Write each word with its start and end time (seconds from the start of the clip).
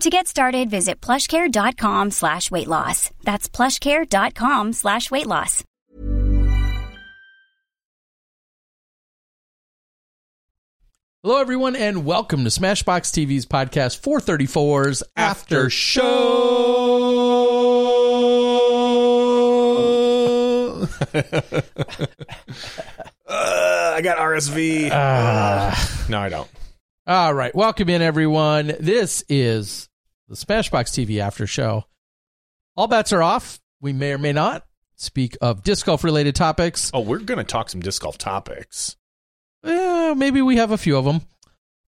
To 0.00 0.10
get 0.10 0.26
started, 0.26 0.70
visit 0.70 1.00
plushcare.com 1.00 2.10
slash 2.10 2.50
weight 2.50 2.68
loss. 2.68 3.10
That's 3.22 3.48
plushcare.com 3.48 4.72
slash 4.72 5.10
weight 5.10 5.26
loss. 5.26 5.62
Hello, 11.22 11.40
everyone, 11.40 11.74
and 11.74 12.04
welcome 12.04 12.44
to 12.44 12.50
Smashbox 12.50 13.12
TV's 13.14 13.46
podcast 13.46 13.98
434's 14.02 15.02
After 15.16 15.70
Show. 15.70 16.02
Uh, 23.26 23.94
I 23.96 24.02
got 24.02 24.18
RSV. 24.18 24.90
Ah. 24.92 26.04
no, 26.10 26.20
I 26.20 26.28
don't. 26.28 26.48
All 27.06 27.34
right, 27.34 27.54
welcome 27.54 27.90
in, 27.90 28.00
everyone. 28.00 28.76
This 28.80 29.22
is 29.28 29.90
the 30.26 30.36
Smashbox 30.36 30.88
TV 30.88 31.18
After 31.18 31.46
Show. 31.46 31.84
All 32.78 32.86
bets 32.86 33.12
are 33.12 33.22
off. 33.22 33.60
We 33.78 33.92
may 33.92 34.14
or 34.14 34.18
may 34.18 34.32
not 34.32 34.64
speak 34.96 35.36
of 35.42 35.62
disc 35.62 35.84
golf 35.84 36.02
related 36.02 36.34
topics. 36.34 36.90
Oh, 36.94 37.00
we're 37.00 37.18
going 37.18 37.36
to 37.36 37.44
talk 37.44 37.68
some 37.68 37.82
disc 37.82 38.00
golf 38.00 38.16
topics. 38.16 38.96
Eh, 39.62 40.14
maybe 40.14 40.40
we 40.40 40.56
have 40.56 40.70
a 40.70 40.78
few 40.78 40.96
of 40.96 41.04
them. 41.04 41.20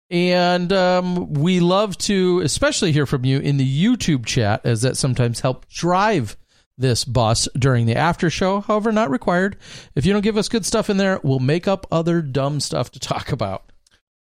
And 0.10 0.74
um, 0.74 1.32
we 1.36 1.62
love 1.62 1.98
to 2.00 2.42
especially 2.42 2.92
hear 2.92 3.06
from 3.06 3.24
you 3.24 3.40
in 3.40 3.56
the 3.56 3.86
YouTube 3.86 4.26
chat, 4.26 4.60
as 4.66 4.82
that 4.82 4.98
sometimes 4.98 5.40
helps 5.40 5.74
drive 5.74 6.36
this 6.78 7.06
bus 7.06 7.48
during 7.58 7.86
the 7.86 7.96
after 7.96 8.30
show. 8.30 8.60
However, 8.60 8.92
not 8.92 9.10
required. 9.10 9.56
If 9.96 10.06
you 10.06 10.12
don't 10.12 10.22
give 10.22 10.36
us 10.36 10.50
good 10.50 10.66
stuff 10.66 10.90
in 10.90 10.98
there, 10.98 11.22
we'll 11.24 11.40
make 11.40 11.66
up 11.66 11.88
other 11.94 12.22
dumb 12.22 12.60
stuff 12.60 12.92
to 12.92 13.00
talk 13.00 13.32
about. 13.32 13.67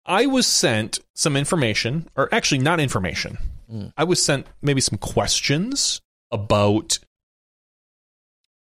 I 0.09 0.25
was 0.25 0.47
sent 0.47 1.00
some 1.14 1.38
information, 1.38 2.09
or 2.16 2.34
actually, 2.34 2.58
not 2.58 2.80
information. 2.80 3.38
Mm. 3.72 3.94
I 3.96 4.03
was 4.06 4.22
sent 4.22 4.47
maybe 4.59 4.81
some 4.81 4.97
questions 4.97 6.02
about 6.31 6.97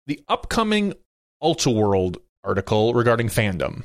the 0.06 0.20
upcoming 0.28 0.94
Ultiworld 1.42 2.18
article 2.44 2.94
regarding 2.94 3.26
fandom. 3.26 3.82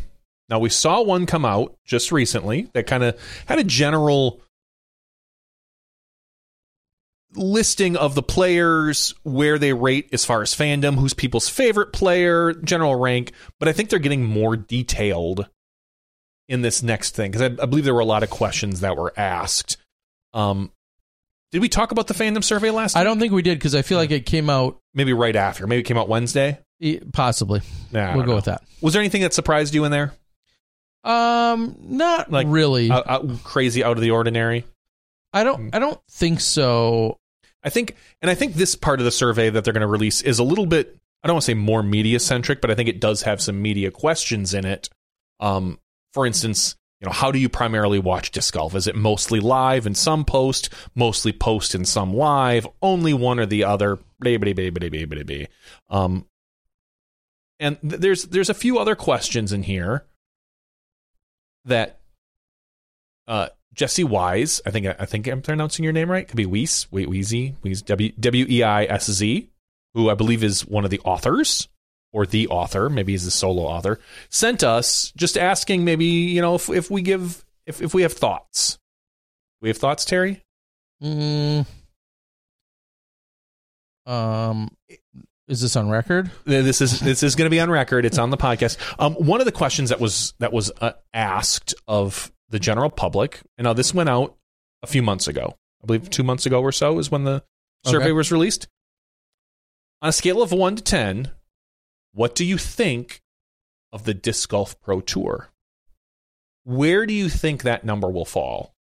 Now, 0.49 0.59
we 0.59 0.69
saw 0.69 1.01
one 1.01 1.25
come 1.25 1.45
out 1.45 1.75
just 1.83 2.11
recently 2.11 2.69
that 2.73 2.85
kind 2.85 3.03
of 3.03 3.19
had 3.47 3.57
a 3.57 3.63
general 3.63 4.39
listing 7.33 7.97
of 7.97 8.13
the 8.13 8.23
players, 8.23 9.15
where 9.23 9.57
they 9.57 9.73
rate 9.73 10.09
as 10.13 10.23
far 10.23 10.43
as 10.43 10.53
fandom, 10.53 10.95
who's 10.95 11.15
people's 11.15 11.49
favorite 11.49 11.91
player, 11.91 12.53
general 12.53 12.95
rank, 12.95 13.31
but 13.59 13.67
I 13.67 13.73
think 13.73 13.89
they're 13.89 13.99
getting 13.99 14.23
more 14.23 14.55
detailed 14.55 15.47
in 16.47 16.61
this 16.61 16.81
next 16.83 17.15
thing 17.15 17.31
because 17.31 17.41
I, 17.41 17.63
I 17.63 17.65
believe 17.65 17.83
there 17.83 17.93
were 17.93 17.99
a 17.99 18.05
lot 18.05 18.23
of 18.23 18.29
questions 18.29 18.79
that 18.81 18.95
were 18.97 19.13
asked. 19.17 19.77
Um, 20.33 20.71
did 21.51 21.61
we 21.61 21.69
talk 21.69 21.91
about 21.91 22.07
the 22.07 22.13
fandom 22.13 22.43
survey 22.43 22.69
last? 22.69 22.95
I 22.95 22.99
week? 22.99 23.05
don't 23.05 23.19
think 23.19 23.33
we 23.33 23.41
did 23.41 23.57
because 23.57 23.75
I 23.75 23.81
feel 23.81 23.97
like 23.97 24.11
it 24.11 24.25
came 24.25 24.49
out 24.49 24.79
Maybe 24.93 25.13
right 25.13 25.35
after. 25.35 25.65
Maybe 25.67 25.79
it 25.81 25.83
came 25.83 25.97
out 25.97 26.09
Wednesday. 26.09 26.59
eh, 26.81 26.99
possibly. 27.13 27.61
Nah, 27.91 28.13
we'll 28.15 28.23
go 28.23 28.31
know. 28.31 28.35
with 28.35 28.45
that. 28.45 28.63
Was 28.81 28.93
there 28.93 29.01
anything 29.01 29.21
that 29.21 29.33
surprised 29.33 29.73
you 29.73 29.85
in 29.85 29.91
there? 29.91 30.13
Um, 31.03 31.75
not 31.81 32.31
Like, 32.31 32.47
really. 32.49 32.91
Out, 32.91 33.09
out, 33.09 33.43
crazy, 33.43 33.83
out 33.83 33.97
of 33.97 34.01
the 34.01 34.11
ordinary. 34.11 34.65
I 35.33 35.43
don't. 35.43 35.73
I 35.73 35.79
don't 35.79 35.99
think 36.09 36.39
so. 36.39 37.17
I 37.63 37.69
think, 37.69 37.95
and 38.21 38.29
I 38.31 38.35
think 38.35 38.53
this 38.55 38.75
part 38.75 38.99
of 38.99 39.05
the 39.05 39.11
survey 39.11 39.49
that 39.49 39.63
they're 39.63 39.73
going 39.73 39.81
to 39.81 39.87
release 39.87 40.21
is 40.21 40.39
a 40.39 40.43
little 40.43 40.65
bit. 40.65 40.97
I 41.23 41.27
don't 41.27 41.35
want 41.35 41.43
to 41.43 41.47
say 41.47 41.53
more 41.53 41.83
media 41.83 42.19
centric, 42.19 42.61
but 42.61 42.71
I 42.71 42.75
think 42.75 42.89
it 42.89 42.99
does 42.99 43.23
have 43.23 43.41
some 43.41 43.61
media 43.61 43.91
questions 43.91 44.53
in 44.53 44.65
it. 44.65 44.89
Um, 45.39 45.79
for 46.17 46.25
instance, 46.25 46.75
you 46.99 47.05
know, 47.05 47.11
how 47.11 47.31
do 47.31 47.37
you 47.37 47.47
primarily 47.47 47.99
watch 47.99 48.31
disc 48.31 48.51
golf? 48.51 48.73
Is 48.73 48.87
it 48.87 48.95
mostly 48.95 49.39
live 49.39 49.85
and 49.85 49.95
some 49.95 50.25
post, 50.25 50.73
mostly 50.95 51.31
post 51.31 51.75
and 51.75 51.87
some 51.87 52.11
live, 52.11 52.65
only 52.81 53.13
one 53.13 53.39
or 53.39 53.45
the 53.45 53.65
other? 53.65 53.99
Um, 55.91 56.25
and 57.59 57.79
th- 57.81 58.01
there's 58.01 58.23
there's 58.23 58.49
a 58.49 58.55
few 58.55 58.79
other 58.79 58.95
questions 58.95 59.53
in 59.53 59.61
here 59.61 60.07
that 61.65 61.99
uh, 63.27 63.49
Jesse 63.75 64.03
Wise, 64.03 64.59
I 64.65 64.71
think 64.71 64.87
I 64.87 65.05
think 65.05 65.27
I'm 65.27 65.43
pronouncing 65.43 65.83
your 65.83 65.93
name 65.93 66.09
right. 66.09 66.27
Could 66.27 66.35
be 66.35 66.47
Weiss, 66.47 66.91
wait, 66.91 67.07
Wheezy, 67.07 67.53
Weiss, 67.63 67.83
W 67.83 68.11
W 68.19 68.45
E 68.49 68.63
I 68.63 68.85
S 68.85 69.11
Z, 69.11 69.51
who 69.93 70.09
I 70.09 70.15
believe 70.15 70.43
is 70.43 70.65
one 70.65 70.83
of 70.83 70.89
the 70.89 71.01
authors 71.01 71.67
or 72.13 72.25
the 72.25 72.47
author, 72.47 72.89
maybe 72.89 73.11
he's 73.13 73.25
the 73.25 73.31
solo 73.31 73.63
author, 73.63 73.99
sent 74.29 74.63
us 74.63 75.11
just 75.15 75.37
asking 75.37 75.83
maybe 75.85 76.05
you 76.05 76.41
know 76.41 76.55
if 76.55 76.69
if 76.69 76.89
we 76.91 77.01
give 77.01 77.43
if 77.65 77.81
if 77.81 77.93
we 77.93 78.01
have 78.03 78.13
thoughts. 78.13 78.77
We 79.61 79.69
have 79.69 79.77
thoughts, 79.77 80.05
Terry. 80.05 80.43
Mm, 81.03 81.65
um, 84.05 84.69
is 85.47 85.61
this 85.61 85.75
on 85.75 85.89
record? 85.89 86.31
This 86.45 86.81
is 86.81 86.99
this 86.99 87.23
is 87.23 87.35
going 87.35 87.45
to 87.45 87.49
be 87.49 87.59
on 87.59 87.69
record. 87.69 88.05
It's 88.05 88.17
on 88.17 88.29
the 88.29 88.37
podcast. 88.37 88.77
Um, 88.99 89.13
one 89.15 89.39
of 89.41 89.45
the 89.45 89.51
questions 89.51 89.89
that 89.89 89.99
was 89.99 90.33
that 90.39 90.53
was 90.53 90.71
uh, 90.81 90.91
asked 91.13 91.73
of 91.87 92.31
the 92.49 92.59
general 92.59 92.89
public, 92.89 93.41
and 93.57 93.65
now 93.65 93.73
this 93.73 93.93
went 93.93 94.09
out 94.09 94.35
a 94.83 94.87
few 94.87 95.01
months 95.01 95.27
ago. 95.27 95.55
I 95.83 95.87
believe 95.87 96.09
two 96.09 96.23
months 96.23 96.45
ago 96.45 96.61
or 96.61 96.71
so 96.71 96.99
is 96.99 97.11
when 97.11 97.23
the 97.23 97.43
survey 97.85 98.05
Okay. 98.05 98.11
was 98.13 98.31
released. 98.31 98.67
On 100.01 100.09
a 100.09 100.13
scale 100.13 100.41
of 100.41 100.51
one 100.51 100.75
to 100.75 100.83
ten, 100.83 101.31
what 102.17 102.33
do 102.33 102.43
you 102.43 102.57
think 102.57 103.21
of 103.93 104.03
the 104.03 104.13
disc 104.15 104.49
golf 104.49 104.81
pro 104.81 105.01
tour? 105.01 105.49
Where 106.63 107.05
do 107.05 107.13
you 107.13 107.29
think 107.29 107.61
that 107.61 107.85
number 107.85 108.09
will 108.09 108.25
fall? 108.25 108.73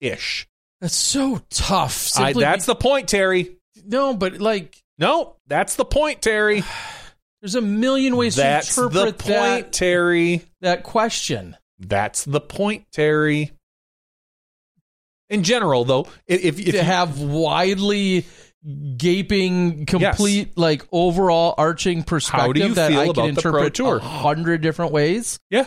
Ish. 0.00 0.46
That's 0.80 0.94
so 0.94 1.42
tough. 1.50 2.16
I, 2.16 2.34
that's 2.34 2.66
the 2.66 2.76
point, 2.76 3.08
Terry. 3.08 3.56
no, 3.84 4.14
but 4.14 4.38
like, 4.40 4.80
No, 4.96 5.34
that's 5.48 5.74
the 5.74 5.84
point, 5.84 6.22
Terry. 6.22 6.62
there's 7.42 7.56
a 7.56 7.60
million 7.60 8.14
ways 8.14 8.36
That's 8.36 8.76
to 8.76 8.88
the 8.88 9.06
point, 9.06 9.24
that 9.24 9.72
Terry. 9.72 10.44
that 10.60 10.84
question. 10.84 11.56
That's 11.80 12.24
the 12.24 12.40
point, 12.40 12.86
Terry. 12.92 13.50
In 15.30 15.42
general, 15.42 15.84
though, 15.84 16.06
if, 16.28 16.44
if, 16.44 16.60
if 16.60 16.74
to 16.76 16.82
have 16.84 17.20
widely 17.20 18.24
gaping, 18.96 19.86
complete, 19.86 20.56
like 20.58 20.86
overall 20.92 21.54
arching 21.56 22.02
perspective 22.02 22.46
How 22.46 22.52
do 22.52 22.60
you 22.60 22.74
that 22.74 22.90
feel 22.90 23.00
I 23.00 23.04
about 23.04 23.14
can 23.14 23.22
the 23.24 23.28
interpret 23.30 23.78
a 23.80 23.98
hundred 24.00 24.60
different 24.60 24.92
ways. 24.92 25.38
yeah, 25.50 25.66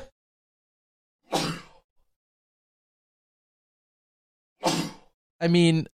I 5.39 5.47
mean, 5.47 5.87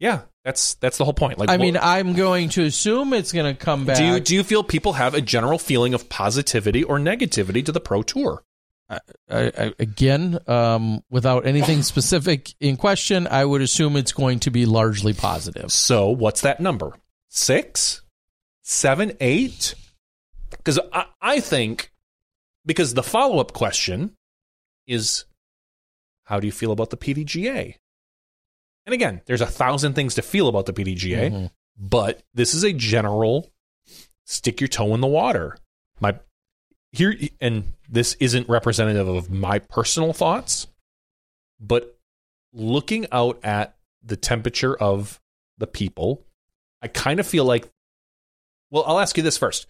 Yeah, 0.00 0.22
that's 0.44 0.74
that's 0.74 0.96
the 0.96 1.04
whole 1.04 1.12
point. 1.12 1.38
Like, 1.38 1.50
I 1.50 1.56
mean, 1.56 1.74
what- 1.74 1.82
I'm 1.84 2.12
going 2.12 2.50
to 2.50 2.62
assume 2.64 3.12
it's 3.12 3.32
going 3.32 3.52
to 3.52 3.58
come 3.60 3.84
back. 3.84 3.96
do 3.96 4.04
you 4.04 4.20
do 4.20 4.34
you 4.34 4.44
feel 4.44 4.62
people 4.62 4.92
have 4.92 5.12
a 5.14 5.20
general 5.20 5.58
feeling 5.58 5.92
of 5.92 6.08
positivity 6.08 6.84
or 6.84 6.98
negativity 6.98 7.64
to 7.64 7.72
the 7.72 7.80
pro 7.80 8.02
tour? 8.02 8.44
I, 8.90 9.00
I, 9.30 9.74
again, 9.78 10.38
um, 10.46 11.02
without 11.10 11.46
anything 11.46 11.82
specific 11.82 12.54
in 12.60 12.76
question, 12.76 13.26
I 13.26 13.44
would 13.44 13.60
assume 13.60 13.96
it's 13.96 14.12
going 14.12 14.40
to 14.40 14.50
be 14.50 14.64
largely 14.64 15.12
positive. 15.12 15.70
So, 15.70 16.08
what's 16.10 16.40
that 16.40 16.58
number? 16.60 16.92
Six, 17.28 18.00
seven, 18.62 19.12
eight? 19.20 19.74
Because 20.50 20.78
I, 20.92 21.04
I 21.20 21.40
think 21.40 21.92
because 22.64 22.94
the 22.94 23.02
follow 23.02 23.38
up 23.40 23.52
question 23.52 24.16
is, 24.86 25.26
how 26.24 26.40
do 26.40 26.46
you 26.46 26.52
feel 26.52 26.72
about 26.72 26.88
the 26.90 26.96
PDGA? 26.96 27.74
And 28.86 28.94
again, 28.94 29.20
there's 29.26 29.42
a 29.42 29.46
thousand 29.46 29.94
things 29.94 30.14
to 30.14 30.22
feel 30.22 30.48
about 30.48 30.64
the 30.66 30.72
PDGA. 30.72 31.30
Mhm. 31.30 31.50
but 31.76 32.22
this 32.34 32.54
is 32.54 32.64
a 32.64 32.72
general 32.72 33.50
stick 34.24 34.60
your 34.60 34.68
toe 34.68 34.94
in 34.94 35.00
the 35.00 35.06
water. 35.06 35.56
My 36.00 36.18
here 36.92 37.14
and 37.40 37.72
this 37.88 38.16
isn't 38.20 38.48
representative 38.48 39.08
of 39.08 39.30
my 39.30 39.58
personal 39.58 40.12
thoughts, 40.12 40.66
but 41.60 41.98
looking 42.52 43.06
out 43.12 43.38
at 43.42 43.76
the 44.02 44.16
temperature 44.16 44.76
of 44.76 45.20
the 45.58 45.66
people, 45.66 46.24
I 46.82 46.88
kind 46.88 47.20
of 47.20 47.26
feel 47.26 47.44
like 47.44 47.68
well, 48.70 48.84
I'll 48.86 49.00
ask 49.00 49.16
you 49.16 49.22
this 49.22 49.38
first. 49.38 49.66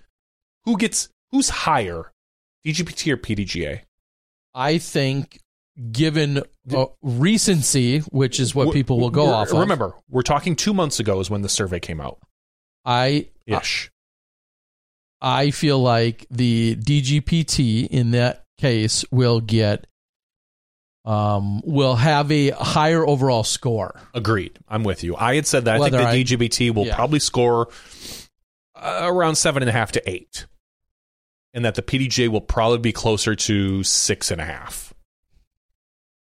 Who 0.64 0.76
gets 0.76 1.08
who's 1.30 1.48
higher? 1.48 2.12
DGPT 2.66 3.12
or 3.12 3.16
PDGA? 3.16 3.82
I 4.54 4.78
think, 4.78 5.40
given 5.92 6.42
uh, 6.74 6.86
recency, 7.00 8.00
which 8.00 8.40
is 8.40 8.54
what 8.54 8.66
We're- 8.68 8.78
people 8.80 8.98
will 8.98 9.10
go 9.10 9.26
off 9.26 9.52
of, 9.52 9.58
Remember, 9.58 9.94
we're 10.10 10.22
talking 10.22 10.56
2 10.56 10.74
months 10.74 10.98
ago 10.98 11.20
is 11.20 11.30
when 11.30 11.42
the 11.42 11.48
survey 11.48 11.78
came 11.80 12.00
out. 12.00 12.18
I 12.84 13.28
Ish. 13.46 13.90
I 15.20 15.50
feel 15.50 15.78
like 15.80 16.26
the 16.30 16.76
DGPT 16.76 17.86
in 17.88 18.12
that 18.12 18.44
case 18.58 19.04
will 19.10 19.40
get 19.40 19.86
um 21.04 21.62
will 21.64 21.96
have 21.96 22.30
a 22.30 22.50
higher 22.50 23.06
overall 23.06 23.44
score. 23.44 23.98
Agreed. 24.14 24.58
I'm 24.68 24.84
with 24.84 25.02
you. 25.04 25.16
I 25.16 25.36
had 25.36 25.46
said 25.46 25.64
that. 25.64 25.76
I 25.76 25.78
Whether 25.78 25.98
I- 26.00 26.12
think 26.12 26.28
the 26.28 26.36
DGPT 26.36 26.74
will 26.74 26.86
yeah. 26.86 26.94
probably 26.96 27.18
score 27.20 27.68
uh, 28.74 29.00
around 29.02 29.36
seven 29.36 29.62
and 29.62 29.70
a 29.70 29.72
half 29.72 29.92
to 29.92 30.10
eight, 30.10 30.46
and 31.54 31.64
that 31.64 31.74
the 31.76 31.82
PDJ 31.82 32.28
will 32.28 32.40
probably 32.40 32.78
be 32.78 32.92
closer 32.92 33.34
to 33.34 33.82
six 33.82 34.30
and 34.30 34.40
a 34.40 34.44
half. 34.44 34.87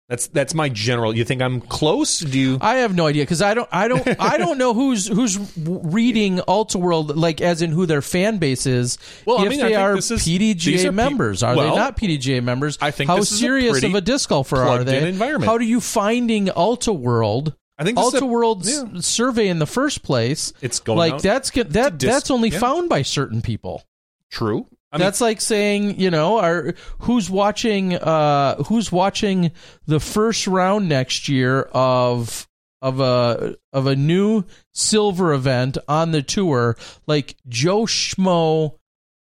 That's 0.07 0.27
that's 0.27 0.53
my 0.53 0.69
general. 0.69 1.15
You 1.15 1.25
think 1.25 1.41
I'm 1.41 1.61
close? 1.61 2.19
Do 2.19 2.37
you? 2.37 2.59
I 2.61 2.75
have 2.77 2.93
no 2.93 3.07
idea 3.07 3.23
because 3.23 3.41
I 3.41 3.55
don't 3.55 3.67
I 3.71 3.87
don't 3.87 4.07
I 4.19 4.37
don't 4.37 4.59
know 4.59 4.75
who's 4.75 5.07
who's 5.07 5.39
reading 5.57 6.41
World 6.75 7.17
like 7.17 7.41
as 7.41 7.63
in 7.63 7.71
who 7.71 7.87
their 7.87 8.03
fan 8.03 8.37
base 8.37 8.67
is. 8.67 8.99
Well, 9.25 9.39
I 9.39 9.45
if 9.45 9.49
mean, 9.49 9.61
I 9.61 9.63
they 9.63 9.69
think 9.69 9.79
are 9.79 9.97
is- 9.97 10.11
PDGA 10.11 10.85
are 10.85 10.91
members, 10.91 11.41
are 11.41 11.55
well, 11.55 11.71
they 11.71 11.75
not 11.75 11.97
PDGA 11.97 12.43
members? 12.43 12.77
I 12.81 12.91
think 12.91 13.09
how 13.09 13.17
a 13.17 13.25
serious 13.25 13.71
pretty 13.71 13.87
of 13.87 13.95
a 13.95 14.01
disc 14.01 14.29
golfer 14.29 14.57
are 14.57 14.83
they? 14.83 15.07
environment. 15.07 15.45
How 15.45 15.55
are 15.55 15.61
you 15.61 15.81
finding 15.81 16.49
World? 16.87 17.55
I 17.77 17.83
think 17.83 17.97
a- 17.97 18.01
Ultiworld's 18.01 18.71
yeah. 18.71 18.99
survey 19.01 19.47
in 19.47 19.57
the 19.57 19.65
first 19.65 20.03
place. 20.03 20.53
It's 20.61 20.79
going 20.79 20.99
like 20.99 21.13
out 21.13 21.21
that's 21.23 21.49
that 21.49 21.99
that's 21.99 22.29
only 22.29 22.49
yeah. 22.49 22.59
found 22.59 22.89
by 22.89 23.01
certain 23.01 23.41
people. 23.41 23.83
True. 24.31 24.67
I 24.91 24.97
mean, 24.97 25.05
that's 25.05 25.21
like 25.21 25.41
saying, 25.41 25.99
you 25.99 26.09
know, 26.09 26.71
who's 26.99 27.29
watching 27.29 27.95
uh 27.95 28.63
who's 28.63 28.91
watching 28.91 29.51
the 29.85 29.99
first 29.99 30.47
round 30.47 30.87
next 30.87 31.27
year 31.27 31.63
of 31.73 32.47
of 32.81 32.99
a 32.99 33.55
of 33.73 33.87
a 33.87 33.95
new 33.95 34.43
silver 34.73 35.33
event 35.33 35.77
on 35.87 36.11
the 36.11 36.21
tour 36.21 36.77
like 37.07 37.35
Joe 37.47 37.83
Schmo 37.83 38.77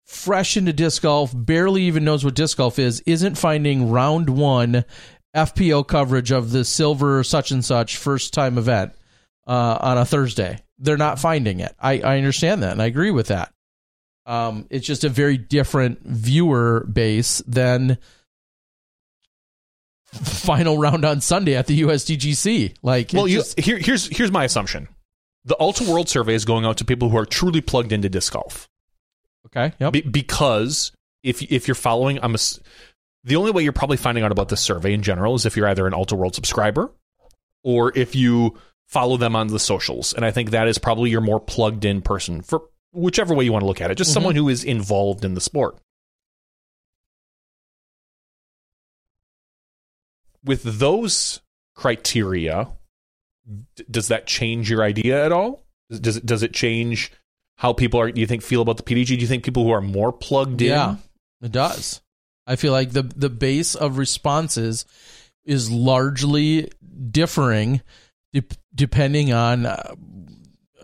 fresh 0.06 0.58
into 0.58 0.74
disc 0.74 1.02
golf 1.02 1.32
barely 1.34 1.84
even 1.84 2.04
knows 2.04 2.26
what 2.26 2.36
disc 2.36 2.58
golf 2.58 2.78
is 2.78 3.02
isn't 3.06 3.38
finding 3.38 3.90
round 3.90 4.30
1 4.30 4.84
FPO 5.34 5.88
coverage 5.88 6.32
of 6.32 6.52
the 6.52 6.66
silver 6.66 7.24
such 7.24 7.52
and 7.52 7.64
such 7.64 7.96
first 7.96 8.34
time 8.34 8.58
event 8.58 8.94
uh, 9.48 9.78
on 9.80 9.98
a 9.98 10.06
Thursday. 10.06 10.60
They're 10.78 10.98
not 10.98 11.20
finding 11.20 11.62
it. 11.62 11.74
I, 11.80 12.00
I 12.00 12.18
understand 12.18 12.64
that 12.64 12.74
and 12.74 12.82
I 12.82 12.86
agree 12.86 13.12
with 13.12 13.28
that. 13.28 13.53
Um, 14.26 14.68
it's 14.70 14.86
just 14.88 15.04
a 15.04 15.10
very 15.10 15.38
different 15.38 16.02
viewer 16.04 16.88
base 16.92 17.40
than 17.46 17.98
final 20.14 20.78
round 20.78 21.06
on 21.06 21.22
Sunday 21.22 21.56
at 21.56 21.68
the 21.68 21.82
USDGC. 21.82 22.76
Like, 22.82 23.12
well, 23.14 23.28
you, 23.28 23.38
just- 23.38 23.60
here, 23.60 23.78
here's 23.78 24.08
here's 24.08 24.32
my 24.32 24.44
assumption. 24.46 24.88
The 25.46 25.58
Ultiworld 25.60 26.08
Survey 26.08 26.36
is 26.36 26.46
going 26.46 26.64
out 26.66 26.78
to 26.78 26.86
people 26.86 27.10
who 27.10 27.18
are 27.18 27.26
truly 27.26 27.60
plugged 27.62 27.92
into 27.92 28.08
disc 28.10 28.32
golf. 28.34 28.70
okay, 29.48 29.74
yep. 29.80 29.92
Be- 29.94 30.02
because 30.02 30.92
if 31.22 31.42
if 31.52 31.68
you're 31.68 31.76
following, 31.76 32.20
I'm 32.24 32.34
ass- 32.34 32.60
the 33.26 33.36
only 33.36 33.52
way 33.52 33.64
you're 33.64 33.74
probably 33.74 33.98
finding 33.98 34.24
out 34.24 34.32
about 34.32 34.50
this 34.50 34.62
survey 34.62 34.94
in 34.94 35.02
general 35.02 35.36
is 35.36 35.46
if 35.46 35.58
you're 35.58 35.68
either 35.68 35.86
an 35.88 35.94
Ultiworld 35.94 36.36
subscriber 36.36 36.92
or 37.64 37.98
if 37.98 38.16
you 38.16 38.58
follow 38.88 39.18
them 39.18 39.36
on 39.36 39.48
the 39.48 39.60
socials, 39.60 40.14
and 40.14 40.24
I 40.24 40.32
think 40.32 40.52
that 40.52 40.68
is 40.68 40.78
probably 40.78 41.10
your 41.10 41.22
more 41.22 41.40
plugged 41.40 41.84
in 41.86 42.02
person 42.02 42.42
for 42.42 42.62
whichever 42.94 43.34
way 43.34 43.44
you 43.44 43.52
want 43.52 43.64
to 43.64 43.68
look 43.68 43.82
at 43.82 43.92
it. 43.92 43.96
Just 43.98 44.12
Mhm. 44.12 44.14
someone 44.14 44.36
who 44.36 44.48
is 44.50 44.64
involved 44.64 45.26
in 45.26 45.34
the 45.34 45.42
sport. 45.42 45.78
With 50.44 50.64
those 50.80 51.42
criteria, 51.76 52.68
d- 53.76 53.86
does 53.90 54.10
that 54.10 54.28
change 54.28 54.70
your 54.70 54.84
idea 54.84 55.26
at 55.26 55.32
all? 55.32 55.66
Does 55.90 56.18
it 56.18 56.26
does 56.26 56.44
it 56.44 56.54
change 56.54 57.12
how 57.58 57.72
people 57.74 58.00
are? 58.00 58.12
Do 58.12 58.20
you 58.20 58.28
think 58.28 58.42
feel 58.44 58.62
about 58.62 58.78
the 58.78 58.84
PDG? 58.84 59.16
Do 59.16 59.22
you 59.22 59.28
think 59.28 59.44
people 59.46 59.64
who 59.64 59.72
are 59.72 59.82
more 59.82 60.12
plugged 60.12 60.62
in? 60.62 60.70
Yeah, 60.70 60.96
it 61.42 61.52
does. 61.52 62.02
I 62.46 62.58
feel 62.58 62.74
like 62.74 62.92
the 62.92 63.04
the 63.04 63.30
base 63.30 63.76
of 63.76 63.98
responses 63.98 64.86
is 65.46 65.72
largely 65.72 66.70
differing 67.12 67.82
de- 68.34 68.44
depending 68.76 69.32
on 69.32 69.66
uh, 69.66 69.96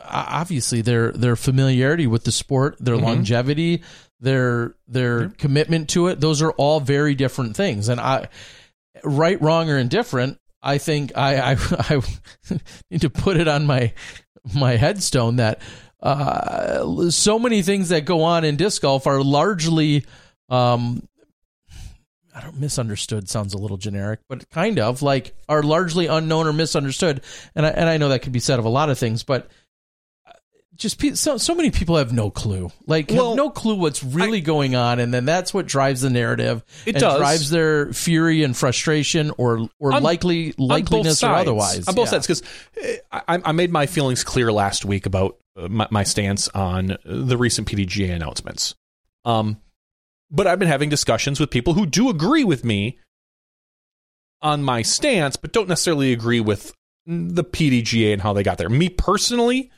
obviously 0.10 0.82
their 0.82 1.12
their 1.12 1.36
familiarity 1.36 2.08
with 2.08 2.24
the 2.24 2.32
sport, 2.32 2.76
their 2.80 2.96
Mhm. 2.96 3.02
longevity, 3.04 3.82
their 4.20 4.76
their 4.88 5.30
commitment 5.30 5.90
to 5.90 6.08
it. 6.08 6.20
Those 6.20 6.42
are 6.42 6.52
all 6.52 6.80
very 6.80 7.16
different 7.16 7.56
things. 7.56 7.88
And 7.90 8.00
I 8.02 8.28
right, 9.04 9.42
wrong, 9.42 9.70
or 9.70 9.78
indifferent, 9.78 10.40
I 10.62 10.78
think 10.78 11.12
I 11.16 11.54
I, 11.54 11.58
I 11.90 12.02
need 12.92 13.02
to 13.02 13.10
put 13.10 13.38
it 13.38 13.48
on 13.48 13.66
my 13.66 13.94
my 14.54 14.76
headstone 14.78 15.38
that 15.38 15.62
uh, 16.02 17.10
so 17.12 17.38
many 17.38 17.62
things 17.62 17.90
that 17.90 18.06
go 18.06 18.24
on 18.24 18.44
in 18.46 18.56
disc 18.56 18.82
golf 18.82 19.06
are 19.06 19.22
largely 19.22 20.06
um, 20.50 21.04
I 22.34 22.42
don't 22.42 22.60
misunderstood 22.60 23.28
sounds 23.28 23.54
a 23.54 23.58
little 23.58 23.76
generic, 23.78 24.20
but 24.30 24.50
kind 24.50 24.80
of 24.80 25.02
like 25.02 25.36
are 25.50 25.62
largely 25.62 26.08
unknown 26.08 26.48
or 26.48 26.54
misunderstood. 26.54 27.22
And 27.56 27.66
I, 27.66 27.70
and 27.70 27.90
I 27.90 27.98
know 27.98 28.10
that 28.10 28.22
could 28.22 28.32
be 28.32 28.40
said 28.40 28.60
of 28.60 28.66
a 28.66 28.70
lot 28.70 28.90
of 28.90 28.98
things, 28.98 29.24
but 29.24 29.50
just 30.80 30.98
pe- 30.98 31.14
so 31.14 31.38
so 31.38 31.54
many 31.54 31.70
people 31.70 31.98
have 31.98 32.12
no 32.12 32.32
clue, 32.32 32.72
like 32.88 33.12
Well, 33.12 33.36
no 33.36 33.50
clue 33.52 33.76
what's 33.76 34.04
really 34.04 34.42
going 34.42 34.76
on, 34.76 35.00
and 35.00 35.14
then 35.14 35.26
that's 35.26 35.54
what 35.54 35.68
drives 35.68 36.02
the 36.02 36.10
narrative. 36.10 36.64
It 36.86 36.96
and 36.96 37.02
does. 37.02 37.18
drives 37.20 37.50
their 37.52 37.94
fury 37.94 38.44
and 38.44 38.58
frustration, 38.58 39.32
or 39.38 39.70
or 39.80 39.94
On- 39.94 40.02
likely 40.02 40.54
likeliness 40.54 41.22
or 41.22 41.34
otherwise. 41.36 41.88
On 41.88 41.94
both 41.94 42.08
Yeah. 42.08 42.20
sides, 42.20 42.28
because 42.28 42.44
I, 43.12 43.40
I 43.46 43.52
made 43.52 43.72
my 43.72 43.86
feelings 43.86 44.24
clear 44.24 44.52
last 44.52 44.86
week 44.86 45.06
about 45.06 45.38
uh, 45.56 45.68
my, 45.68 45.88
my 45.92 46.04
stance 46.04 46.48
on 46.50 46.98
the 47.06 47.38
recent 47.38 47.68
PDGA 47.68 48.12
announcements. 48.16 48.74
Um, 49.26 49.58
but 50.32 50.48
I've 50.48 50.60
been 50.60 50.68
having 50.70 50.90
discussions 50.90 51.40
with 51.40 51.50
people 51.52 51.74
who 51.74 51.86
do 51.86 52.10
agree 52.10 52.44
with 52.46 52.64
me 52.64 52.98
on 54.42 54.64
my 54.64 54.82
stance, 54.82 55.36
but 55.36 55.52
don't 55.52 55.68
necessarily 55.68 56.14
agree 56.14 56.40
with 56.40 56.72
the 57.06 57.44
PDGA 57.44 58.14
and 58.14 58.22
how 58.22 58.32
they 58.34 58.44
got 58.44 58.58
there. 58.58 58.70
Me 58.70 58.88
personally, 58.88 59.72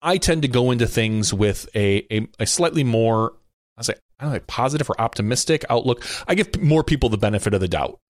I 0.00 0.18
tend 0.18 0.42
to 0.42 0.48
go 0.48 0.70
into 0.70 0.86
things 0.86 1.32
with 1.32 1.68
a 1.74 2.06
a, 2.10 2.28
a 2.40 2.46
slightly 2.46 2.84
more 2.84 3.34
I 3.76 3.82
say 3.82 3.94
I 4.18 4.24
don't 4.24 4.32
know, 4.32 4.40
positive 4.46 4.90
or 4.90 5.00
optimistic 5.00 5.64
outlook. 5.70 6.04
I 6.26 6.34
give 6.34 6.60
more 6.60 6.82
people 6.82 7.08
the 7.08 7.18
benefit 7.18 7.54
of 7.54 7.60
the 7.60 7.68
doubt. 7.68 8.00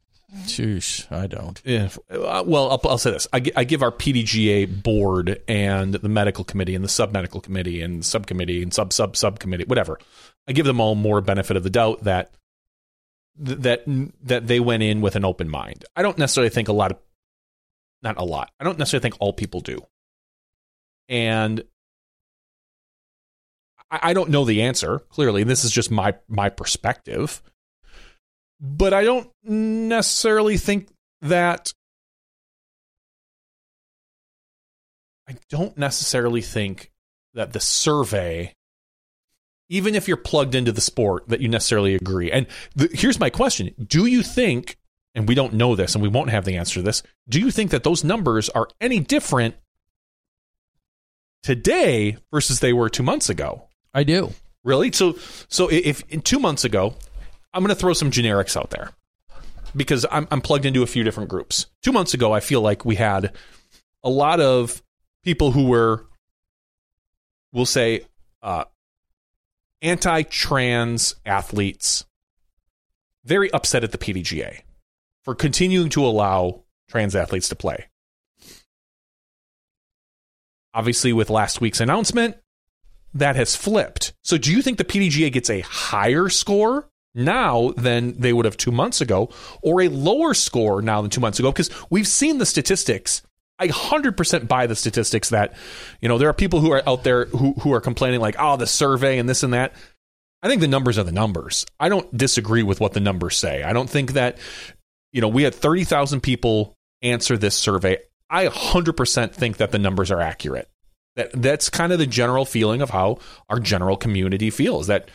Sheesh, 0.44 1.10
I 1.10 1.26
don't. 1.26 1.60
Yeah. 1.64 1.88
Uh, 2.10 2.44
well, 2.46 2.70
I'll, 2.70 2.80
I'll 2.84 2.98
say 2.98 3.10
this: 3.10 3.26
I, 3.32 3.42
I 3.56 3.64
give 3.64 3.82
our 3.82 3.90
PDGA 3.90 4.82
board 4.82 5.40
and 5.48 5.94
the 5.94 6.08
medical 6.08 6.44
committee 6.44 6.74
and 6.74 6.84
the 6.84 6.88
sub 6.88 7.12
medical 7.12 7.40
committee 7.40 7.80
and 7.80 8.04
subcommittee 8.04 8.62
and 8.62 8.72
sub 8.72 8.92
sub 8.92 9.16
subcommittee, 9.16 9.64
whatever. 9.64 9.98
I 10.46 10.52
give 10.52 10.66
them 10.66 10.80
all 10.80 10.94
more 10.94 11.22
benefit 11.22 11.56
of 11.56 11.62
the 11.62 11.70
doubt 11.70 12.04
that 12.04 12.30
that 13.36 13.84
that 14.24 14.46
they 14.46 14.60
went 14.60 14.82
in 14.82 15.00
with 15.00 15.16
an 15.16 15.24
open 15.24 15.48
mind. 15.48 15.86
I 15.96 16.02
don't 16.02 16.18
necessarily 16.18 16.50
think 16.50 16.68
a 16.68 16.72
lot 16.72 16.92
of, 16.92 16.98
not 18.02 18.18
a 18.18 18.24
lot. 18.24 18.50
I 18.60 18.64
don't 18.64 18.78
necessarily 18.78 19.02
think 19.02 19.16
all 19.20 19.32
people 19.32 19.60
do, 19.60 19.80
and 21.08 21.64
I, 23.90 24.12
don't 24.12 24.30
know 24.30 24.44
the 24.44 24.62
answer. 24.62 24.98
Clearly, 25.08 25.44
this 25.44 25.64
is 25.64 25.70
just 25.70 25.90
my 25.90 26.14
my 26.28 26.50
perspective 26.50 27.42
but 28.60 28.92
I 28.92 29.04
don't 29.04 29.30
necessarily 29.44 30.56
think 30.56 30.88
that. 31.22 31.72
I 35.28 35.36
don't 35.50 35.76
necessarily 35.76 36.40
think 36.40 36.90
that 37.34 37.52
the 37.52 37.60
survey, 37.60 38.54
even 39.68 39.94
if 39.94 40.08
you're 40.08 40.16
plugged 40.16 40.54
into 40.54 40.72
the 40.72 40.80
sport, 40.80 41.28
that 41.28 41.40
you 41.40 41.48
necessarily 41.48 41.94
agree. 41.94 42.32
And 42.32 42.46
the, 42.74 42.88
here's 42.92 43.20
my 43.20 43.30
question: 43.30 43.74
Do 43.86 44.06
you 44.06 44.22
think, 44.22 44.76
and 45.14 45.28
we 45.28 45.34
don't 45.34 45.52
know 45.54 45.76
this, 45.76 45.94
and 45.94 46.02
we 46.02 46.08
won't 46.08 46.30
have 46.30 46.44
the 46.44 46.56
answer 46.56 46.74
to 46.74 46.82
this, 46.82 47.02
do 47.28 47.38
you 47.38 47.50
think 47.50 47.70
that 47.70 47.84
those 47.84 48.02
numbers 48.02 48.48
are 48.48 48.68
any 48.80 49.00
different 49.00 49.54
today 51.42 52.16
versus 52.32 52.60
they 52.60 52.72
were 52.72 52.88
two 52.88 53.02
months 53.02 53.28
ago? 53.28 53.67
I 53.98 54.04
do. 54.04 54.32
Really? 54.62 54.92
So, 54.92 55.16
so 55.48 55.68
if, 55.68 56.04
if 56.08 56.22
two 56.22 56.38
months 56.38 56.64
ago, 56.64 56.94
I'm 57.52 57.64
going 57.64 57.74
to 57.74 57.80
throw 57.80 57.94
some 57.94 58.12
generics 58.12 58.56
out 58.56 58.70
there 58.70 58.90
because 59.74 60.06
I'm, 60.08 60.28
I'm 60.30 60.40
plugged 60.40 60.66
into 60.66 60.84
a 60.84 60.86
few 60.86 61.02
different 61.02 61.28
groups. 61.28 61.66
Two 61.82 61.90
months 61.90 62.14
ago, 62.14 62.32
I 62.32 62.38
feel 62.38 62.60
like 62.60 62.84
we 62.84 62.94
had 62.94 63.32
a 64.04 64.08
lot 64.08 64.40
of 64.40 64.82
people 65.24 65.50
who 65.50 65.66
were, 65.66 66.06
we'll 67.52 67.66
say, 67.66 68.02
uh, 68.40 68.64
anti 69.82 70.22
trans 70.22 71.16
athletes 71.26 72.04
very 73.24 73.50
upset 73.52 73.82
at 73.82 73.90
the 73.90 73.98
PDGA 73.98 74.60
for 75.24 75.34
continuing 75.34 75.88
to 75.90 76.06
allow 76.06 76.62
trans 76.88 77.16
athletes 77.16 77.48
to 77.48 77.56
play. 77.56 77.86
Obviously, 80.72 81.12
with 81.12 81.30
last 81.30 81.60
week's 81.60 81.80
announcement, 81.80 82.36
that 83.14 83.36
has 83.36 83.56
flipped. 83.56 84.12
So, 84.22 84.38
do 84.38 84.52
you 84.52 84.62
think 84.62 84.78
the 84.78 84.84
PDGA 84.84 85.32
gets 85.32 85.50
a 85.50 85.60
higher 85.60 86.28
score 86.28 86.88
now 87.14 87.72
than 87.76 88.18
they 88.18 88.32
would 88.32 88.44
have 88.44 88.56
two 88.56 88.72
months 88.72 89.00
ago, 89.00 89.30
or 89.62 89.80
a 89.82 89.88
lower 89.88 90.34
score 90.34 90.82
now 90.82 91.02
than 91.02 91.10
two 91.10 91.20
months 91.20 91.38
ago? 91.38 91.50
Because 91.50 91.70
we've 91.90 92.08
seen 92.08 92.38
the 92.38 92.46
statistics. 92.46 93.22
I 93.58 93.68
100% 93.68 94.46
buy 94.46 94.68
the 94.68 94.76
statistics 94.76 95.30
that, 95.30 95.54
you 96.00 96.08
know, 96.08 96.16
there 96.16 96.28
are 96.28 96.34
people 96.34 96.60
who 96.60 96.70
are 96.72 96.82
out 96.88 97.02
there 97.02 97.24
who, 97.24 97.54
who 97.54 97.72
are 97.72 97.80
complaining, 97.80 98.20
like, 98.20 98.36
oh, 98.38 98.56
the 98.56 98.68
survey 98.68 99.18
and 99.18 99.28
this 99.28 99.42
and 99.42 99.52
that. 99.52 99.72
I 100.42 100.48
think 100.48 100.60
the 100.60 100.68
numbers 100.68 100.98
are 100.98 101.02
the 101.04 101.10
numbers. 101.10 101.66
I 101.80 101.88
don't 101.88 102.16
disagree 102.16 102.62
with 102.62 102.78
what 102.78 102.92
the 102.92 103.00
numbers 103.00 103.36
say. 103.36 103.64
I 103.64 103.72
don't 103.72 103.90
think 103.90 104.12
that, 104.12 104.38
you 105.12 105.20
know, 105.20 105.26
we 105.26 105.42
had 105.42 105.54
30,000 105.54 106.20
people 106.20 106.76
answer 107.02 107.36
this 107.36 107.56
survey. 107.56 107.98
I 108.30 108.46
100% 108.46 109.32
think 109.32 109.56
that 109.56 109.72
the 109.72 109.78
numbers 109.78 110.12
are 110.12 110.20
accurate. 110.20 110.68
That 111.18 111.32
that's 111.32 111.68
kind 111.68 111.92
of 111.92 111.98
the 111.98 112.06
general 112.06 112.44
feeling 112.44 112.80
of 112.80 112.90
how 112.90 113.18
our 113.48 113.58
general 113.58 113.96
community 113.96 114.50
feels. 114.50 114.86
That 114.86 115.10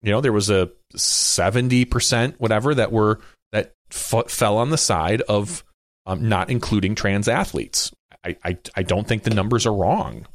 you 0.00 0.12
know 0.12 0.20
there 0.20 0.32
was 0.32 0.48
a 0.48 0.70
70% 0.96 2.34
whatever 2.38 2.72
that 2.72 2.92
were 2.92 3.18
that 3.50 3.74
f- 3.90 4.30
fell 4.30 4.58
on 4.58 4.70
the 4.70 4.78
side 4.78 5.22
of 5.22 5.64
um, 6.06 6.28
not 6.28 6.50
including 6.50 6.94
trans 6.94 7.26
athletes. 7.26 7.92
I, 8.24 8.36
I 8.44 8.58
I 8.76 8.82
don't 8.84 9.08
think 9.08 9.24
the 9.24 9.34
numbers 9.34 9.66
are 9.66 9.74
wrong. 9.74 10.26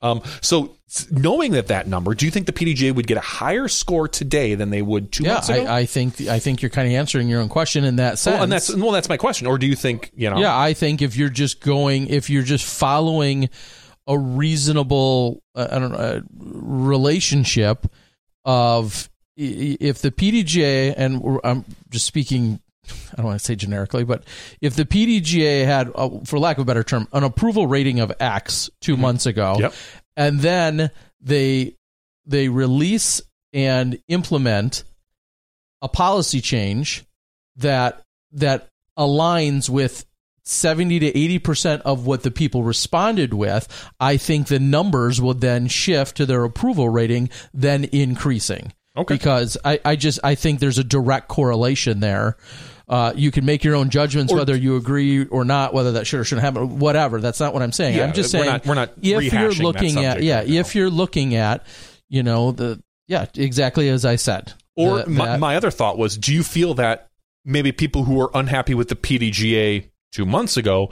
Um, 0.00 0.22
so 0.40 0.74
knowing 1.10 1.52
that 1.52 1.68
that 1.68 1.86
number, 1.86 2.14
do 2.14 2.24
you 2.24 2.32
think 2.32 2.46
the 2.46 2.52
PDGA 2.52 2.94
would 2.94 3.06
get 3.06 3.18
a 3.18 3.20
higher 3.20 3.68
score 3.68 4.08
today 4.08 4.54
than 4.54 4.70
they 4.70 4.80
would 4.82 5.12
two 5.12 5.24
yeah, 5.24 5.34
months 5.34 5.48
ago? 5.50 5.64
I, 5.64 5.80
I 5.80 5.86
think 5.86 6.20
I 6.22 6.38
think 6.38 6.62
you're 6.62 6.70
kind 6.70 6.88
of 6.88 6.94
answering 6.94 7.28
your 7.28 7.42
own 7.42 7.50
question 7.50 7.84
in 7.84 7.96
that 7.96 8.18
sense. 8.18 8.34
well, 8.34 8.42
and 8.42 8.50
that's 8.50 8.74
well, 8.74 8.90
that's 8.90 9.10
my 9.10 9.18
question. 9.18 9.46
Or 9.46 9.58
do 9.58 9.66
you 9.66 9.76
think 9.76 10.10
you 10.16 10.30
know? 10.30 10.38
Yeah, 10.38 10.58
I 10.58 10.72
think 10.72 11.02
if 11.02 11.14
you're 11.14 11.28
just 11.28 11.60
going, 11.60 12.08
if 12.08 12.30
you're 12.30 12.42
just 12.42 12.64
following 12.64 13.50
a 14.06 14.18
reasonable, 14.18 15.42
uh, 15.54 15.68
I 15.70 15.78
don't 15.78 15.92
know, 15.92 15.98
uh, 15.98 16.20
relationship 16.40 17.86
of 18.44 19.08
if 19.36 20.02
the 20.02 20.10
PDGA 20.10 20.94
and 20.96 21.38
I'm 21.44 21.64
just 21.90 22.06
speaking. 22.06 22.60
I 23.12 23.16
don't 23.16 23.26
want 23.26 23.38
to 23.38 23.44
say 23.44 23.54
generically, 23.54 24.02
but 24.04 24.24
if 24.60 24.74
the 24.74 24.84
PDGA 24.84 25.64
had, 25.64 25.90
uh, 25.94 26.10
for 26.24 26.38
lack 26.38 26.58
of 26.58 26.62
a 26.62 26.64
better 26.64 26.82
term, 26.82 27.06
an 27.12 27.22
approval 27.22 27.66
rating 27.68 28.00
of 28.00 28.12
X 28.18 28.70
2 28.80 28.96
months 28.96 29.24
ago, 29.24 29.56
Yep. 29.58 29.74
and 30.16 30.40
then 30.40 30.90
they 31.20 31.76
they 32.26 32.48
release 32.48 33.20
and 33.52 33.98
implement 34.08 34.82
a 35.80 35.88
policy 35.88 36.40
change 36.40 37.04
that 37.56 38.02
that 38.32 38.68
aligns 38.98 39.68
with 39.70 40.04
70 40.44 40.98
to 41.00 41.12
80% 41.40 41.82
of 41.82 42.06
what 42.06 42.22
the 42.22 42.30
people 42.30 42.62
responded 42.64 43.32
with 43.32 43.68
i 44.00 44.16
think 44.16 44.48
the 44.48 44.58
numbers 44.58 45.20
will 45.20 45.34
then 45.34 45.68
shift 45.68 46.16
to 46.16 46.26
their 46.26 46.44
approval 46.44 46.88
rating 46.88 47.30
then 47.54 47.84
increasing. 47.84 48.72
Okay. 48.96 49.14
because 49.14 49.56
i, 49.64 49.78
I 49.84 49.96
just 49.96 50.18
i 50.24 50.34
think 50.34 50.60
there's 50.60 50.78
a 50.78 50.84
direct 50.84 51.28
correlation 51.28 52.00
there. 52.00 52.36
Uh, 52.88 53.12
you 53.16 53.30
can 53.30 53.46
make 53.46 53.64
your 53.64 53.74
own 53.74 53.88
judgments 53.88 54.32
Or- 54.32 54.36
whether 54.36 54.54
you 54.56 54.76
agree 54.76 55.24
or 55.26 55.44
not 55.46 55.72
whether 55.72 55.92
that 55.92 56.06
should 56.06 56.20
or 56.20 56.24
shouldn't 56.24 56.44
happen 56.44 56.78
whatever. 56.78 57.20
That's 57.20 57.40
not 57.40 57.54
what 57.54 57.62
i'm 57.62 57.72
saying. 57.72 57.96
Yeah, 57.96 58.04
i'm 58.04 58.12
just 58.12 58.34
we're 58.34 58.40
saying 58.40 58.52
not- 58.52 58.66
we're 58.66 58.74
not 58.74 58.90
if 59.00 59.32
you're 59.32 59.52
looking 59.52 60.04
at 60.04 60.22
yeah 60.22 60.38
right 60.40 60.48
if 60.48 60.74
you're 60.74 60.90
looking 60.90 61.34
at 61.36 61.64
you 62.10 62.22
know 62.22 62.52
the 62.52 62.82
yeah 63.08 63.26
exactly 63.36 63.88
as 63.88 64.04
i 64.04 64.16
said. 64.16 64.52
Or 64.76 65.02
The- 65.04 65.10
my, 65.10 65.26
that- 65.26 65.40
my 65.40 65.56
other 65.56 65.70
thought 65.70 65.96
was, 65.98 66.18
do 66.18 66.34
you 66.34 66.42
feel 66.42 66.74
that 66.74 67.08
maybe 67.44 67.72
people 67.72 68.04
who 68.04 68.20
are 68.20 68.30
unhappy 68.34 68.74
with 68.74 68.88
the 68.88 68.96
PDGA 68.96 69.88
two 70.12 70.26
months 70.26 70.56
ago, 70.56 70.90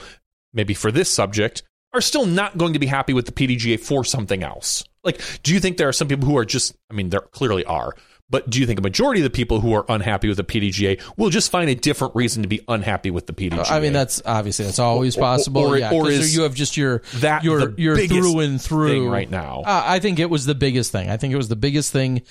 maybe 0.52 0.74
for 0.74 0.90
this 0.90 1.10
subject, 1.10 1.62
are 1.92 2.00
still 2.00 2.26
not 2.26 2.58
going 2.58 2.72
to 2.72 2.78
be 2.78 2.86
happy 2.86 3.12
with 3.12 3.26
the 3.26 3.32
PDGA 3.32 3.78
for 3.78 4.04
something 4.04 4.42
else? 4.42 4.84
Like, 5.02 5.20
do 5.42 5.54
you 5.54 5.60
think 5.60 5.76
there 5.76 5.88
are 5.88 5.92
some 5.92 6.08
people 6.08 6.26
who 6.26 6.36
are 6.36 6.44
just, 6.44 6.76
I 6.90 6.94
mean, 6.94 7.10
there 7.10 7.20
clearly 7.20 7.64
are, 7.64 7.94
but 8.30 8.48
do 8.48 8.60
you 8.60 8.66
think 8.66 8.78
a 8.78 8.82
majority 8.82 9.20
of 9.20 9.24
the 9.24 9.30
people 9.30 9.60
who 9.60 9.72
are 9.74 9.84
unhappy 9.88 10.28
with 10.28 10.36
the 10.36 10.44
PDGA 10.44 11.00
will 11.16 11.30
just 11.30 11.50
find 11.50 11.68
a 11.68 11.74
different 11.74 12.14
reason 12.14 12.42
to 12.42 12.48
be 12.48 12.60
unhappy 12.68 13.10
with 13.10 13.26
the 13.26 13.32
PDGA? 13.32 13.70
I 13.70 13.80
mean, 13.80 13.92
that's 13.92 14.22
obviously 14.24 14.64
that's 14.66 14.78
always 14.78 15.16
Or- 15.16 15.20
or- 15.20 15.22
possible. 15.22 15.62
or- 15.62 15.78
yeah, 15.78 15.90
or 15.92 16.08
is 16.10 16.34
you 16.34 16.42
have 16.42 16.54
just 16.54 16.76
your 16.76 17.02
that 17.16 17.42
your 17.44 17.72
your 17.78 17.96
through 17.98 18.40
and 18.40 18.60
through 18.62 19.10
right 19.10 19.28
now? 19.30 19.62
Uh, 19.66 19.82
I 19.84 19.98
think 19.98 20.18
it 20.18 20.30
was 20.30 20.46
the 20.46 20.54
biggest 20.54 20.92
thing. 20.92 21.10
I 21.10 21.16
think 21.16 21.32
it 21.32 21.36
was 21.36 21.48
the 21.48 21.56
biggest 21.56 21.92
thing, 21.92 22.22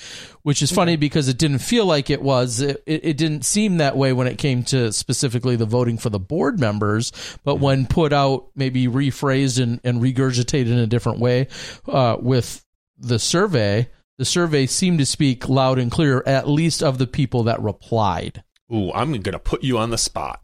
which 0.44 0.62
is 0.62 0.72
funny 0.72 0.96
because 0.96 1.28
it 1.28 1.38
didn't 1.38 1.60
feel 1.60 1.86
like 1.86 2.10
it 2.10 2.22
was. 2.22 2.62
It, 2.62 2.82
it, 2.86 3.02
it 3.04 3.18
didn't 3.18 3.44
seem 3.44 3.78
that 3.78 3.98
way 3.98 4.14
when 4.14 4.28
it 4.28 4.38
came 4.38 4.64
to 4.64 4.92
specifically 4.94 5.56
the 5.56 5.66
voting 5.66 5.98
for 5.98 6.10
the 6.10 6.20
board 6.20 6.60
members. 6.60 7.12
But 7.44 7.56
Mm-hmm. 7.56 7.64
when 7.64 7.86
put 7.88 8.14
out, 8.14 8.48
maybe 8.56 8.88
rephrased 8.88 9.62
and, 9.62 9.80
and 9.84 10.02
regurgitated 10.02 10.68
in 10.68 10.78
a 10.78 10.88
different 10.88 11.20
way 11.20 11.48
uh, 11.88 12.16
with 12.20 12.64
the 12.98 13.20
survey. 13.20 13.90
The 14.20 14.26
survey 14.26 14.66
seemed 14.66 15.00
to 15.00 15.06
speak 15.06 15.48
loud 15.48 15.80
and 15.80 15.90
clear, 15.90 16.22
at 16.26 16.46
least 16.48 16.84
of 16.84 16.98
the 16.98 17.08
people 17.08 17.44
that 17.44 17.62
replied. 17.62 18.44
Ooh, 18.72 18.92
I'm 18.92 19.12
going 19.14 19.24
to 19.24 19.40
put 19.40 19.64
you 19.64 19.78
on 19.78 19.92
the 19.92 19.98
spot. 19.98 20.42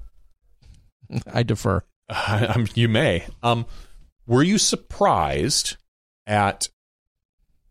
I 1.32 1.44
defer. 1.44 1.84
I'm, 2.10 2.68
you 2.74 2.88
may. 2.88 3.26
Um, 3.44 3.66
were 4.26 4.44
you 4.44 4.58
surprised 4.58 5.76
at 6.26 6.70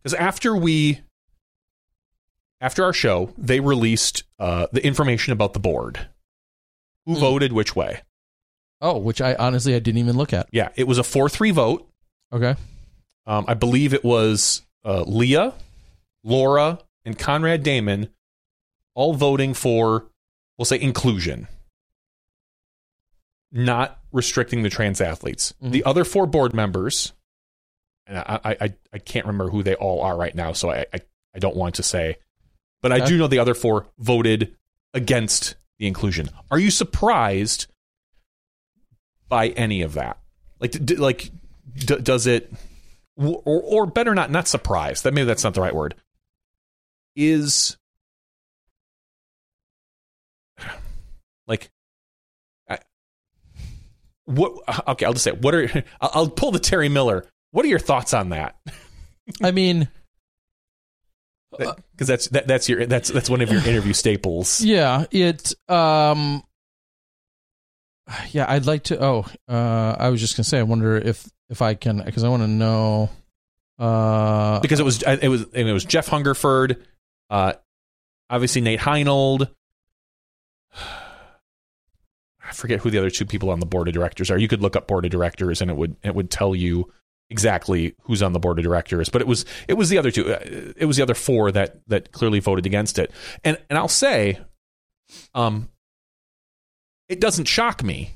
because 0.03 0.13
after 0.15 0.55
we 0.55 1.01
after 2.61 2.85
our 2.85 2.93
show 2.93 3.33
they 3.39 3.59
released 3.61 4.23
uh, 4.39 4.67
the 4.73 4.85
information 4.87 5.33
about 5.33 5.55
the 5.55 5.59
board 5.59 6.07
who 7.07 7.15
Hmm. 7.15 7.21
voted 7.21 7.53
which 7.53 7.75
way 7.75 8.03
Oh, 8.81 8.99
which 8.99 9.21
I 9.21 9.35
honestly 9.37 9.75
I 9.75 9.79
didn't 9.79 9.99
even 9.99 10.17
look 10.17 10.33
at. 10.33 10.49
yeah 10.53 10.69
it 10.77 10.87
was 10.87 10.99
a 10.99 11.03
4-3 11.03 11.53
vote 11.53 11.89
Okay. 12.33 12.55
um, 13.27 13.45
i 13.49 13.55
believe 13.55 13.93
it 13.95 14.05
was 14.05 14.63
uh, 14.85 15.03
leah 15.07 15.55
laura 16.25 16.79
and 17.05 17.19
conrad 17.19 17.63
damon 17.63 18.09
all 18.95 19.15
voting 19.15 19.55
for 19.55 20.07
we'll 20.59 20.65
say 20.65 20.81
inclusion 20.81 21.47
not 23.53 24.01
restricting 24.13 24.63
the 24.63 24.71
trans 24.71 25.01
athletes 25.01 25.55
Mhm. 25.63 25.71
the 25.71 25.85
other 25.85 26.05
four 26.05 26.27
board 26.27 26.55
members 26.55 27.13
and 28.07 28.19
I, 28.19 28.57
I, 28.61 28.75
I, 28.93 28.99
can't 28.99 29.25
remember 29.25 29.49
who 29.51 29.63
they 29.63 29.75
all 29.77 30.03
are 30.03 30.15
right 30.15 30.35
now, 30.35 30.53
so 30.53 30.71
I, 30.71 30.85
I, 30.93 31.01
I 31.35 31.39
don't 31.39 31.57
want 31.57 31.77
to 31.77 31.83
say. 31.83 32.17
But 32.83 32.93
I 32.93 33.01
do 33.03 33.17
know 33.17 33.29
the 33.29 33.39
other 33.39 33.55
four 33.55 33.87
voted 33.99 34.55
against 34.93 35.55
the 35.79 35.87
inclusion. 35.87 36.29
Are 36.51 36.59
you 36.59 36.71
surprised 36.71 37.67
by 39.31 39.49
any 39.49 39.81
of 39.81 39.95
that? 39.95 40.19
Like, 40.61 40.73
d- 40.85 40.97
like, 40.97 41.31
d- 41.75 41.97
does 41.97 42.27
it, 42.27 42.53
or, 43.17 43.41
or 43.47 43.87
better 43.87 44.15
not, 44.15 44.31
not 44.31 44.49
surprised? 44.49 45.05
That 45.05 45.15
maybe 45.15 45.25
that's 45.25 45.43
not 45.45 45.55
the 45.55 45.63
right 45.63 45.75
word. 45.75 45.95
Is 47.17 47.77
like, 51.47 51.71
I, 52.69 52.79
what? 54.25 54.53
Okay, 54.89 55.07
I'll 55.07 55.13
just 55.13 55.25
say, 55.25 55.33
what 55.33 55.55
are? 55.55 55.85
I'll, 56.01 56.29
pull 56.29 56.51
the 56.51 56.59
Terry 56.59 56.89
Miller. 56.89 57.27
What 57.53 57.65
are 57.65 57.69
your 57.69 57.79
thoughts 57.79 58.15
on 58.15 58.31
that? 58.31 58.57
I 59.43 59.53
mean, 59.53 59.89
Because 61.51 62.09
that's 62.09 62.29
that, 62.29 62.47
that's 62.49 62.69
your 62.69 62.87
that's 62.87 63.11
that's 63.11 63.31
one 63.31 63.41
of 63.41 63.51
your 63.51 63.63
interview 63.67 63.93
staples. 63.93 64.61
yeah, 64.61 65.05
it. 65.11 65.55
Um, 65.69 66.43
yeah, 68.31 68.47
I'd 68.49 68.67
like 68.67 68.85
to. 68.85 69.03
Oh, 69.03 69.27
uh, 69.49 69.97
I 69.99 70.09
was 70.11 70.21
just 70.21 70.37
gonna 70.37 70.45
say, 70.45 70.59
I 70.59 70.65
wonder 70.65 70.97
if 70.97 71.29
if 71.49 71.63
I 71.63 71.75
can, 71.75 72.03
because 72.05 72.25
I 72.25 72.29
want 72.29 72.43
to 72.43 72.49
know. 72.49 73.11
Uh, 73.79 74.61
because 74.61 74.81
it 74.81 74.85
was 74.85 75.03
it 75.03 75.29
was 75.29 75.43
and 75.55 75.69
it 75.69 75.73
was 75.73 75.85
Jeff 75.85 76.09
Hungerford, 76.09 76.85
uh, 77.35 77.53
obviously 78.31 78.61
Nate 78.63 78.79
Heinold. 78.81 79.51
I 82.47 82.53
forget 82.53 82.81
who 82.81 82.91
the 82.91 82.99
other 82.99 83.11
two 83.11 83.25
people 83.25 83.51
on 83.51 83.59
the 83.59 83.67
board 83.67 83.89
of 83.89 83.95
directors 83.95 84.31
are. 84.31 84.39
You 84.39 84.47
could 84.47 84.63
look 84.63 84.77
up 84.77 84.87
board 84.87 85.05
of 85.05 85.11
directors 85.11 85.61
and 85.61 85.71
it 85.71 85.77
would 85.77 85.97
it 86.05 86.15
would 86.15 86.31
tell 86.31 86.55
you 86.55 86.93
exactly 87.31 87.97
who's 88.03 88.23
on 88.23 88.33
the 88.33 88.39
board 88.39 88.59
of 88.59 88.65
directors, 88.65 89.09
but 89.09 89.21
it 89.21 89.27
was 89.27 89.45
it 89.67 89.75
was 89.75 89.89
the 89.89 89.99
other 89.99 90.13
two. 90.13 90.33
Uh, 90.33 90.73
It 90.77 90.87
was 90.87 90.97
the 90.97 91.03
other 91.03 91.15
four 91.15 91.51
that 91.51 91.81
that 91.89 92.13
clearly 92.13 92.39
voted 92.39 92.67
against 92.67 92.99
it. 93.01 93.11
And 93.43 93.59
and 93.69 93.79
I'll 93.79 93.89
say, 93.89 94.39
um, 95.35 95.71
it 97.09 97.19
doesn't 97.21 97.47
shock 97.47 97.83
me 97.83 98.13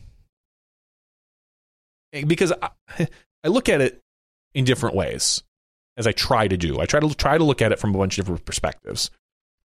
because 2.12 2.52
I, 2.62 2.70
I 3.44 3.48
look 3.48 3.68
at 3.68 3.80
it 3.80 4.00
in 4.54 4.64
different 4.64 4.94
ways 4.94 5.42
as 5.99 6.07
I 6.07 6.12
try 6.12 6.49
to 6.49 6.57
do. 6.57 6.81
I 6.81 6.87
try 6.87 7.00
to 7.00 7.12
try 7.14 7.37
to 7.37 7.45
look 7.45 7.61
at 7.61 7.73
it 7.73 7.78
from 7.78 7.95
a 7.95 7.99
bunch 7.99 8.19
of 8.19 8.25
different 8.25 8.47
perspectives. 8.47 9.11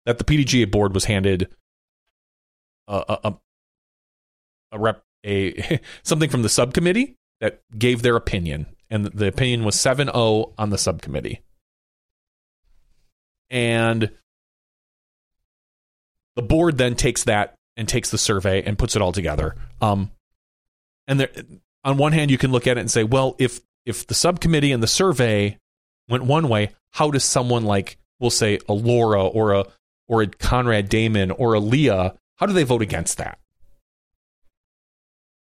That 0.06 0.18
the 0.18 0.24
PDGA 0.24 0.68
board 0.68 0.94
was 0.94 1.04
handed 1.04 1.48
a 2.88 3.18
a, 3.22 3.34
a, 4.72 4.78
rep 4.78 5.04
a 5.24 5.78
something 6.02 6.30
from 6.30 6.42
the 6.42 6.48
subcommittee 6.48 7.16
that 7.40 7.60
gave 7.78 8.02
their 8.02 8.16
opinion, 8.16 8.66
and 8.90 9.04
the 9.04 9.28
opinion 9.28 9.64
was 9.64 9.76
7-0 9.76 10.52
on 10.58 10.70
the 10.70 10.78
subcommittee. 10.78 11.42
And 13.50 14.10
the 16.36 16.42
board 16.42 16.78
then 16.78 16.94
takes 16.94 17.24
that 17.24 17.54
and 17.76 17.86
takes 17.86 18.10
the 18.10 18.18
survey 18.18 18.62
and 18.62 18.78
puts 18.78 18.96
it 18.96 19.02
all 19.02 19.12
together. 19.12 19.54
Um, 19.80 20.10
and 21.06 21.20
there, 21.20 21.30
on 21.84 21.98
one 21.98 22.12
hand, 22.12 22.30
you 22.30 22.38
can 22.38 22.52
look 22.52 22.66
at 22.66 22.78
it 22.78 22.80
and 22.80 22.90
say, 22.90 23.04
well, 23.04 23.36
if 23.38 23.60
if 23.84 24.06
the 24.06 24.14
subcommittee 24.14 24.72
and 24.72 24.82
the 24.82 24.88
survey 24.88 25.58
went 26.08 26.24
one 26.24 26.48
way, 26.48 26.70
how 26.90 27.10
does 27.10 27.24
someone 27.24 27.64
like, 27.64 27.98
we'll 28.20 28.30
say, 28.30 28.58
a 28.68 28.72
Laura 28.72 29.24
or 29.24 29.52
a 29.52 29.64
or 30.08 30.22
a 30.22 30.26
Conrad 30.26 30.88
Damon 30.88 31.30
or 31.30 31.54
a 31.54 31.60
Leah, 31.60 32.14
how 32.36 32.46
do 32.46 32.52
they 32.52 32.64
vote 32.64 32.82
against 32.82 33.18
that? 33.18 33.38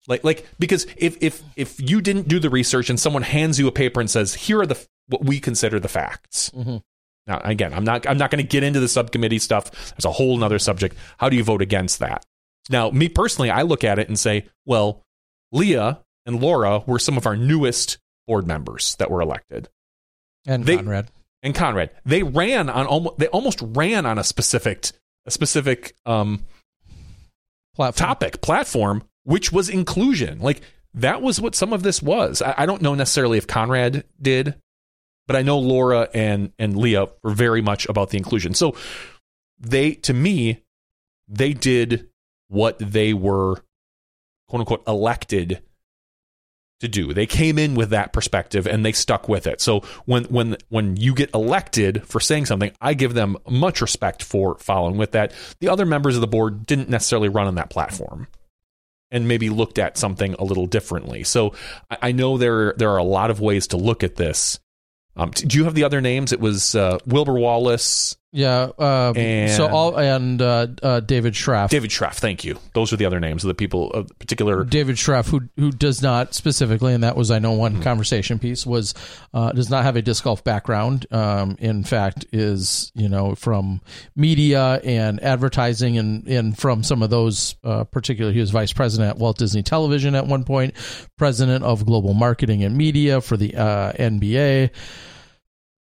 Like, 0.06 0.25
like 0.25 0.46
because 0.58 0.87
if 0.96 1.16
if 1.23 1.42
if 1.56 1.80
you 1.80 2.00
didn't 2.00 2.28
do 2.28 2.38
the 2.38 2.50
research 2.50 2.90
and 2.90 3.00
someone 3.00 3.23
hands 3.23 3.58
you 3.58 3.66
a 3.66 3.73
paper 3.73 4.00
and 4.00 4.11
says, 4.11 4.34
here 4.34 4.61
are 4.61 4.66
the 4.66 4.82
what 5.08 5.25
we 5.25 5.40
consider 5.40 5.80
the 5.80 5.88
facts. 5.88 6.50
Mhm. 6.54 6.82
Now, 7.26 7.40
again, 7.42 7.73
I'm 7.73 7.84
not 7.84 8.06
I'm 8.06 8.18
not 8.18 8.30
going 8.30 8.44
to 8.44 8.49
get 8.49 8.62
into 8.62 8.80
the 8.80 8.88
subcommittee 8.88 9.38
stuff. 9.38 9.70
There's 9.70 10.04
a 10.04 10.12
whole 10.12 10.37
nother 10.37 10.58
subject. 10.58 10.96
How 11.18 11.28
do 11.30 11.37
you 11.37 11.44
vote 11.44 11.62
against 11.62 12.00
that? 12.00 12.25
Now, 12.70 12.90
me 12.90 13.08
personally, 13.08 13.50
I 13.50 13.62
look 13.62 13.84
at 13.84 13.99
it 13.99 14.08
and 14.08 14.18
say, 14.18 14.46
well, 14.66 15.02
Leah 15.52 16.00
and 16.26 16.40
Laura 16.40 16.80
were 16.87 16.99
some 16.99 17.16
of 17.16 17.26
our 17.26 17.37
newest 17.37 17.99
board 18.26 18.46
members 18.46 18.96
that 18.96 19.11
were 19.11 19.20
elected, 19.20 19.68
And 20.47 20.65
They- 20.65 20.77
Conrad. 20.77 21.11
and 21.43 21.55
Conrad. 21.55 21.91
They 22.05 22.23
ran 22.23 22.69
on 22.71 22.87
almost 22.87 23.19
they 23.19 23.29
almost 23.29 23.61
ran 23.63 24.07
on 24.07 24.19
a 24.19 24.25
specific 24.25 24.89
a 25.27 25.31
specific 25.31 25.95
um, 26.07 26.45
Platform. 27.75 28.07
topic 28.09 28.41
platform, 28.41 29.03
which 29.25 29.51
was 29.53 29.69
inclusion. 29.69 30.39
Like 30.41 30.61
that 30.95 31.23
was 31.23 31.41
what 31.41 31.55
some 31.55 31.73
of 31.73 31.83
this 31.83 32.01
was. 32.03 32.41
I, 32.43 32.55
I 32.59 32.67
don't 32.67 32.83
know 32.83 32.95
necessarily 32.95 33.37
if 33.39 33.47
Conrad 33.47 34.05
did, 34.21 34.55
but 35.27 35.35
I 35.37 35.43
know 35.43 35.59
Laura 35.59 36.09
and 36.15 36.53
and 36.59 36.77
Leah 36.77 37.09
were 37.23 37.33
very 37.35 37.63
much 37.63 37.87
about 37.89 38.11
the 38.11 38.19
inclusion. 38.19 38.55
So 38.55 38.77
they, 39.59 39.93
to 39.95 40.13
me, 40.13 40.63
they 41.27 41.53
did 41.53 42.09
what 42.49 42.79
they 42.79 43.13
were 43.15 43.57
quote 44.49 44.61
unquote 44.61 44.85
elected 44.87 45.63
to 46.85 46.88
do. 46.88 47.12
They 47.12 47.26
came 47.26 47.59
in 47.59 47.75
with 47.75 47.91
that 47.91 48.12
perspective 48.12 48.67
and 48.67 48.85
they 48.85 48.93
stuck 48.93 49.29
with 49.29 49.47
it. 49.47 49.61
So 49.61 49.81
when 50.05 50.25
when 50.25 50.57
when 50.69 50.97
you 50.97 51.14
get 51.14 51.35
elected 51.35 52.07
for 52.07 52.21
saying 52.21 52.47
something, 52.47 52.73
I 52.81 52.95
give 52.95 53.14
them 53.14 53.37
much 53.49 53.81
respect 53.81 54.23
for 54.23 54.57
following 54.59 54.97
with 54.97 55.12
that. 55.12 55.33
The 55.61 55.69
other 55.69 55.87
members 55.87 56.14
of 56.14 56.21
the 56.21 56.26
board 56.26 56.67
didn't 56.67 56.88
necessarily 56.88 57.29
run 57.29 57.47
on 57.47 57.57
that 57.57 57.71
platform 57.71 58.29
and 59.11 59.29
maybe 59.29 59.49
looked 59.49 59.79
at 59.79 59.97
something 59.97 60.35
a 60.35 60.45
little 60.45 60.67
differently. 60.67 61.23
So 61.25 61.55
I, 61.88 62.12
know 62.12 62.37
there 62.37 62.75
there 62.76 62.91
are 62.91 62.99
a 62.99 63.05
lot 63.05 63.31
of 63.31 63.41
ways 63.41 63.69
to 63.69 63.76
look 63.76 64.03
at 64.03 64.17
this. 64.17 64.59
Um, 65.17 65.31
do 65.31 65.57
you 65.57 65.64
have 65.64 65.75
the 65.75 65.85
other 65.85 66.00
names? 66.00 66.33
It 66.33 66.41
was 66.41 66.75
uh, 66.75 66.99
Wilbur 67.07 67.35
Wallace, 67.35 68.17
Yeah. 68.35 68.71
Um, 68.81 69.17
And- 69.17 69.53
so 69.53 69.69
all 69.69 69.97
and 69.97 70.43
uh, 70.43 70.67
uh, 70.82 70.99
David 71.00 71.37
Schraff. 71.37 71.71
David 71.71 71.93
Schraff. 71.93 72.19
Thank 72.19 72.45
you. 72.45 72.58
Those 72.73 72.93
are 72.93 72.97
the 72.97 73.04
other 73.06 73.21
names 73.21 73.45
of 73.45 73.49
the 73.49 73.54
people 73.54 73.93
of 73.93 74.11
particular. 74.19 74.65
David 74.65 74.99
Schraff, 74.99 75.28
who 75.28 75.43
who 75.56 75.71
does 75.71 76.02
not 76.02 76.35
specifically, 76.35 76.93
and 76.95 77.04
that 77.04 77.17
was 77.17 77.30
I 77.30 77.39
know 77.39 77.52
one 77.52 77.80
conversation 77.80 78.41
piece 78.41 78.67
was 78.67 78.93
uh, 79.32 79.52
does 79.52 79.71
not 79.71 79.85
have 79.85 79.95
a 79.95 80.02
disc 80.02 80.25
golf 80.25 80.43
background. 80.43 81.06
Um, 81.13 81.56
in 81.61 81.85
fact, 81.85 82.26
is 82.32 82.91
you 82.97 83.08
know 83.08 83.37
from 83.37 83.80
media 84.17 84.80
and 84.82 85.23
advertising, 85.23 85.97
and 85.97 86.26
and 86.26 86.58
from 86.58 86.82
some 86.82 87.04
of 87.04 87.11
those 87.11 87.54
uh, 87.63 87.85
particularly, 87.85 88.35
he 88.35 88.41
was 88.41 88.50
vice 88.50 88.73
president 88.73 89.11
at 89.11 89.19
Walt 89.19 89.39
Disney 89.39 89.63
Television 89.63 90.17
at 90.17 90.26
one 90.26 90.43
point, 90.43 90.75
president 91.17 91.63
of 91.63 91.87
global 91.87 92.15
marketing 92.15 92.65
and 92.65 92.76
media 92.76 93.21
for 93.21 93.37
the 93.37 93.54
uh, 93.54 93.93
NBA. 93.93 94.71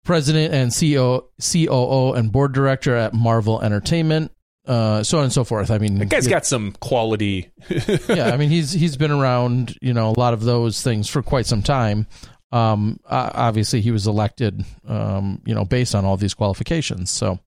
President 0.08 0.54
and 0.54 0.70
CEO, 0.70 1.24
COO 1.38 2.14
and 2.14 2.32
board 2.32 2.54
director 2.54 2.96
at 2.96 3.12
Marvel 3.12 3.60
Entertainment, 3.60 4.32
uh, 4.66 5.02
so 5.02 5.18
on 5.18 5.24
and 5.24 5.32
so 5.34 5.44
forth. 5.44 5.70
I 5.70 5.76
mean, 5.76 5.98
That 5.98 6.08
guy's 6.08 6.24
he- 6.24 6.30
got 6.30 6.46
some 6.46 6.72
quality. 6.80 7.50
yeah, 8.08 8.30
I 8.32 8.38
mean 8.38 8.48
he's 8.48 8.72
he's 8.72 8.96
been 8.96 9.10
around, 9.10 9.76
you 9.82 9.92
know, 9.92 10.08
a 10.08 10.18
lot 10.18 10.32
of 10.32 10.40
those 10.44 10.80
things 10.80 11.10
for 11.10 11.22
quite 11.22 11.44
some 11.44 11.60
time. 11.60 12.06
Um, 12.52 12.98
obviously 13.06 13.82
he 13.82 13.90
was 13.90 14.06
elected, 14.06 14.64
um, 14.86 15.42
you 15.44 15.54
know, 15.54 15.66
based 15.66 15.94
on 15.94 16.06
all 16.06 16.16
these 16.16 16.32
qualifications. 16.32 17.10
So, 17.10 17.38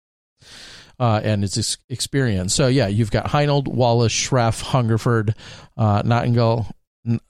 uh, 0.99 1.19
and 1.23 1.41
his 1.41 1.79
experience. 1.89 2.53
So 2.53 2.67
yeah, 2.67 2.85
you've 2.85 3.09
got 3.09 3.25
Heinold, 3.25 3.69
Wallace, 3.69 4.13
Schreff, 4.13 4.61
Hungerford, 4.61 5.33
uh, 5.77 6.03
Nottingham, 6.05 6.65
N-. 7.07 7.21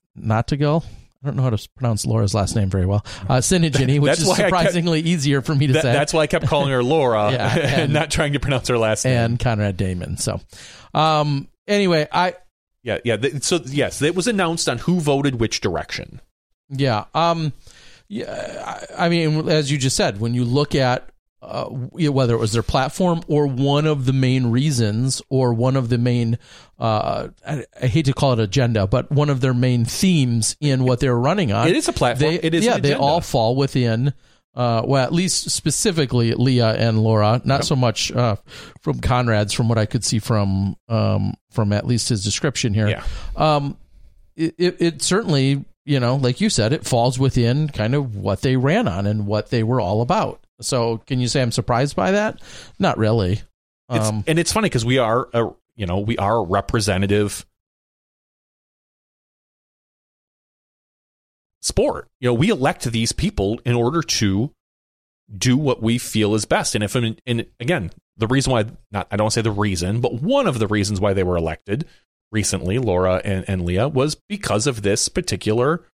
I 1.23 1.27
don't 1.27 1.35
know 1.35 1.43
how 1.43 1.51
to 1.51 1.69
pronounce 1.75 2.05
Laura's 2.05 2.33
last 2.33 2.55
name 2.55 2.69
very 2.69 2.85
well. 2.87 3.05
Uh, 3.29 3.37
Sinigini, 3.37 3.99
which 3.99 4.09
That's 4.09 4.21
is 4.21 4.29
I 4.29 4.35
kept- 4.37 4.47
surprisingly 4.49 5.01
easier 5.01 5.41
for 5.41 5.53
me 5.53 5.67
to 5.67 5.73
That- 5.73 5.81
say. 5.83 5.91
that's 5.93 6.13
why 6.13 6.21
I 6.21 6.27
kept 6.27 6.47
calling 6.47 6.71
her 6.71 6.83
Laura 6.83 7.31
Yeah, 7.31 7.53
and, 7.55 7.81
and- 7.83 7.93
not 7.93 8.09
trying 8.09 8.33
to 8.33 8.39
pronounce 8.39 8.67
her 8.69 8.77
last 8.77 9.05
name. 9.05 9.17
and 9.17 9.39
Conrad 9.39 9.77
Damon. 9.77 10.17
So, 10.17 10.41
um, 10.95 11.47
anyway, 11.67 12.07
I, 12.11 12.33
Yeah, 12.83 12.97
yeah. 13.03 13.17
th- 13.17 13.43
So 13.43 13.59
yes, 13.65 14.01
it 14.01 14.15
was 14.15 14.27
announced 14.27 14.67
on 14.67 14.79
who 14.79 14.99
voted 14.99 15.39
which 15.39 15.61
direction. 15.61 16.21
Yeah. 16.69 17.05
Um. 17.13 17.53
Yeah. 18.07 18.63
I 18.97 19.05
I 19.05 19.09
mean, 19.09 19.47
as 19.47 19.71
you 19.71 19.77
just 19.77 19.95
said, 19.95 20.19
when 20.19 20.33
you 20.33 20.43
look 20.43 20.73
at 20.73 21.10
uh, 21.41 21.65
whether 21.65 22.33
it 22.35 22.39
was 22.39 22.53
their 22.53 22.63
platform 22.63 23.21
or 23.27 23.47
one 23.47 23.85
of 23.87 24.05
the 24.05 24.13
main 24.13 24.47
reasons 24.51 25.21
or 25.29 25.53
one 25.53 25.75
of 25.75 25.89
the 25.89 25.97
main, 25.97 26.37
uh, 26.79 27.29
I, 27.47 27.65
I 27.81 27.87
hate 27.87 28.05
to 28.05 28.13
call 28.13 28.33
it 28.33 28.39
agenda, 28.39 28.85
but 28.87 29.11
one 29.11 29.29
of 29.29 29.41
their 29.41 29.53
main 29.53 29.85
themes 29.85 30.55
in 30.59 30.83
what 30.83 30.99
they're 30.99 31.17
running 31.17 31.51
on. 31.51 31.67
It 31.67 31.75
is 31.75 31.87
a 31.87 31.93
platform. 31.93 32.31
They, 32.31 32.39
it 32.41 32.53
is. 32.53 32.63
yeah, 32.65 32.77
they 32.77 32.93
all 32.93 33.21
fall 33.21 33.55
within. 33.55 34.13
Uh, 34.53 34.81
well, 34.85 35.01
at 35.01 35.13
least 35.13 35.49
specifically 35.49 36.33
Leah 36.33 36.73
and 36.73 37.01
Laura, 37.01 37.41
not 37.45 37.63
so 37.63 37.75
much 37.75 38.11
uh, 38.11 38.35
from 38.81 38.99
Conrad's, 38.99 39.53
from 39.53 39.69
what 39.69 39.77
I 39.77 39.85
could 39.85 40.03
see 40.03 40.19
from 40.19 40.75
um, 40.89 41.33
from 41.51 41.71
at 41.71 41.87
least 41.87 42.09
his 42.09 42.21
description 42.23 42.73
here 42.73 42.89
Yeah. 42.89 43.03
um, 43.37 43.77
it, 44.35 44.53
it, 44.57 44.81
it 44.81 45.01
certainly, 45.01 45.63
you 45.85 45.99
know, 46.01 46.17
like 46.17 46.41
you 46.41 46.49
said, 46.49 46.73
it 46.73 46.85
falls 46.85 47.17
within 47.17 47.69
kind 47.69 47.95
of 47.95 48.15
what 48.17 48.41
they 48.41 48.57
ran 48.57 48.89
on 48.89 49.07
and 49.07 49.25
what 49.25 49.51
they 49.51 49.63
were 49.63 49.79
all 49.79 50.01
about. 50.01 50.45
So, 50.61 50.97
can 51.05 51.19
you 51.19 51.27
say 51.27 51.41
I'm 51.41 51.51
surprised 51.51 51.95
by 51.95 52.11
that? 52.11 52.41
Not 52.79 52.97
really. 52.97 53.41
It's, 53.89 54.09
Um, 54.09 54.23
and 54.27 54.39
it's 54.39 54.53
funny 54.53 54.67
because 54.67 54.85
we 54.85 54.97
are, 54.97 55.27
a, 55.33 55.49
you 55.75 55.85
know, 55.85 55.99
we 55.99 56.17
are 56.17 56.37
a 56.37 56.43
representative 56.43 57.45
sport. 61.61 62.07
You 62.19 62.29
know, 62.29 62.33
we 62.33 62.49
elect 62.49 62.85
these 62.91 63.11
people 63.11 63.59
in 63.65 63.75
order 63.75 64.01
to 64.01 64.51
do 65.37 65.57
what 65.57 65.81
we 65.81 65.97
feel 65.97 66.35
is 66.35 66.45
best. 66.45 66.75
And 66.75 66.83
if, 66.83 66.95
and 66.95 67.19
again, 67.59 67.91
the 68.17 68.27
reason 68.27 68.51
why, 68.51 68.65
not, 68.91 69.07
I 69.11 69.17
don't 69.17 69.31
say 69.31 69.41
the 69.41 69.51
reason, 69.51 70.01
but 70.01 70.21
one 70.21 70.47
of 70.47 70.59
the 70.59 70.67
reasons 70.67 70.99
why 70.99 71.13
they 71.13 71.23
were 71.23 71.37
elected 71.37 71.85
recently, 72.31 72.79
Laura 72.79 73.21
and, 73.23 73.45
and 73.47 73.63
Leah, 73.63 73.87
was 73.87 74.15
because 74.27 74.67
of 74.67 74.81
this 74.81 75.09
particular 75.09 75.85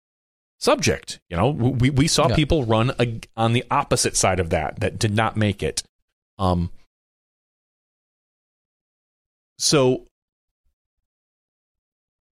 subject. 0.59 1.19
You 1.29 1.37
know, 1.37 1.49
we, 1.49 1.89
we 1.89 2.07
saw 2.07 2.27
Yeah. 2.29 2.35
people 2.35 2.65
run 2.65 2.91
a, 2.99 3.19
on 3.35 3.53
the 3.53 3.63
opposite 3.69 4.15
side 4.17 4.39
of 4.39 4.49
that 4.49 4.79
that 4.79 4.97
did 4.99 5.13
not 5.15 5.37
make 5.37 5.61
it. 5.63 5.83
Um, 6.39 6.71
so 9.57 10.05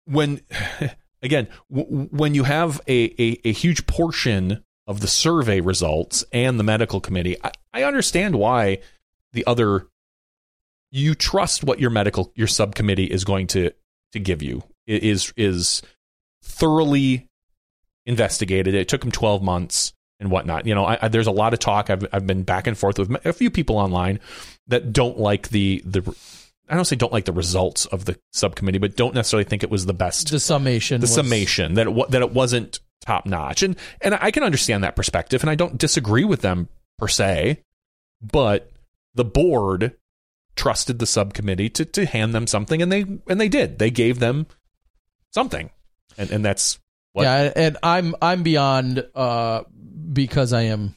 when 0.06 0.42
again 1.22 1.48
w- 1.72 2.08
when 2.12 2.34
you 2.34 2.44
have 2.44 2.82
a, 2.88 3.14
a, 3.22 3.40
a 3.46 3.52
huge 3.52 3.86
portion 3.88 4.64
of 4.88 5.02
the 5.02 5.08
survey 5.08 5.60
results 5.62 6.24
and 6.32 6.60
the 6.60 6.64
medical 6.64 7.00
committee 7.02 7.36
I, 7.44 7.52
I 7.74 7.84
understand 7.84 8.36
why 8.36 8.80
the 9.34 9.46
other 9.46 9.88
you 10.92 11.14
trust 11.14 11.64
what 11.64 11.80
your 11.80 11.90
medical 11.92 12.32
your 12.36 12.48
subcommittee 12.48 13.06
is 13.06 13.24
going 13.24 13.48
to 13.48 13.72
to 14.14 14.20
give 14.20 14.42
you 14.42 14.64
It 14.88 15.04
is 15.04 15.34
is 15.38 15.82
thoroughly 16.42 17.28
investigated 18.06 18.74
it 18.74 18.88
took 18.88 19.02
them 19.02 19.12
12 19.12 19.42
months 19.44 19.94
and 20.20 20.32
whatnot 20.32 20.66
you 20.66 20.74
know 20.74 20.86
I, 20.86 20.98
I, 21.02 21.08
there's 21.08 21.28
a 21.28 21.32
lot 21.32 21.54
of 21.54 21.60
talk 21.60 21.90
I've, 21.90 22.06
I've 22.12 22.26
been 22.26 22.44
back 22.44 22.68
and 22.68 22.78
forth 22.78 22.98
with 22.98 23.26
a 23.26 23.34
few 23.34 23.50
people 23.50 23.78
online 23.78 24.20
that 24.68 24.94
don't 24.94 25.20
like 25.20 25.50
the 25.50 25.82
the 25.86 26.16
I 26.70 26.76
don't 26.76 26.86
say 26.86 26.96
don't 26.96 27.12
like 27.12 27.26
the 27.26 27.34
results 27.34 27.88
of 27.88 28.06
the 28.06 28.18
subcommittee, 28.32 28.78
but 28.78 28.96
don't 28.96 29.16
necessarily 29.16 29.44
think 29.44 29.64
it 29.64 29.72
was 29.72 29.88
the 29.88 29.94
best. 29.94 30.30
the 30.30 30.40
summation. 30.40 31.02
the 31.02 31.06
was- 31.06 31.16
summation 31.16 31.74
that 31.74 31.88
it 31.88 32.12
that 32.12 32.22
it 32.22 32.32
wasn't 32.32 32.80
top 33.02 33.26
notch. 33.26 33.64
And 33.64 33.76
and 34.02 34.16
I 34.16 34.32
can 34.32 34.44
understand 34.44 34.84
that 34.84 34.96
perspective 34.96 35.42
and 35.42 35.50
I 35.50 35.56
don't 35.56 35.78
disagree 35.78 36.26
with 36.26 36.42
them 36.42 36.70
per 36.98 37.08
se, 37.08 37.64
but 38.22 38.72
the 39.16 39.26
board 39.26 39.96
trusted 40.56 41.00
the 41.00 41.08
subcommittee 41.08 41.70
to 41.70 41.86
to 41.86 42.06
hand 42.06 42.36
them 42.36 42.46
something 42.46 42.82
and 42.82 42.92
they 42.92 43.02
and 43.02 43.42
they 43.42 43.50
did. 43.50 43.80
They 43.80 43.90
gave 43.90 44.20
them 44.20 44.46
something. 45.32 45.72
And 46.18 46.30
and 46.30 46.46
that's 46.46 46.80
what 47.14 47.24
Yeah, 47.24 47.52
and 47.56 47.78
I'm 47.84 48.16
I'm 48.22 48.44
beyond 48.44 49.06
uh 49.16 49.64
because 50.12 50.54
I 50.54 50.64
am 50.64 50.96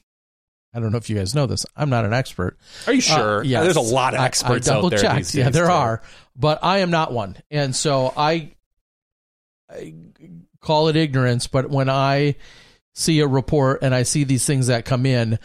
I 0.75 0.81
don't 0.81 0.91
know 0.91 0.99
if 0.99 1.11
you 1.11 1.17
guys 1.17 1.35
know 1.35 1.47
this. 1.47 1.67
I'm 1.77 1.91
not 1.91 2.05
an 2.07 2.15
expert. 2.15 2.57
Are 2.87 2.95
you 2.95 3.03
sure? 3.03 3.41
Uh, 3.41 3.43
yes. 3.43 3.63
There's 3.63 3.77
a 3.77 3.95
lot 3.95 4.15
of 4.15 4.21
experts 4.21 4.69
I, 4.69 4.75
out 4.75 4.89
there. 4.89 4.99
double-checked. 4.99 5.35
Yeah, 5.35 5.51
there 5.51 5.67
too. 5.67 5.73
are, 5.73 6.03
but 6.35 6.61
I 6.63 6.79
am 6.79 6.91
not 6.91 7.13
one, 7.13 7.37
and 7.51 7.77
so 7.77 8.13
I, 8.17 8.53
I 9.71 9.95
call 10.61 10.89
it 10.89 10.97
ignorance. 10.97 11.47
But 11.47 11.69
when 11.69 11.91
I 11.91 12.37
see 12.95 13.21
a 13.21 13.27
report 13.27 13.81
and 13.83 13.95
I 13.95 14.05
see 14.05 14.25
these 14.25 14.47
things 14.47 14.69
that 14.69 14.87
come 14.87 15.05
in, 15.05 15.39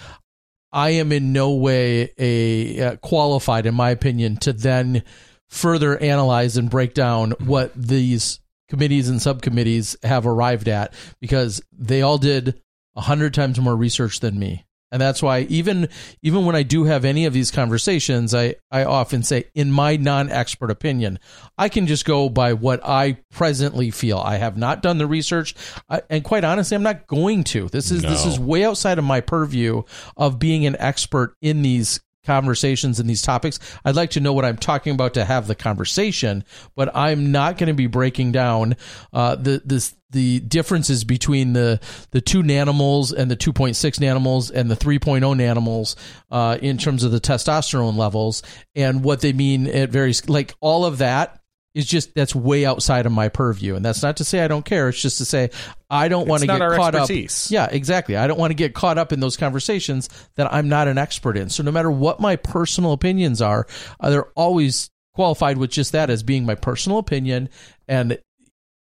I 0.72 0.92
am 0.92 1.12
in 1.12 1.34
no 1.34 1.56
way 1.56 2.14
a 2.18 2.82
uh, 2.82 2.96
qualified, 2.98 3.66
in 3.66 3.76
my 3.76 3.90
opinion, 3.90 4.38
to 4.38 4.54
then 4.54 5.04
further 5.48 5.98
analyze 5.98 6.56
and 6.56 6.70
break 6.70 6.94
down 6.94 7.32
what 7.40 7.74
these 7.76 8.40
committees 8.68 9.10
and 9.10 9.22
subcommittees 9.22 9.96
have 10.04 10.28
arrived 10.28 10.68
at 10.68 10.94
because 11.20 11.62
they 11.72 12.02
all 12.02 12.18
did 12.18 12.62
a 12.96 13.02
hundred 13.02 13.34
times 13.34 13.60
more 13.60 13.76
research 13.76 14.20
than 14.20 14.38
me. 14.38 14.66
And 14.90 15.02
that's 15.02 15.22
why 15.22 15.42
even 15.42 15.90
even 16.22 16.46
when 16.46 16.56
I 16.56 16.64
do 16.64 16.86
have 16.86 17.04
any 17.04 17.26
of 17.26 17.34
these 17.34 17.52
conversations, 17.52 18.34
I, 18.34 18.56
I 18.72 18.86
often 18.86 19.22
say, 19.22 19.46
in 19.54 19.70
my 19.70 19.98
non 19.98 20.30
expert 20.30 20.72
opinion, 20.72 21.20
I 21.58 21.68
can 21.68 21.88
just 21.88 22.06
go 22.06 22.30
by 22.30 22.54
what 22.54 22.80
I 22.86 23.18
presently 23.30 23.92
feel. 23.92 24.20
I 24.20 24.38
have 24.38 24.56
not 24.56 24.82
done 24.82 24.98
the 24.98 25.06
research, 25.06 25.56
I, 25.90 26.04
and 26.10 26.24
quite 26.24 26.46
honestly, 26.46 26.76
I'm 26.76 26.84
not 26.84 27.06
going 27.06 27.44
to. 27.46 27.68
This 27.68 27.92
is 27.92 28.02
this 28.02 28.26
is 28.26 28.40
way 28.40 28.64
outside 28.64 28.98
of 28.98 29.04
my 29.04 29.20
purview 29.20 29.84
of 30.16 30.40
being 30.40 30.66
an 30.66 30.78
expert 30.80 31.36
in 31.42 31.64
these 31.64 32.00
conversations 32.28 33.00
and 33.00 33.10
these 33.10 33.24
topics. 33.24 33.60
I'd 33.84 33.96
like 33.96 34.12
to 34.12 34.20
know 34.20 34.34
what 34.34 34.46
I'm 34.46 34.58
talking 34.58 34.94
about 34.94 35.16
to 35.16 35.26
have 35.26 35.48
the 35.48 35.56
conversation, 35.56 36.44
but 36.76 36.96
I'm 36.96 37.32
not 37.32 37.58
going 37.58 37.68
to 37.68 37.74
be 37.74 37.88
breaking 37.88 38.34
down 38.34 38.76
uh, 39.14 39.36
the 39.36 39.64
this 39.66 39.96
the 40.12 40.40
differences 40.42 41.04
between 41.04 41.54
the 41.54 41.80
the 42.12 42.22
two 42.22 42.44
nanomoles 42.44 43.14
and 43.14 43.30
the 43.30 43.36
2.6 43.36 43.74
nanomoles 44.00 44.52
and 44.52 44.70
the 44.70 44.76
3.0 44.76 45.22
nanomoles 45.22 45.96
uh, 46.32 46.58
in 46.62 46.78
terms 46.78 47.04
of 47.04 47.12
the 47.12 47.20
testosterone 47.20 47.98
levels 47.98 48.44
and 48.76 49.04
what 49.04 49.22
they 49.22 49.34
mean 49.34 49.68
at 49.68 49.90
various 49.90 50.28
like 50.30 50.54
all 50.62 50.86
of 50.86 51.00
that 51.00 51.42
is 51.78 51.86
just 51.86 52.14
that's 52.16 52.34
way 52.34 52.66
outside 52.66 53.06
of 53.06 53.12
my 53.12 53.30
purview 53.30 53.76
and 53.76 53.86
that's 53.86 54.02
not 54.02 54.18
to 54.18 54.24
say 54.24 54.42
I 54.44 54.48
don't 54.48 54.66
care 54.66 54.90
it's 54.90 55.02
just 55.02 55.20
to 55.20 55.26
say 55.26 55.52
I 55.90 56.08
don't 56.08 56.28
want 56.28 56.42
to 56.42 56.48
get 56.48 56.60
caught 56.60 56.96
expertise. 56.96 57.48
up 57.48 57.52
yeah 57.52 57.68
exactly 57.70 58.16
I 58.16 58.28
don't 58.28 58.40
want 58.40 58.52
to 58.52 58.56
get 58.56 58.74
caught 58.74 58.98
up 58.98 59.14
in 59.14 59.20
those 59.20 59.38
conversations 59.38 60.10
that 60.36 60.52
I'm 60.52 60.70
not 60.70 60.88
an 60.88 60.98
expert 60.98 61.38
in 61.38 61.50
so 61.50 61.64
no 61.64 61.72
matter 61.72 61.92
what 61.92 62.20
my 62.20 62.36
personal 62.36 62.94
opinions 62.94 63.42
are 63.42 63.68
uh, 64.00 64.10
they're 64.10 64.32
always 64.36 64.90
qualified 65.14 65.58
with 65.58 65.72
just 65.72 65.94
that 65.94 66.10
as 66.10 66.24
being 66.24 66.46
my 66.46 66.56
personal 66.56 67.00
opinion 67.00 67.50
and 67.88 68.20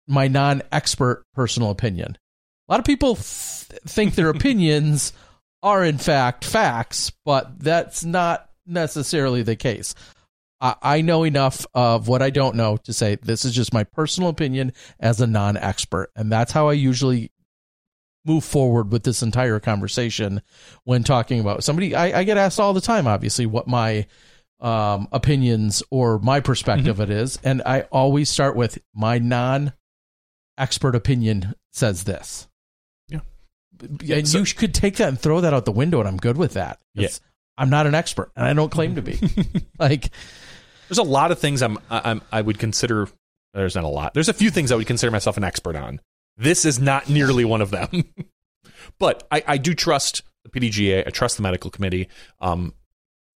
my 0.06 0.28
non-expert 0.28 1.24
personal 1.34 1.70
opinion. 1.70 2.16
A 2.68 2.72
lot 2.72 2.80
of 2.80 2.86
people 2.86 3.14
th- 3.14 3.24
think 3.86 4.14
their 4.14 4.28
opinions 4.30 5.12
are 5.62 5.84
in 5.84 5.98
fact 5.98 6.44
facts, 6.44 7.12
but 7.24 7.58
that's 7.58 8.04
not 8.04 8.48
necessarily 8.66 9.42
the 9.42 9.56
case. 9.56 9.94
I, 10.60 10.76
I 10.82 11.00
know 11.00 11.24
enough 11.24 11.66
of 11.74 12.08
what 12.08 12.22
I 12.22 12.30
don't 12.30 12.56
know 12.56 12.76
to 12.78 12.92
say 12.92 13.16
this 13.16 13.44
is 13.44 13.54
just 13.54 13.72
my 13.72 13.84
personal 13.84 14.28
opinion 14.28 14.72
as 14.98 15.20
a 15.20 15.26
non-expert, 15.26 16.10
and 16.16 16.30
that's 16.30 16.52
how 16.52 16.68
I 16.68 16.74
usually 16.74 17.30
move 18.24 18.44
forward 18.44 18.92
with 18.92 19.02
this 19.02 19.22
entire 19.22 19.58
conversation 19.60 20.42
when 20.84 21.02
talking 21.04 21.40
about 21.40 21.64
somebody. 21.64 21.94
I, 21.94 22.20
I 22.20 22.24
get 22.24 22.36
asked 22.36 22.60
all 22.60 22.74
the 22.74 22.80
time, 22.80 23.06
obviously, 23.06 23.46
what 23.46 23.66
my 23.66 24.06
um, 24.60 25.08
opinions 25.12 25.82
or 25.90 26.18
my 26.18 26.40
perspective 26.40 27.00
it 27.00 27.10
is, 27.10 27.38
and 27.42 27.62
I 27.64 27.82
always 27.92 28.28
start 28.28 28.56
with 28.56 28.78
my 28.94 29.18
non 29.18 29.72
expert 30.58 30.94
opinion 30.94 31.54
says 31.72 32.04
this. 32.04 32.46
Yeah. 33.08 34.16
And 34.16 34.28
so- 34.28 34.38
you 34.38 34.44
could 34.44 34.74
take 34.74 34.96
that 34.96 35.08
and 35.08 35.18
throw 35.18 35.40
that 35.40 35.54
out 35.54 35.64
the 35.64 35.72
window, 35.72 36.00
and 36.00 36.08
I'm 36.08 36.18
good 36.18 36.36
with 36.36 36.54
that. 36.54 36.78
Yeah. 36.94 37.08
I'm 37.56 37.70
not 37.70 37.86
an 37.86 37.94
expert, 37.94 38.30
and 38.36 38.46
I 38.46 38.52
don't 38.54 38.70
claim 38.70 38.94
to 38.94 39.02
be. 39.02 39.18
like, 39.78 40.10
There's 40.90 40.98
a 40.98 41.04
lot 41.04 41.30
of 41.30 41.38
things 41.38 41.62
I'm, 41.62 41.78
I'm 41.88 42.20
I 42.32 42.42
would 42.42 42.58
consider. 42.58 43.08
There's 43.54 43.76
not 43.76 43.84
a 43.84 43.88
lot. 43.88 44.12
There's 44.12 44.28
a 44.28 44.32
few 44.32 44.50
things 44.50 44.72
I 44.72 44.74
would 44.74 44.88
consider 44.88 45.12
myself 45.12 45.36
an 45.36 45.44
expert 45.44 45.76
on. 45.76 46.00
This 46.36 46.64
is 46.64 46.80
not 46.80 47.08
nearly 47.08 47.44
one 47.44 47.62
of 47.62 47.70
them. 47.70 48.12
but 48.98 49.24
I, 49.30 49.44
I 49.46 49.56
do 49.56 49.72
trust 49.72 50.22
the 50.42 50.50
PDGA. 50.50 51.06
I 51.06 51.10
trust 51.10 51.36
the 51.36 51.44
medical 51.44 51.70
committee. 51.70 52.08
Um, 52.40 52.74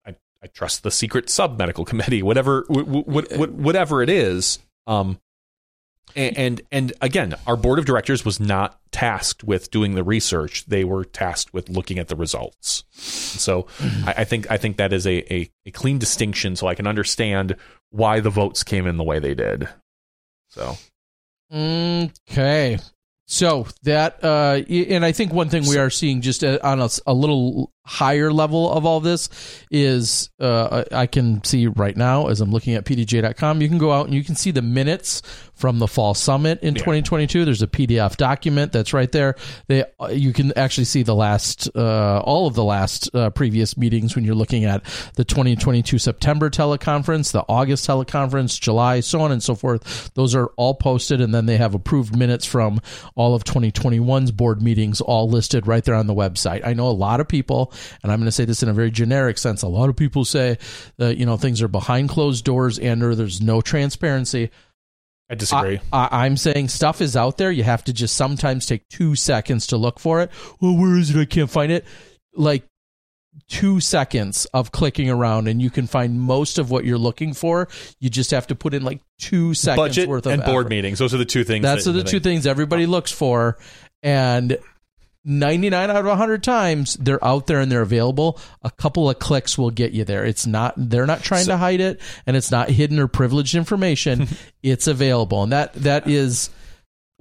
I, 0.07 0.17
I 0.43 0.47
trust 0.47 0.83
the 0.83 0.91
secret 0.91 1.29
sub 1.29 1.59
medical 1.59 1.85
committee. 1.85 2.23
Whatever, 2.23 2.65
wh- 2.71 2.89
wh- 2.89 3.37
wh- 3.37 3.55
whatever 3.55 4.03
it 4.03 4.09
is. 4.09 4.59
Um, 4.87 5.21
and, 6.17 6.39
and 6.39 6.63
and 6.71 6.93
again, 7.01 7.35
our 7.47 7.57
board 7.57 7.79
of 7.79 7.85
directors 7.85 8.25
was 8.25 8.41
not 8.41 8.79
tasked 8.91 9.45
with 9.45 9.71
doing 9.71 9.95
the 9.95 10.05
research; 10.05 10.65
they 10.67 10.85
were 10.85 11.05
tasked 11.05 11.53
with 11.53 11.69
looking 11.69 11.99
at 11.99 12.09
the 12.09 12.17
results. 12.17 12.85
So, 12.93 13.67
I, 14.07 14.15
I 14.19 14.25
think 14.25 14.51
I 14.51 14.57
think 14.57 14.77
that 14.77 14.93
is 14.93 15.07
a, 15.07 15.33
a 15.33 15.51
a 15.67 15.71
clean 15.71 15.99
distinction, 15.99 16.57
so 16.57 16.67
I 16.67 16.75
can 16.75 16.87
understand 16.87 17.57
why 17.91 18.21
the 18.21 18.31
votes 18.31 18.63
came 18.63 18.87
in 18.87 18.97
the 18.97 19.05
way 19.05 19.19
they 19.19 19.35
did. 19.35 19.69
So, 20.51 20.77
Okay. 21.53 22.79
So 23.27 23.67
that, 23.83 24.23
uh, 24.23 24.61
and 24.69 25.05
I 25.05 25.13
think 25.13 25.33
one 25.33 25.49
thing 25.49 25.67
we 25.67 25.79
are 25.79 25.91
seeing 25.91 26.21
just 26.21 26.45
uh, 26.45 26.59
on 26.63 26.81
a 27.07 27.15
little 27.15 27.72
higher 27.85 28.33
level 28.33 28.71
of 28.71 28.87
all 28.87 29.01
this 29.01 29.29
is 29.71 30.31
uh, 30.41 30.85
I 30.93 31.07
can 31.07 31.43
see 31.45 31.67
right 31.67 31.97
now 31.97 32.29
as 32.29 32.41
I'm 32.41 32.51
looking 32.51 32.75
at 32.75 32.85
pdga.com, 32.85 33.61
you 33.61 33.69
can 33.69 33.79
go 33.79 33.93
out 33.93 34.07
and 34.07 34.15
you 34.15 34.23
can 34.25 34.37
see 34.37 34.51
the 34.51 34.63
minutes 34.63 35.23
from 35.55 35.79
the 35.79 35.87
fall 35.89 36.15
summit 36.15 36.61
in 36.63 36.75
Yeah. 36.75 36.81
2022. 36.81 37.45
There's 37.45 37.63
a 37.63 37.67
PDF 37.67 38.17
document 38.17 38.73
that's 38.73 38.93
right 38.93 39.11
there. 39.13 39.37
They, 39.69 39.85
uh, 40.01 40.09
you 40.09 40.33
can 40.33 40.57
actually 40.57 40.85
see 40.85 41.03
the 41.03 41.15
last, 41.15 41.69
uh, 41.77 42.21
all 42.21 42.47
of 42.47 42.55
the 42.55 42.65
last 42.65 43.15
uh, 43.15 43.31
previous 43.31 43.77
meetings 43.77 44.15
when 44.17 44.25
you're 44.25 44.35
looking 44.35 44.65
at 44.65 44.83
the 45.15 45.25
2022 45.25 45.99
September 45.99 46.51
teleconference, 46.51 47.33
the 47.33 47.45
August 47.49 47.87
teleconference, 47.87 48.61
July, 48.61 49.01
so 49.01 49.21
on 49.21 49.31
and 49.33 49.43
so 49.43 49.55
forth. 49.55 50.13
Those 50.15 50.35
are 50.35 50.47
all 50.57 50.75
posted, 50.75 51.21
and 51.21 51.35
then 51.35 51.47
they 51.47 51.57
have 51.59 51.75
approved 51.75 52.17
minutes 52.17 52.45
from 52.47 52.81
all 53.15 53.35
of 53.35 53.45
2021's 53.45 54.33
board 54.33 54.63
meetings, 54.63 55.01
all 55.01 55.29
listed 55.29 55.67
right 55.67 55.85
there 55.85 55.95
on 55.95 56.07
the 56.07 56.15
website. 56.15 56.67
I 56.67 56.75
know 56.75 56.89
a 56.89 56.91
lot 56.91 57.21
of 57.21 57.29
people, 57.29 57.72
and 58.03 58.13
I'm 58.13 58.19
going 58.19 58.27
to 58.27 58.33
say 58.33 58.45
this 58.45 58.63
in 58.63 58.69
a 58.69 58.73
very 58.73 58.91
generic 58.91 59.39
sense. 59.39 59.63
A 59.63 59.69
lot 59.69 59.89
of 59.89 59.97
people 59.97 60.25
say 60.25 60.59
that 60.99 61.17
you 61.17 61.27
know 61.27 61.37
things 61.37 61.63
are 61.63 61.69
behind 61.69 62.09
closed 62.09 62.45
doors 62.45 62.79
and 62.79 63.03
or 63.03 63.15
there's 63.15 63.41
no 63.41 63.61
transparency. 63.61 64.51
I 65.31 65.35
disagree. 65.35 65.81
I, 65.93 66.27
I'm 66.27 66.37
saying 66.37 66.69
stuff 66.69 67.01
is 67.01 67.17
out 67.17 67.39
there. 67.39 67.51
You 67.51 67.63
have 67.65 67.85
to 67.85 67.93
just 67.93 68.17
sometimes 68.17 68.67
take 68.67 68.87
two 68.89 69.15
seconds 69.15 69.69
to 69.69 69.77
look 69.79 69.99
for 69.99 70.21
it. 70.21 70.31
Well, 70.61 70.77
where 70.77 70.99
is 70.99 71.15
it? 71.15 71.19
I 71.19 71.25
can't 71.25 71.51
find 71.51 71.73
it. 71.73 71.87
Like 72.35 72.65
two 73.49 73.81
seconds 73.81 74.47
of 74.53 74.73
clicking 74.73 75.09
around, 75.09 75.49
and 75.49 75.61
you 75.61 75.71
can 75.71 75.87
find 75.87 76.21
most 76.21 76.59
of 76.59 76.71
what 76.71 76.85
you're 76.85 76.99
looking 76.99 77.33
for. 77.33 77.69
You 77.99 78.11
just 78.11 78.31
have 78.33 78.47
to 78.49 78.55
put 78.55 78.75
in 78.75 78.83
like 78.83 79.01
two 79.19 79.55
seconds 79.55 79.77
Budget 79.89 80.09
worth 80.09 80.27
of 80.27 80.33
and 80.33 80.45
board 80.45 80.67
effort. 80.67 80.71
meetings; 80.71 80.99
those 80.99 81.15
are 81.15 81.19
the 81.19 81.25
two 81.25 81.45
things. 81.45 81.63
That's 81.63 81.85
that- 81.85 81.93
the 81.93 82.05
two 82.05 82.21
things 82.21 82.47
everybody 82.47 82.87
looks 82.87 83.11
for, 83.11 83.57
and 84.03 84.59
99 85.25 85.91
out 85.91 85.97
of 85.97 86.05
100 86.07 86.43
times 86.43 86.95
they're 86.95 87.25
out 87.25 87.47
there 87.47 87.61
and 87.61 87.71
they're 87.71 87.83
available. 87.83 88.41
A 88.63 88.71
couple 88.71 89.09
of 89.09 89.19
clicks 89.19 89.57
will 89.57 89.71
get 89.71 89.93
you 89.93 90.05
there. 90.05 90.25
It's 90.25 90.47
not 90.47 90.75
they're 90.77 91.07
not 91.07 91.23
trying 91.23 91.47
to 91.47 91.57
hide 91.57 91.81
it, 91.81 92.01
and 92.27 92.37
it's 92.37 92.51
not 92.51 92.69
hidden 92.71 92.99
or 92.99 93.09
privileged 93.09 93.55
information. 93.55 94.29
it's 94.63 94.87
available, 94.87 95.43
and 95.43 95.53
that 95.53 95.75
that 95.75 96.09
is 96.09 96.51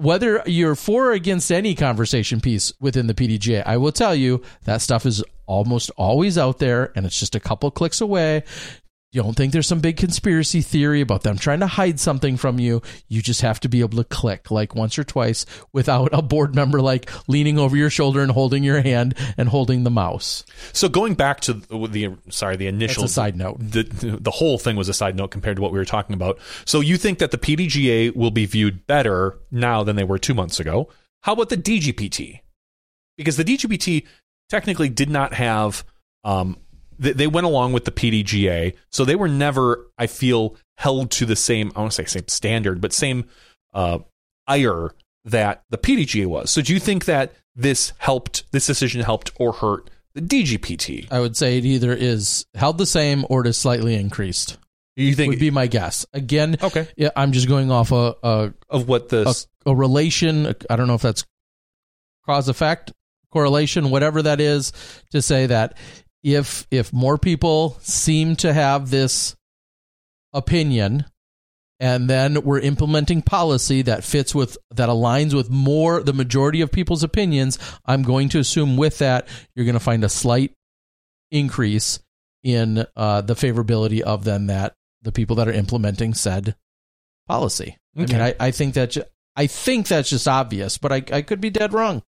whether 0.02 0.42
you're 0.48 0.76
for 0.76 1.10
or 1.10 1.12
against 1.12 1.52
any 1.52 1.76
conversation 1.76 2.42
piece 2.42 2.74
within 2.80 3.06
the 3.06 3.14
PDGA, 3.14 3.62
I 3.66 3.78
will 3.78 3.92
tell 3.92 4.16
you 4.16 4.42
that 4.64 4.82
stuff 4.82 5.06
is 5.06 5.24
almost 5.46 5.92
always 5.98 6.38
out 6.38 6.58
there 6.58 6.92
and 6.96 7.06
it's 7.06 7.20
just 7.20 7.36
a 7.36 7.40
couple 7.40 7.70
clicks 7.70 8.02
away. 8.02 8.44
You 9.12 9.22
don't 9.22 9.34
think 9.34 9.52
there's 9.52 9.68
some 9.68 9.82
big 9.82 9.98
conspiracy 9.98 10.62
theory 10.62 11.02
about 11.02 11.24
them 11.24 11.38
trying 11.38 11.60
to 11.60 11.68
hide 11.68 12.00
something 12.00 12.38
from 12.38 12.60
you. 12.60 12.82
You 13.10 13.22
just 13.22 13.42
have 13.42 13.60
to 13.60 13.68
be 13.70 13.82
able 13.82 13.98
to 13.98 14.06
click 14.06 14.50
like 14.52 14.74
once 14.74 14.98
or 14.98 15.04
twice 15.04 15.46
without 15.74 16.12
a 16.14 16.22
board 16.22 16.56
member 16.56 16.82
like 16.82 17.12
leaning 17.28 17.60
over 17.60 17.76
your 17.76 17.90
shoulder 17.90 18.22
and 18.22 18.32
holding 18.32 18.64
your 18.64 18.82
hand 18.82 19.16
and 19.38 19.50
holding 19.50 19.84
the 19.84 19.90
mouse. 19.90 20.46
So 20.72 20.88
going 20.88 21.16
back 21.16 21.42
to 21.42 21.56
the, 21.56 22.18
sorry, 22.30 22.56
the 22.56 22.68
initial 22.68 23.10
side 23.10 23.36
note. 23.36 23.58
The 23.60 23.84
the 23.84 24.32
whole 24.32 24.58
thing 24.58 24.78
was 24.78 24.88
a 24.88 24.94
side 24.94 25.18
note 25.18 25.32
compared 25.32 25.58
to 25.58 25.62
what 25.62 25.74
we 25.74 25.78
were 25.78 25.84
talking 25.84 26.14
about. 26.14 26.40
So 26.64 26.80
you 26.80 26.96
think 26.96 27.20
that 27.20 27.32
the 27.32 27.38
PDGA 27.38 28.16
will 28.16 28.32
be 28.32 28.46
viewed 28.46 28.88
better 28.88 29.38
now 29.52 29.84
than 29.84 29.98
they 29.98 30.06
were 30.06 30.20
two 30.20 30.34
months 30.34 30.58
ago? 30.58 30.88
How 31.24 31.34
about 31.34 31.50
the 31.50 31.58
DGPT? 31.58 32.40
Because 33.18 33.36
the 33.36 33.44
DGPT 33.44 34.08
technically 34.50 34.88
did 34.88 35.10
not 35.10 35.34
have. 35.34 35.84
Um, 36.24 36.58
they, 37.00 37.14
they 37.14 37.28
went 37.28 37.46
along 37.48 37.74
with 37.74 37.86
the 37.86 37.92
PDGA, 37.92 38.76
so 38.90 39.06
they 39.06 39.16
were 39.16 39.28
never, 39.28 39.88
I 39.98 40.08
feel, 40.08 40.56
held 40.78 41.12
to 41.12 41.26
the 41.26 41.36
same. 41.36 41.72
I 41.76 41.80
want 41.82 41.92
to 41.94 41.96
say 41.96 42.06
same 42.06 42.28
standard, 42.28 42.82
but 42.82 42.94
same 42.94 43.26
uh, 43.74 44.00
ire 44.48 44.92
that 45.26 45.64
the 45.70 45.78
PDGA 45.78 46.26
was. 46.26 46.52
So 46.52 46.62
do 46.62 46.74
you 46.74 46.80
think 46.80 47.06
that 47.06 47.34
this 47.56 47.94
helped, 47.98 48.52
this 48.52 48.66
decision 48.68 49.02
helped 49.02 49.32
or 49.36 49.54
hurt 49.54 49.90
the 50.14 50.22
DGPT? 50.22 51.08
I 51.12 51.20
would 51.20 51.38
say 51.38 51.58
it 51.58 51.66
either 51.66 51.94
is 51.94 52.46
held 52.56 52.78
the 52.78 52.86
same 52.86 53.26
or 53.30 53.42
it 53.42 53.48
is 53.48 53.58
slightly 53.58 53.96
increased. 53.96 54.58
You 54.96 55.16
think 55.16 55.30
would 55.32 55.40
be 55.40 55.52
my 55.52 55.68
guess. 55.68 56.06
Again, 56.14 56.58
Okay. 56.62 56.88
yeah, 56.98 57.10
I'm 57.16 57.32
just 57.32 57.48
going 57.48 57.72
off 57.72 57.92
a 57.92 58.14
a, 58.24 58.54
of 58.70 58.88
what 58.90 59.10
the 59.10 59.46
a, 59.66 59.70
a 59.72 59.76
relation. 59.76 60.54
I 60.70 60.76
don't 60.76 60.88
know 60.88 60.96
if 60.96 61.02
that's 61.02 61.26
cause 62.26 62.50
effect 62.50 62.92
correlation, 63.32 63.90
whatever 63.90 64.22
that 64.22 64.42
is, 64.42 64.74
to 65.12 65.22
say 65.22 65.46
that 65.46 65.78
if 66.24 66.68
if 66.72 66.92
more 66.94 67.18
people 67.18 67.78
seem 67.82 68.36
to 68.38 68.54
have 68.54 68.90
this 68.90 69.36
opinion 70.34 71.06
and 71.80 72.08
then 72.08 72.44
we're 72.44 72.60
implementing 72.60 73.22
policy 73.24 73.82
that 73.82 74.04
fits 74.04 74.36
with 74.36 74.56
that 74.70 74.88
aligns 74.88 75.34
with 75.34 75.50
more 75.50 76.04
the 76.04 76.14
majority 76.14 76.62
of 76.62 76.72
people's 76.72 77.04
opinions 77.04 77.58
i'm 77.86 78.04
going 78.04 78.30
to 78.30 78.40
assume 78.40 78.78
with 78.78 79.00
that 79.00 79.28
you're 79.56 79.66
going 79.66 79.74
to 79.74 79.80
find 79.80 80.04
a 80.04 80.10
slight 80.10 80.54
increase 81.32 82.00
in 82.44 82.86
uh, 82.96 83.22
the 83.22 83.34
favorability 83.36 84.02
of 84.02 84.24
them 84.24 84.48
that 84.48 84.74
the 85.02 85.12
people 85.12 85.36
that 85.36 85.48
are 85.48 85.54
implementing 85.54 86.14
said 86.14 86.56
policy. 87.28 87.78
I 87.98 88.02
Okay. 88.04 88.14
mean 88.14 88.22
i, 88.22 88.36
I 88.40 88.52
think 88.52 88.76
that 88.76 88.92
ju- 88.92 89.04
i 89.36 89.48
think 89.48 89.88
that's 89.88 90.10
just 90.10 90.28
obvious 90.28 90.78
but 90.78 90.92
I, 90.92 91.04
I 91.12 91.22
could 91.24 91.42
be 91.42 91.50
dead 91.50 91.74
wrong. 91.74 92.04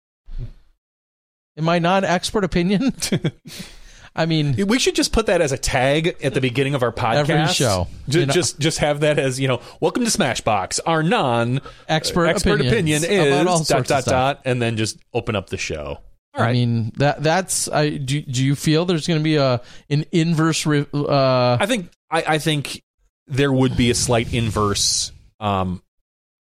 In 1.56 1.64
my 1.64 1.78
non-expert 1.78 2.44
opinion 2.44 2.94
i 4.14 4.26
mean 4.26 4.54
We 4.66 4.78
should 4.78 4.94
just 4.94 5.12
put 5.12 5.26
that 5.26 5.40
as 5.40 5.52
a 5.52 5.58
tag 5.58 6.16
at 6.22 6.34
the 6.34 6.40
beginning 6.40 6.74
of 6.74 6.82
our 6.82 6.92
podcast. 6.92 7.30
Every 7.30 7.46
show. 7.54 7.88
Ju- 8.08 8.26
know- 8.26 8.32
Just, 8.32 8.58
just 8.58 8.78
have 8.78 9.00
that 9.00 9.18
as 9.18 9.40
you 9.40 9.48
know. 9.48 9.60
Welcome 9.80 10.04
to 10.04 10.10
Smashbox. 10.10 10.80
Our 10.86 11.02
non 11.02 11.60
expert, 11.88 12.26
expert 12.26 12.60
opinion 12.60 13.02
is 13.04 13.68
dot 13.68 13.86
dot 13.86 14.04
dot, 14.04 14.42
and 14.44 14.60
then 14.60 14.76
just 14.76 14.98
open 15.14 15.34
up 15.36 15.48
the 15.50 15.56
show. 15.56 15.98
All 16.34 16.42
right. 16.42 16.50
I 16.50 16.52
mean 16.52 16.92
that 16.96 17.22
that's 17.22 17.68
I 17.68 17.90
do, 17.90 18.20
do 18.22 18.44
you 18.44 18.54
feel 18.54 18.84
there's 18.86 19.06
going 19.06 19.20
to 19.20 19.24
be 19.24 19.36
a 19.36 19.60
an 19.90 20.04
inverse 20.12 20.64
re- 20.66 20.86
uh 20.94 21.56
I 21.60 21.66
think 21.66 21.90
I, 22.10 22.24
I 22.26 22.38
think 22.38 22.82
there 23.26 23.52
would 23.52 23.76
be 23.76 23.90
a 23.90 23.94
slight 23.94 24.32
inverse 24.34 25.12
um, 25.40 25.82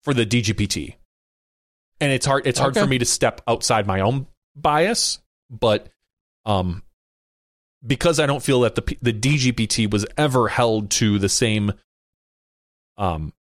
for 0.03 0.15
the 0.15 0.25
DGPT, 0.27 0.95
and 2.01 2.11
it's 2.13 2.27
hard. 2.27 2.47
It's 2.47 2.59
hard 2.59 2.73
Okay. 2.77 2.85
for 2.85 2.89
me 2.89 2.99
to 2.99 3.05
step 3.05 3.41
outside 3.47 3.87
my 3.87 4.01
own 4.01 4.27
bias, 4.57 5.19
but 5.51 5.89
um, 6.47 6.83
because 7.87 8.21
I 8.21 8.27
don't 8.27 8.43
feel 8.43 8.61
that 8.61 8.75
the 8.75 8.97
the 9.01 9.13
DGPT 9.13 9.91
was 9.91 10.07
ever 10.17 10.49
held 10.49 10.91
to 10.93 11.19
the 11.19 11.29
same 11.29 11.73
um 12.97 13.33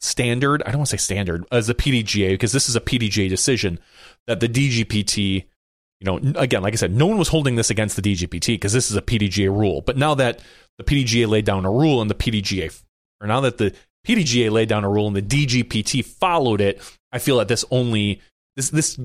standard. 0.00 0.62
I 0.62 0.70
don't 0.70 0.80
want 0.80 0.90
to 0.90 0.98
say 0.98 1.02
standard 1.02 1.44
as 1.50 1.68
a 1.68 1.74
PDGA 1.74 2.30
because 2.30 2.52
this 2.52 2.68
is 2.68 2.76
a 2.76 2.80
PDGA 2.80 3.28
decision 3.28 3.78
that 4.26 4.40
the 4.40 4.48
DGPT. 4.48 5.46
You 6.00 6.20
know, 6.20 6.32
again, 6.34 6.62
like 6.62 6.74
I 6.74 6.76
said, 6.76 6.92
no 6.92 7.06
one 7.06 7.16
was 7.16 7.28
holding 7.28 7.54
this 7.54 7.70
against 7.70 7.96
the 7.96 8.02
DGPT 8.02 8.48
because 8.48 8.74
this 8.74 8.90
is 8.90 8.96
a 8.96 9.00
PDGA 9.00 9.48
rule. 9.48 9.80
But 9.80 9.96
now 9.96 10.14
that 10.16 10.40
the 10.76 10.84
PDGA 10.84 11.26
laid 11.26 11.46
down 11.46 11.64
a 11.64 11.70
rule 11.70 12.02
and 12.02 12.10
the 12.10 12.14
PDGA, 12.14 12.82
or 13.22 13.26
now 13.26 13.40
that 13.40 13.56
the 13.56 13.72
PDGA 14.06 14.50
laid 14.50 14.68
down 14.68 14.84
a 14.84 14.90
rule 14.90 15.06
and 15.06 15.16
the 15.16 15.22
DGPT 15.22 16.04
followed 16.04 16.60
it, 16.60 16.82
I 17.10 17.20
feel 17.20 17.38
that 17.38 17.48
this 17.48 17.64
only 17.70 18.20
this 18.56 18.68
this 18.68 18.98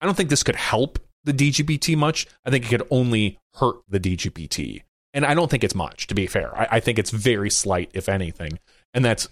I 0.00 0.04
don't 0.04 0.16
think 0.16 0.28
this 0.28 0.42
could 0.42 0.56
help 0.56 0.98
the 1.24 1.32
DGPT 1.32 1.96
much. 1.96 2.26
I 2.44 2.50
think 2.50 2.64
it 2.64 2.68
could 2.68 2.86
only 2.90 3.38
hurt 3.54 3.76
the 3.88 4.00
DGPT, 4.00 4.82
and 5.14 5.24
I 5.24 5.34
don't 5.34 5.50
think 5.50 5.64
it's 5.64 5.74
much. 5.74 6.06
To 6.08 6.14
be 6.14 6.26
fair, 6.26 6.56
I, 6.56 6.68
I 6.72 6.80
think 6.80 6.98
it's 6.98 7.10
very 7.10 7.50
slight, 7.50 7.90
if 7.94 8.08
anything, 8.08 8.58
and 8.94 9.04
that's 9.04 9.28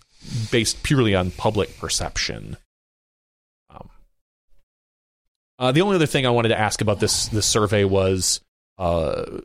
based 0.50 0.83
purely 0.83 1.14
on 1.14 1.31
public 1.31 1.79
perception. 1.79 2.57
Um, 3.70 3.90
uh, 5.59 5.72
the 5.72 5.81
only 5.81 5.96
other 5.96 6.07
thing 6.07 6.26
I 6.26 6.31
wanted 6.31 6.48
to 6.48 6.59
ask 6.59 6.81
about 6.81 7.00
this 7.00 7.29
this 7.29 7.46
survey 7.46 7.85
was, 7.85 8.40
uh, 8.79 9.40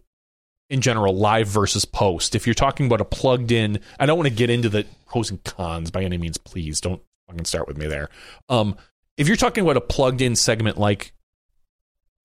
in 0.70 0.82
general, 0.82 1.16
live 1.16 1.48
versus 1.48 1.86
post. 1.86 2.36
If 2.36 2.48
you're 2.48 2.54
talking 2.54 2.88
about 2.88 3.02
a 3.02 3.06
plugged 3.06 3.52
in, 3.52 3.80
I 4.00 4.06
don't 4.06 4.18
want 4.18 4.30
to 4.30 4.36
get 4.36 4.50
into 4.50 4.70
the 4.70 4.86
pros 5.08 5.30
and 5.30 5.44
cons 5.44 5.92
by 5.92 6.04
any 6.04 6.18
means. 6.18 6.38
Please 6.38 6.82
don't 6.82 7.02
fucking 7.28 7.46
start 7.46 7.68
with 7.68 7.78
me 7.78 7.88
there. 7.88 8.10
Um, 8.50 8.76
if 9.18 9.28
you're 9.28 9.38
talking 9.38 9.64
about 9.64 9.78
a 9.78 9.82
plugged 9.82 10.22
in 10.22 10.36
segment 10.36 10.78
like 10.78 11.14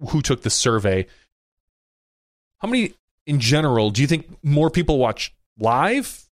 who 0.08 0.22
took 0.22 0.42
the 0.42 0.50
survey, 0.50 1.06
how 2.58 2.68
many 2.68 2.94
in 3.26 3.38
general 3.40 3.90
do 3.90 4.00
you 4.00 4.06
think 4.06 4.26
more 4.42 4.70
people 4.70 4.98
watch 4.98 5.32
live, 5.58 6.24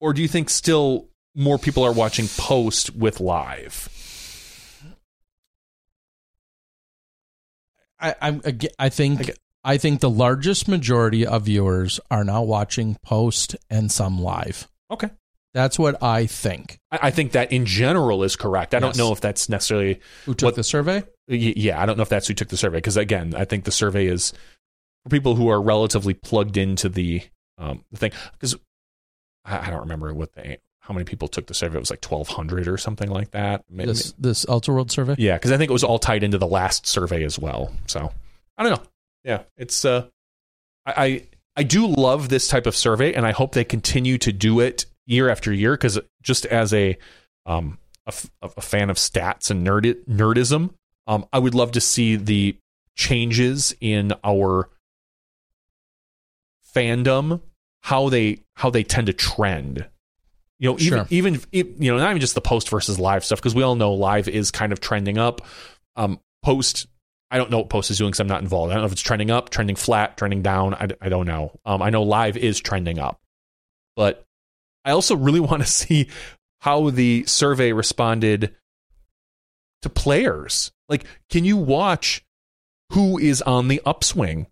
or 0.00 0.12
do 0.12 0.22
you 0.22 0.28
think 0.28 0.50
still 0.50 1.08
more 1.34 1.58
people 1.58 1.82
are 1.84 1.92
watching 1.92 2.26
post 2.36 2.94
with 2.94 3.20
live? 3.20 3.88
I 8.00 8.14
I'm 8.20 8.40
aga- 8.44 8.70
I 8.78 8.88
think 8.88 9.30
I 9.62 9.76
think 9.76 10.00
the 10.00 10.10
largest 10.10 10.68
majority 10.68 11.26
of 11.26 11.44
viewers 11.44 12.00
are 12.10 12.24
now 12.24 12.42
watching 12.42 12.96
post 13.02 13.56
and 13.68 13.92
some 13.92 14.20
live. 14.20 14.66
Okay. 14.90 15.10
That's 15.52 15.78
what 15.78 16.00
I 16.02 16.26
think. 16.26 16.78
I, 16.92 16.98
I 17.08 17.10
think 17.10 17.32
that 17.32 17.52
in 17.52 17.66
general 17.66 18.22
is 18.22 18.36
correct. 18.36 18.72
I 18.72 18.78
Yes. 18.78 18.82
don't 18.82 18.96
know 18.96 19.12
if 19.12 19.20
that's 19.20 19.48
necessarily 19.48 20.00
Who 20.24 20.34
took 20.34 20.46
What- 20.48 20.54
the 20.56 20.64
survey? 20.64 21.02
Yeah, 21.30 21.80
I 21.80 21.86
don't 21.86 21.96
know 21.96 22.02
if 22.02 22.08
that's 22.08 22.26
who 22.28 22.34
took 22.34 22.48
the 22.48 22.56
survey 22.56 22.78
because 22.78 22.96
again, 22.96 23.34
I 23.36 23.44
think 23.44 23.64
the 23.64 23.70
survey 23.70 24.06
is 24.06 24.32
for 25.04 25.10
people 25.10 25.36
who 25.36 25.48
are 25.48 25.60
relatively 25.62 26.12
plugged 26.14 26.56
into 26.56 26.88
the 26.88 27.22
um, 27.58 27.84
the 27.92 27.98
thing 27.98 28.12
because 28.32 28.56
I, 29.44 29.66
I 29.66 29.70
don't 29.70 29.80
remember 29.80 30.12
what 30.12 30.32
they 30.34 30.58
how 30.80 30.94
many 30.94 31.04
people 31.04 31.28
took 31.28 31.46
the 31.46 31.54
survey. 31.54 31.76
It 31.76 31.80
was 31.80 31.90
like 31.90 32.00
twelve 32.00 32.26
hundred 32.28 32.66
or 32.66 32.76
something 32.76 33.08
like 33.10 33.30
that. 33.30 33.64
Maybe, 33.70 33.86
This 33.92 34.12
this 34.18 34.44
Ultiworld 34.46 34.90
survey? 34.90 35.14
yeah, 35.18 35.36
because 35.36 35.52
I 35.52 35.56
think 35.56 35.70
it 35.70 35.72
was 35.72 35.84
all 35.84 35.98
tied 35.98 36.22
into 36.24 36.38
the 36.38 36.46
last 36.46 36.86
survey 36.86 37.22
as 37.24 37.38
well. 37.38 37.72
So 37.86 38.12
I 38.58 38.62
don't 38.62 38.72
know. 38.72 38.82
Yeah, 39.24 39.42
it's 39.56 39.84
uh, 39.84 40.06
I 40.86 40.92
I, 41.04 41.22
I 41.56 41.62
do 41.62 41.86
love 41.86 42.28
this 42.28 42.48
type 42.48 42.66
of 42.66 42.74
survey, 42.74 43.12
and 43.14 43.24
I 43.26 43.30
hope 43.32 43.52
they 43.52 43.64
continue 43.64 44.18
to 44.18 44.32
do 44.32 44.58
it 44.60 44.86
year 45.06 45.28
after 45.28 45.52
year. 45.52 45.74
Because 45.74 45.98
just 46.22 46.44
as 46.46 46.74
a 46.74 46.96
um 47.46 47.78
a, 48.06 48.08
f- 48.08 48.30
a 48.42 48.60
fan 48.62 48.90
of 48.90 48.96
stats 48.96 49.50
and 49.50 49.64
nerd 49.66 49.94
nerdism, 50.06 50.70
um, 51.10 51.26
I 51.32 51.40
would 51.40 51.56
love 51.56 51.72
to 51.72 51.80
see 51.80 52.14
the 52.14 52.56
changes 52.96 53.74
in 53.80 54.12
our 54.22 54.70
fandom, 56.72 57.40
how 57.82 58.08
they 58.08 58.38
how 58.54 58.70
they 58.70 58.84
tend 58.84 59.08
to 59.08 59.12
trend. 59.12 59.86
You 60.60 60.70
know, 60.70 60.78
even 60.78 60.98
Sure. 61.00 61.06
even 61.10 61.40
you 61.50 61.92
know, 61.92 61.98
not 61.98 62.10
even 62.10 62.20
just 62.20 62.36
the 62.36 62.40
post 62.40 62.68
versus 62.68 63.00
live 63.00 63.24
stuff 63.24 63.40
because 63.40 63.56
we 63.56 63.64
all 63.64 63.74
know 63.74 63.92
live 63.92 64.28
is 64.28 64.52
kind 64.52 64.72
of 64.72 64.78
trending 64.78 65.18
up. 65.18 65.40
Um, 65.96 66.20
post, 66.44 66.86
I 67.28 67.38
don't 67.38 67.50
know 67.50 67.58
what 67.58 67.70
post 67.70 67.90
is 67.90 67.98
doing 67.98 68.10
because 68.10 68.20
I'm 68.20 68.28
not 68.28 68.42
involved. 68.42 68.70
I 68.70 68.74
don't 68.74 68.82
know 68.82 68.86
if 68.86 68.92
it's 68.92 69.02
trending 69.02 69.32
up, 69.32 69.50
trending 69.50 69.74
flat, 69.74 70.16
trending 70.16 70.42
down. 70.42 70.74
I, 70.74 70.88
I 71.00 71.08
don't 71.08 71.26
know. 71.26 71.58
Um, 71.64 71.82
I 71.82 71.90
know 71.90 72.04
live 72.04 72.36
is 72.36 72.60
trending 72.60 73.00
up, 73.00 73.18
but 73.96 74.24
I 74.84 74.92
also 74.92 75.16
really 75.16 75.40
want 75.40 75.62
to 75.62 75.68
see 75.68 76.08
how 76.60 76.90
the 76.90 77.24
survey 77.26 77.72
responded 77.72 78.54
to 79.82 79.88
players. 79.88 80.70
Like, 80.90 81.04
can 81.30 81.44
you 81.44 81.56
watch 81.56 82.22
who 82.92 83.18
is 83.18 83.40
on 83.40 83.68
the 83.68 83.80
upswing? 83.86 84.48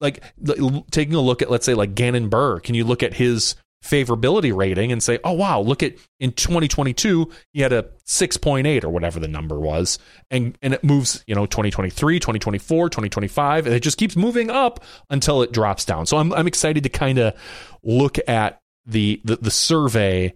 Like, 0.00 0.24
l- 0.48 0.86
taking 0.90 1.14
a 1.14 1.20
look 1.20 1.42
at, 1.42 1.50
let's 1.50 1.66
say, 1.66 1.74
like 1.74 1.94
Gannon 1.94 2.28
Buhr, 2.28 2.60
can 2.60 2.74
you 2.74 2.84
look 2.84 3.02
at 3.02 3.14
his 3.14 3.54
favorability 3.84 4.54
rating 4.56 4.90
and 4.90 5.02
say, 5.02 5.18
oh, 5.24 5.32
wow, 5.32 5.60
look 5.60 5.82
at 5.82 5.94
in 6.18 6.32
2022, 6.32 7.30
he 7.52 7.60
had 7.60 7.72
a 7.72 7.82
6.8 8.06 8.82
or 8.82 8.88
whatever 8.88 9.20
the 9.20 9.28
number 9.28 9.60
was. 9.60 9.98
And, 10.30 10.56
and 10.62 10.72
it 10.72 10.82
moves, 10.82 11.22
you 11.26 11.34
know, 11.34 11.44
2023, 11.44 12.18
2024, 12.18 12.88
2025, 12.88 13.66
and 13.66 13.74
it 13.74 13.80
just 13.80 13.98
keeps 13.98 14.16
moving 14.16 14.50
up 14.50 14.82
until 15.10 15.42
it 15.42 15.52
drops 15.52 15.84
down. 15.84 16.06
So 16.06 16.16
I'm, 16.16 16.32
I'm 16.32 16.46
excited 16.46 16.82
to 16.84 16.88
kind 16.88 17.18
of 17.18 17.34
look 17.82 18.18
at 18.26 18.60
the, 18.86 19.20
the, 19.22 19.36
the 19.36 19.50
survey 19.50 20.34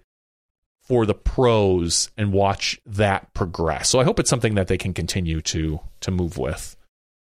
for 0.89 1.05
the 1.05 1.15
pros 1.15 2.11
and 2.17 2.33
watch 2.33 2.81
that 2.87 3.33
progress. 3.35 3.91
So 3.91 4.01
I 4.01 4.05
hope 4.05 4.19
it's 4.19 4.31
something 4.31 4.55
that 4.55 4.69
they 4.69 4.79
can 4.79 4.95
continue 4.95 5.41
to 5.43 5.81
to 6.01 6.11
move 6.11 6.39
with. 6.39 6.77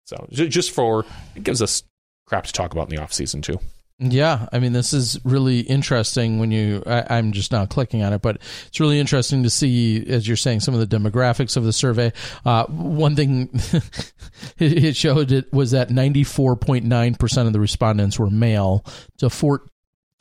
So 0.06 0.28
just 0.32 0.72
for 0.72 1.06
it 1.36 1.44
gives 1.44 1.62
us 1.62 1.84
crap 2.28 2.46
to 2.46 2.54
talk 2.54 2.74
about 2.74 2.90
in 2.90 2.96
the 2.96 3.02
off 3.02 3.14
season 3.14 3.42
too. 3.42 3.60
Yeah, 4.00 4.50
I 4.52 4.60
mean, 4.60 4.74
this 4.74 4.92
is 4.92 5.18
really 5.24 5.62
interesting 5.62 6.40
when 6.40 6.52
you. 6.52 6.84
I, 6.86 7.18
I'm 7.18 7.32
just 7.32 7.52
now 7.52 7.66
clicking 7.66 8.04
on 8.04 8.12
it, 8.12 8.22
but 8.22 8.38
it's 8.68 8.80
really 8.80 9.00
interesting 9.00 9.44
to 9.44 9.50
see, 9.50 10.06
as 10.08 10.28
you're 10.28 10.36
saying, 10.36 10.62
some 10.62 10.74
of 10.74 10.80
the 10.80 10.98
demographics 10.98 11.56
of 11.56 11.64
the 11.64 11.72
survey. 11.72 12.12
Uh, 12.44 12.66
one 12.66 13.16
thing 13.16 13.50
it 14.58 14.84
it 14.84 14.96
showed 14.98 15.32
it 15.32 15.54
was 15.54 15.72
that 15.72 15.90
94.9 15.90 17.20
percent 17.20 17.48
of 17.48 17.54
the 17.54 17.60
respondents 17.60 18.20
were 18.20 18.30
male 18.30 18.84
to 19.20 19.30
4 19.30 19.62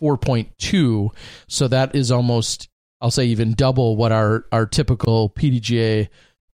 4.2, 0.02 1.10
so 1.46 1.68
that 1.68 1.94
is 1.94 2.10
almost, 2.10 2.68
I'll 3.02 3.10
say, 3.10 3.26
even 3.26 3.52
double 3.52 3.96
what 3.96 4.12
our 4.12 4.46
our 4.52 4.64
typical 4.64 5.28
PDGA 5.28 6.08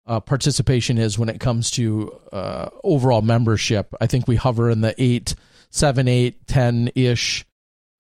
uh, 0.06 0.20
participation 0.20 0.98
is 0.98 1.18
when 1.18 1.30
it 1.30 1.40
comes 1.40 1.72
to 1.72 2.12
uh, 2.32 2.70
overall 2.84 3.22
membership. 3.24 3.94
I 4.02 4.08
think 4.08 4.28
we 4.28 4.36
hover 4.36 4.70
in 4.70 4.82
the 4.82 4.94
eight, 5.02 5.34
seven, 5.72 6.08
eight, 6.08 6.46
ten 6.46 6.92
ish 6.94 7.46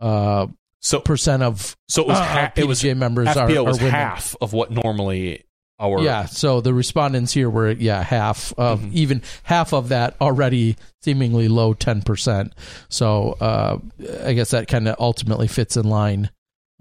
uh, 0.02 0.48
So 0.82 1.00
percent 1.00 1.42
of 1.44 1.78
so 1.88 2.02
it 2.04 2.08
was 2.10 2.18
uh, 2.18 2.24
ha- 2.26 2.52
it 2.58 2.68
was 2.68 2.84
PDGA 2.84 2.98
members 2.98 3.30
are, 3.30 3.48
FPO 3.48 3.58
are 3.58 3.64
was 3.64 3.78
women. 3.78 3.92
half 3.92 4.36
of 4.42 4.52
what 4.52 4.70
normally 4.72 5.46
our 5.80 6.02
Yeah, 6.04 6.26
so 6.26 6.60
the 6.62 6.74
respondents 6.74 7.32
here 7.34 7.50
were 7.50 7.72
yeah 7.72 8.04
half 8.04 8.54
of 8.58 8.82
Mm-hmm. 8.82 8.90
even 8.98 9.22
half 9.44 9.74
of 9.74 9.90
that 9.90 10.16
already 10.20 10.76
seemingly 11.02 11.48
low 11.48 11.74
ten 11.74 12.02
percent. 12.02 12.54
So 12.90 13.38
uh, 13.40 13.78
I 14.26 14.34
guess 14.34 14.52
that 14.52 14.68
kind 14.68 14.88
of 14.90 14.98
ultimately 15.00 15.48
fits 15.48 15.78
in 15.78 15.88
line 15.90 16.30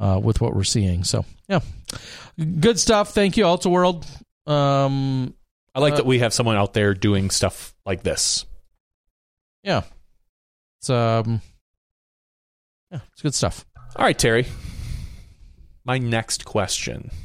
uh, 0.00 0.20
with 0.22 0.40
what 0.40 0.54
we're 0.56 0.64
seeing. 0.64 1.04
So 1.04 1.24
yeah, 1.52 1.60
good 2.60 2.78
stuff. 2.80 3.12
Thank 3.14 3.36
you, 3.36 3.44
Ultiworld. 3.44 4.04
Um, 4.50 5.34
I 5.74 5.80
like 5.80 5.92
Uh, 5.94 5.96
that 5.98 6.06
we 6.06 6.18
have 6.20 6.32
someone 6.34 6.56
out 6.56 6.72
there 6.74 6.94
doing 6.94 7.30
stuff 7.30 7.74
like 7.86 8.02
this. 8.02 8.44
yeah, 9.62 9.82
it's 10.80 10.90
um, 10.90 11.40
yeah, 12.90 13.00
it's 13.12 13.22
good 13.22 13.34
stuff. 13.34 13.64
All 13.96 14.04
right, 14.04 14.18
Terry. 14.18 14.46
My 15.84 15.98
next 15.98 16.44
question. 16.44 17.10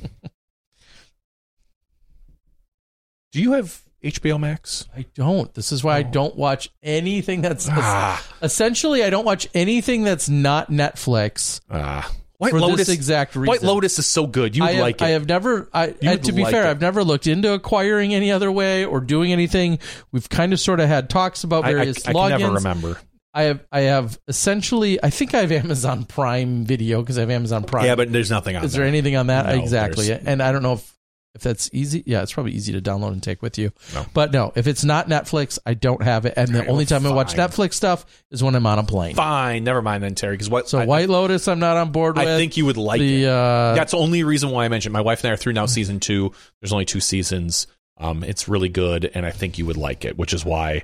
Do 3.31 3.41
you 3.41 3.51
have 3.53 3.81
HBO 4.03 4.39
Max? 4.39 4.87
I 4.95 5.05
don't. 5.13 5.53
This 5.53 5.71
is 5.71 5.83
why 5.83 5.97
I 5.97 6.03
don't 6.03 6.35
watch 6.35 6.69
anything 6.81 7.41
that's 7.41 7.67
Ah. 7.69 8.25
essentially 8.41 9.03
I 9.03 9.09
don't 9.09 9.25
watch 9.25 9.47
anything 9.53 10.03
that's 10.03 10.29
not 10.29 10.69
Netflix. 10.71 11.59
Ah. 11.69 12.11
White 12.39 12.51
For 12.51 12.59
this 12.59 12.69
Lotus 12.69 12.89
exact 12.89 13.35
White. 13.35 13.63
Lotus 13.63 13.97
is 13.97 14.05
so 14.05 14.27
good. 14.27 14.55
You 14.55 14.63
I 14.63 14.73
have, 14.73 14.81
like 14.81 15.01
it. 15.01 15.05
I 15.05 15.09
have 15.09 15.27
never. 15.27 15.69
I 15.73 15.95
and 16.03 16.23
to 16.25 16.31
be 16.31 16.43
like 16.43 16.51
fair, 16.51 16.65
it. 16.65 16.69
I've 16.69 16.81
never 16.81 17.03
looked 17.03 17.25
into 17.25 17.51
acquiring 17.51 18.13
any 18.13 18.31
other 18.31 18.51
way 18.51 18.85
or 18.85 19.01
doing 19.01 19.31
anything. 19.31 19.79
We've 20.11 20.29
kind 20.29 20.53
of 20.53 20.59
sort 20.59 20.79
of 20.79 20.87
had 20.87 21.09
talks 21.09 21.43
about 21.43 21.65
I, 21.65 21.69
I, 21.69 21.71
I 21.71 21.73
various 21.73 21.97
logins. 22.03 22.39
never 22.39 22.53
remember. 22.53 22.99
I 23.33 23.43
have. 23.43 23.65
I 23.71 23.79
have 23.81 24.19
essentially. 24.27 25.03
I 25.03 25.09
think 25.09 25.33
I 25.33 25.39
have 25.39 25.51
Amazon 25.51 26.05
Prime 26.05 26.63
Video 26.65 27.01
because 27.01 27.17
I 27.17 27.21
have 27.21 27.31
Amazon 27.31 27.63
Prime. 27.63 27.85
Yeah, 27.85 27.95
but 27.95 28.11
there's 28.11 28.29
nothing 28.29 28.55
on 28.55 28.63
is 28.63 28.73
there 28.73 28.85
anything 28.85 29.15
on 29.15 29.27
that? 29.27 29.47
No, 29.47 29.61
exactly. 29.61 30.11
And 30.11 30.41
I 30.41 30.51
don't 30.51 30.63
know 30.63 30.73
if 30.73 30.96
if 31.37 31.43
that's 31.43 31.69
easy. 31.71 32.03
Yeah, 32.05 32.23
it's 32.23 32.33
probably 32.33 32.51
easy 32.53 32.73
to 32.73 32.81
download 32.81 33.13
and 33.13 33.21
take 33.21 33.41
with 33.41 33.57
you. 33.57 33.71
No. 33.93 34.05
But 34.13 34.33
no, 34.33 34.51
if 34.55 34.67
it's 34.67 34.83
not 34.83 35.07
Netflix, 35.07 35.59
I 35.65 35.75
don't 35.75 36.01
have 36.01 36.25
it. 36.25 36.33
And 36.35 36.49
the 36.49 36.61
only 36.61 36.85
well, 36.89 36.99
time 36.99 37.05
I 37.05 37.11
watch. 37.11 37.35
Netflix 37.35 37.75
stuff 37.75 38.05
is 38.31 38.43
when 38.43 38.55
I'm 38.55 38.65
on 38.65 38.79
a 38.79 38.83
plane. 38.83 39.15
Fine, 39.15 39.63
never 39.63 39.81
mind 39.81 40.03
then, 40.03 40.15
Terry. 40.15 40.33
Because 40.33 40.49
what? 40.49 40.67
So 40.67 40.79
I, 40.79 40.85
White 40.85 41.09
Lotus, 41.09 41.47
I'm 41.47 41.59
not 41.59 41.77
on 41.77 41.91
board 41.91 42.17
with. 42.17 42.27
I 42.27 42.37
think 42.37 42.57
you 42.57 42.65
would 42.65 42.77
like 42.77 42.99
the 42.99 43.23
it. 43.23 43.29
uh, 43.29 43.73
That's 43.75 43.91
the 43.91 43.97
only 43.99 44.23
reason 44.23 44.49
why 44.49 44.65
I 44.65 44.67
mentioned. 44.67 44.93
My 44.93 45.01
wife 45.01 45.23
and 45.23 45.29
I 45.29 45.33
are 45.33 45.37
through 45.37 45.53
now 45.53 45.67
season 45.67 45.99
two. 45.99 46.33
There's 46.59 46.73
only 46.73 46.85
two 46.85 46.99
seasons. 46.99 47.67
Um, 47.99 48.23
it's 48.23 48.47
really 48.47 48.69
good, 48.69 49.09
and 49.13 49.25
I 49.25 49.31
think 49.31 49.57
you 49.57 49.65
would 49.65 49.77
like 49.77 50.05
it, 50.05 50.17
which 50.17 50.33
is 50.33 50.43
why 50.43 50.83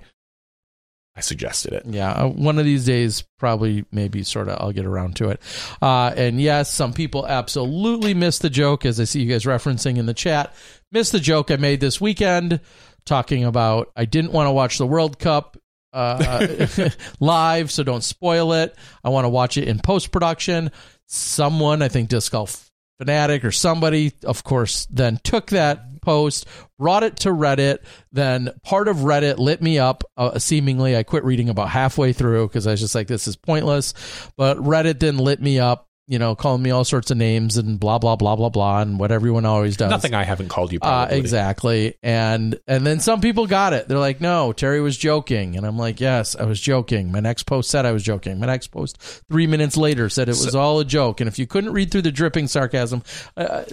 I 1.16 1.22
suggested 1.22 1.74
it. 1.74 1.84
Yeah, 1.86 2.12
uh, 2.12 2.28
one 2.28 2.58
of 2.58 2.66
these 2.66 2.86
days, 2.86 3.24
probably, 3.38 3.86
maybe, 3.92 4.24
sort 4.24 4.48
of, 4.48 4.58
I'll 4.60 4.72
get 4.72 4.86
around 4.86 5.16
to 5.18 5.30
it. 5.30 5.42
Uh, 5.82 6.12
and 6.16 6.42
yes, 6.42 6.72
some 6.72 6.92
people 6.92 7.28
absolutely 7.28 8.16
missed 8.16 8.42
the 8.42 8.50
joke, 8.50 8.84
as 8.86 9.00
I 9.00 9.04
see 9.04 9.22
you 9.22 9.32
guys 9.32 9.44
referencing 9.44 9.98
in 9.98 10.08
the 10.08 10.16
chat. 10.16 10.54
Missed 10.92 11.12
the 11.12 11.20
joke 11.20 11.52
I 11.52 11.58
made 11.58 11.82
this 11.82 12.02
weekend 12.02 12.62
talking 13.06 13.44
about 13.44 13.92
I 13.96 14.06
didn't 14.06 14.32
want 14.32 14.48
to 14.48 14.52
watch 14.52 14.78
the 14.78 14.88
World 14.88 15.20
Cup 15.20 15.58
uh, 15.92 16.48
live, 17.20 17.72
so 17.72 17.84
don't 17.84 18.04
spoil 18.04 18.54
it. 18.54 18.76
I 19.04 19.10
want 19.10 19.26
to 19.26 19.30
watch 19.30 19.58
it 19.58 19.68
in 19.68 19.80
post 19.80 20.12
production. 20.12 20.72
Someone, 21.08 21.82
I 21.82 21.90
think 21.90 22.10
Disc 22.10 22.32
Golf 22.32 22.72
Fanatic 22.98 23.46
or 23.46 23.52
somebody, 23.52 24.14
of 24.26 24.44
course, 24.44 24.88
then 24.90 25.20
took 25.24 25.48
that 25.52 25.86
post, 26.04 26.46
brought 26.78 27.04
it 27.04 27.18
to 27.18 27.30
Reddit. 27.30 27.80
Then 28.12 28.52
part 28.64 28.88
of 28.88 28.98
Reddit 28.98 29.38
lit 29.38 29.62
me 29.62 29.80
up. 29.80 30.04
Uh, 30.18 30.38
seemingly, 30.40 30.96
I 30.98 31.04
quit 31.04 31.24
reading 31.24 31.50
about 31.50 31.70
halfway 31.70 32.14
through 32.14 32.48
because 32.48 32.68
I 32.68 32.72
was 32.72 32.80
just 32.80 32.96
like, 32.96 33.08
this 33.08 33.28
is 33.28 33.36
pointless. 33.36 33.94
But 34.38 34.58
Reddit 34.58 35.00
then 35.00 35.18
lit 35.18 35.42
me 35.42 35.60
up, 35.60 35.90
you 36.08 36.20
know, 36.20 36.36
calling 36.36 36.62
me 36.62 36.70
all 36.72 36.84
sorts 36.84 37.12
of 37.12 37.18
names 37.18 37.58
and 37.58 37.80
blah 37.80 37.98
blah 37.98 38.16
blah 38.16 38.36
blah 38.36 38.50
blah 38.50 38.82
and 38.82 39.00
what 39.00 39.12
everyone 39.12 39.46
always 39.46 39.78
does. 39.78 39.90
Nothing 39.90 40.14
I 40.14 40.24
haven't 40.24 40.50
called 40.50 40.74
you. 40.74 40.80
Uh, 40.82 41.08
exactly. 41.10 41.96
And 42.04 42.60
and 42.68 42.86
then 42.86 43.00
some 43.00 43.22
people 43.22 43.48
got 43.48 43.74
it. 43.74 43.88
They're 43.88 43.98
like, 43.98 44.20
"No, 44.20 44.52
Terry 44.52 44.82
was 44.82 44.98
joking." 44.98 45.56
And 45.56 45.66
I'm 45.66 45.78
like, 45.78 46.02
"Yes, 46.02 46.36
I 46.36 46.44
was 46.44 46.60
joking." 46.60 47.12
My 47.12 47.22
next 47.22 47.44
post 47.44 47.70
said 47.70 47.86
I 47.86 47.92
was 47.94 48.04
joking. 48.04 48.40
My 48.40 48.48
next 48.48 48.68
post 48.68 48.98
3 49.30 49.48
minutes 49.48 49.78
later 49.78 50.10
said 50.10 50.28
it 50.28 50.32
was 50.32 50.56
all 50.56 50.80
a 50.80 50.86
joke. 50.86 51.22
And 51.22 51.28
if 51.28 51.40
you 51.40 51.48
couldn't 51.48 51.72
read 51.72 51.92
through 51.92 52.02
the 52.02 52.12
dripping 52.12 52.48
sarcasm, 52.48 53.04
uh, 53.38 53.64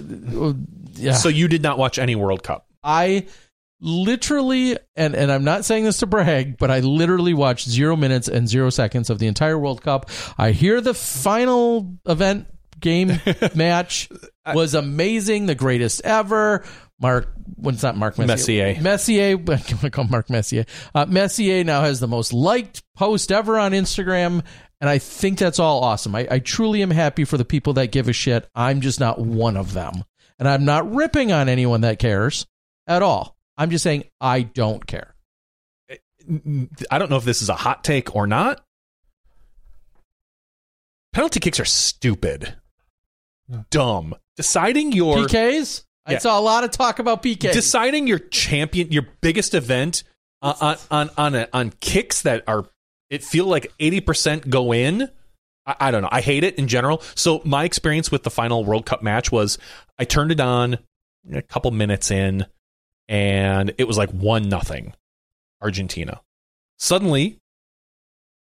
yeah. 0.95 1.15
So 1.15 1.29
you 1.29 1.49
did 1.49 1.63
not 1.63 1.79
watch 1.79 1.99
any 1.99 2.15
World 2.15 2.43
Cup. 2.43 2.67
I 2.83 3.27
literally 3.81 4.77
and 4.97 5.15
and 5.15 5.33
I'm 5.33 5.45
not 5.45 5.65
saying 5.65 5.85
this 5.85 5.99
to 5.99 6.07
brag, 6.07 6.59
but 6.59 6.71
I 6.71 6.81
literally 6.81 7.35
watched 7.35 7.69
0 7.69 7.97
minutes 7.97 8.29
and 8.29 8.49
0 8.49 8.71
seconds 8.71 9.11
of 9.11 9.19
the 9.19 9.27
entire 9.27 9.59
World 9.59 9.83
Cup. 9.83 10.11
I 10.39 10.53
hear 10.53 10.81
the 10.81 10.95
final 10.95 11.97
event 12.07 12.47
game 12.79 13.21
match 13.55 14.09
was 14.47 14.75
amazing, 14.75 15.47
the 15.47 15.55
greatest 15.55 16.03
ever. 16.05 16.65
Mark, 17.01 17.33
well, 17.57 17.75
it's 17.75 17.83
not 17.83 17.97
Mark 17.97 18.19
Messier. 18.19 18.75
Messier. 18.75 18.83
Messier, 18.83 19.31
I'm 19.39 19.45
going 19.45 19.59
to 19.63 19.91
call 19.91 20.05
Mark 20.05 20.29
Messier. 20.29 20.67
Uh, 20.95 21.07
Messier 21.07 21.65
now 21.65 21.81
has 21.81 21.99
the 21.99 22.09
most 22.09 22.33
liked 22.33 22.83
post 22.95 23.33
ever 23.33 23.59
on 23.59 23.73
Instagram. 23.73 24.45
And 24.83 24.89
I 24.89 24.99
think 24.99 25.39
that's 25.39 25.59
all 25.59 25.83
awesome. 25.83 26.15
I, 26.15 26.27
I 26.31 26.39
truly 26.39 26.83
am 26.83 26.91
happy 26.91 27.25
for 27.25 27.37
the 27.37 27.45
people 27.45 27.75
that 27.75 27.93
give 27.93 28.09
a 28.09 28.13
shit. 28.13 28.49
I'm 28.55 28.81
just 28.81 29.01
not 29.01 29.19
one 29.19 29.57
of 29.57 29.73
them. 29.73 30.05
And 30.39 30.49
I'm 30.49 30.65
not 30.65 30.91
ripping 30.95 31.33
on 31.33 31.49
anyone 31.49 31.83
that 31.83 31.99
cares 31.99 32.47
at 32.87 33.03
all. 33.03 33.37
I'm 33.61 33.71
just 33.71 33.85
saying 33.85 34.05
I 34.23 34.41
don't 34.41 34.85
care. 34.87 35.15
I 36.91 36.99
don't 36.99 37.11
know 37.11 37.19
if 37.19 37.25
this 37.25 37.43
is 37.43 37.51
a 37.51 37.55
hot 37.55 37.85
take 37.85 38.17
or 38.17 38.27
not. 38.27 38.65
Penalty 41.13 41.41
kicks 41.41 41.61
are 41.61 41.67
stupid, 41.67 42.57
dumb. 43.71 44.15
Deciding 44.37 44.93
your 44.93 45.17
PKs? 45.19 45.85
I 46.07 46.17
saw 46.17 46.39
a 46.39 46.41
lot 46.41 46.65
of 46.65 46.71
talk 46.71 47.01
about 47.01 47.23
PKs. 47.23 47.53
deciding 47.53 48.07
your 48.07 48.19
champion, 48.19 48.91
your 48.93 49.07
biggest 49.21 49.53
event 49.53 50.05
uh, 50.41 50.55
on 50.61 50.77
on 50.91 51.11
on 51.19 51.35
a, 51.35 51.49
on 51.53 51.71
kicks 51.81 52.23
that 52.23 52.45
are 52.47 52.65
it 53.11 53.23
feel 53.23 53.45
like 53.45 53.71
eighty 53.79 54.01
percent 54.01 54.49
go 54.49 54.73
in. 54.73 55.11
I, 55.67 55.77
I 55.81 55.91
don't 55.91 56.01
know. 56.01 56.09
I 56.11 56.23
hate 56.23 56.45
it 56.45 56.55
in 56.55 56.67
general. 56.67 57.03
So 57.15 57.43
my 57.45 57.65
experience 57.65 58.11
with 58.11 58.23
the 58.23 58.31
final 58.31 58.65
World 58.65 58.87
Cup 58.87 59.03
match 59.03 59.31
was 59.31 59.59
I 59.99 60.05
turned 60.05 60.33
it 60.33 60.41
on 60.41 60.79
a 61.31 61.43
couple 61.43 61.71
minutes 61.73 62.11
in, 62.11 62.47
and 63.11 63.75
it 63.77 63.87
was 63.87 63.99
like 63.99 64.11
one 64.11 64.49
nothing 64.49 64.95
Argentina. 65.61 66.23
Suddenly, 66.79 67.39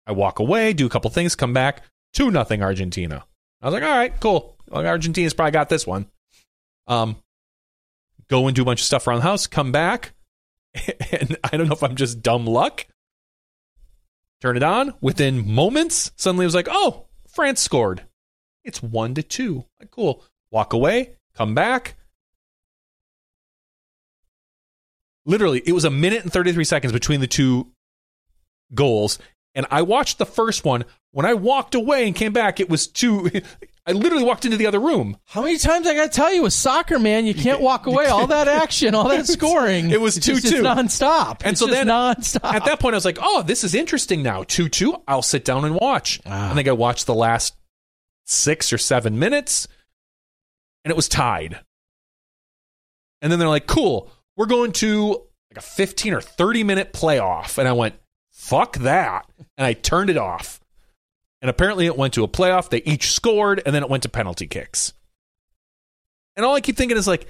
I 0.07 0.13
walk 0.13 0.41
away, 0.41 0.75
do 0.75 0.85
a 0.85 0.91
couple 0.91 1.09
things, 1.09 1.35
come 1.35 1.55
back 1.55 1.83
two 2.17 2.31
nothing 2.31 2.63
Argentina. 2.63 3.25
I 3.61 3.67
was 3.67 3.75
like, 3.75 3.83
all 3.83 3.97
right, 3.97 4.21
cool. 4.21 4.57
Argentina's 4.73 5.35
probably 5.35 5.53
got 5.53 5.69
this 5.69 5.87
one. 5.87 6.07
Um, 6.87 7.17
go 8.29 8.47
and 8.47 8.57
do 8.57 8.63
a 8.63 8.65
bunch 8.65 8.81
of 8.81 8.87
stuff 8.87 9.07
around 9.07 9.19
the 9.19 9.25
house, 9.25 9.47
come 9.47 9.71
back, 9.71 10.15
and 11.13 11.37
I 11.45 11.57
don't 11.57 11.69
know 11.69 11.75
if 11.75 11.83
I'm 11.83 11.95
just 11.95 12.23
dumb 12.23 12.47
luck. 12.47 12.87
Turn 14.41 14.57
it 14.57 14.63
on. 14.63 14.95
Within 15.01 15.53
moments, 15.53 16.11
suddenly 16.17 16.45
it 16.45 16.49
was 16.49 16.55
like, 16.55 16.69
oh, 16.71 17.07
France 17.29 17.61
scored. 17.61 18.05
It's 18.65 18.83
one 18.83 19.15
to 19.15 19.23
two. 19.23 19.65
Like, 19.79 19.91
cool. 19.91 20.25
Walk 20.51 20.73
away, 20.73 21.17
come 21.35 21.55
back. 21.55 21.97
Literally, 25.27 25.61
it 25.67 25.73
was 25.73 25.85
a 25.85 25.91
minute 25.91 26.23
and 26.23 26.33
33 26.33 26.65
seconds 26.65 26.93
between 26.93 27.21
the 27.21 27.27
two 27.27 27.67
goals. 28.73 29.19
And 29.55 29.67
I 29.71 29.83
watched 29.83 30.19
the 30.19 30.27
first 30.27 30.65
one. 30.65 30.85
When 31.13 31.27
I 31.27 31.35
walked 31.35 31.75
away 31.75 32.07
and 32.07 32.15
came 32.15 32.33
back, 32.33 32.61
it 32.61 32.69
was 32.69 32.87
two. 32.87 33.31
I 33.89 33.93
literally 33.93 34.25
walked 34.25 34.45
into 34.45 34.57
the 34.57 34.67
other 34.67 34.81
room. 34.81 35.17
How 35.27 35.43
many 35.43 35.59
times 35.59 35.87
I 35.87 35.95
got 35.95 36.05
to 36.05 36.17
tell 36.17 36.33
you 36.35 36.43
with 36.43 36.53
soccer, 36.53 36.99
man, 36.99 37.25
you 37.25 37.35
can't 37.35 37.61
walk 37.61 37.87
away. 37.87 38.07
All 38.07 38.27
that 38.27 38.49
action, 38.49 38.95
all 38.95 39.09
that 39.09 39.27
scoring. 39.29 39.91
It 39.91 40.01
was 40.01 40.17
it's 40.17 40.27
just- 40.27 40.45
2-2. 40.47 40.51
It's 40.53 40.61
nonstop. 40.61 41.41
And 41.43 41.53
It's 41.53 41.61
so 41.61 41.67
then 41.69 41.87
nonstop. 41.87 42.53
At 42.55 42.65
that 42.65 42.81
point, 42.81 42.95
I 42.95 42.99
was 42.99 43.05
like, 43.05 43.19
oh, 43.21 43.43
this 43.43 43.65
is 43.65 43.75
interesting 43.75 44.23
now. 44.23 44.43
2 44.43 44.69
2. 44.69 45.03
I'll 45.09 45.23
sit 45.23 45.45
down 45.45 45.65
and 45.65 45.75
watch. 45.75 46.21
Ah. 46.27 46.51
I 46.51 46.55
think 46.55 46.69
I 46.69 46.73
watched 46.73 47.07
the 47.07 47.15
last 47.15 47.55
six 48.27 48.73
or 48.73 48.79
seven 48.79 49.19
minutes, 49.19 49.67
and 50.85 50.91
it 50.91 50.97
was 50.97 51.09
tied. 51.09 51.61
And 53.23 53.33
then 53.33 53.39
they're 53.39 53.49
like, 53.49 53.67
cool, 53.67 54.11
we're 54.37 54.47
going 54.47 54.73
to 54.73 55.09
like 55.51 55.59
a 55.59 55.61
15 55.61 56.15
or 56.15 56.21
30 56.21 56.65
minute 56.65 56.93
playoff. 56.93 57.59
And 57.59 57.67
I 57.67 57.73
went, 57.73 57.95
fuck 58.33 58.77
that. 58.79 59.27
And 59.57 59.67
I 59.67 59.73
turned 59.73 60.11
it 60.11 60.17
off. 60.17 60.61
And 61.43 61.51
apparently 61.51 61.87
it 61.87 61.97
went 61.97 62.15
to 62.15 62.25
a 62.25 62.29
playoff. 62.29 62.71
They 62.71 62.83
each 62.83 63.13
scored, 63.13 63.63
and 63.65 63.75
then 63.75 63.83
it 63.83 63.91
went 63.91 64.03
to 64.05 64.09
penalty 64.09 64.47
kicks. 64.47 64.93
And 66.35 66.45
all 66.45 66.55
I 66.55 66.61
keep 66.61 66.77
thinking 66.77 66.97
is 66.97 67.07
like, 67.07 67.27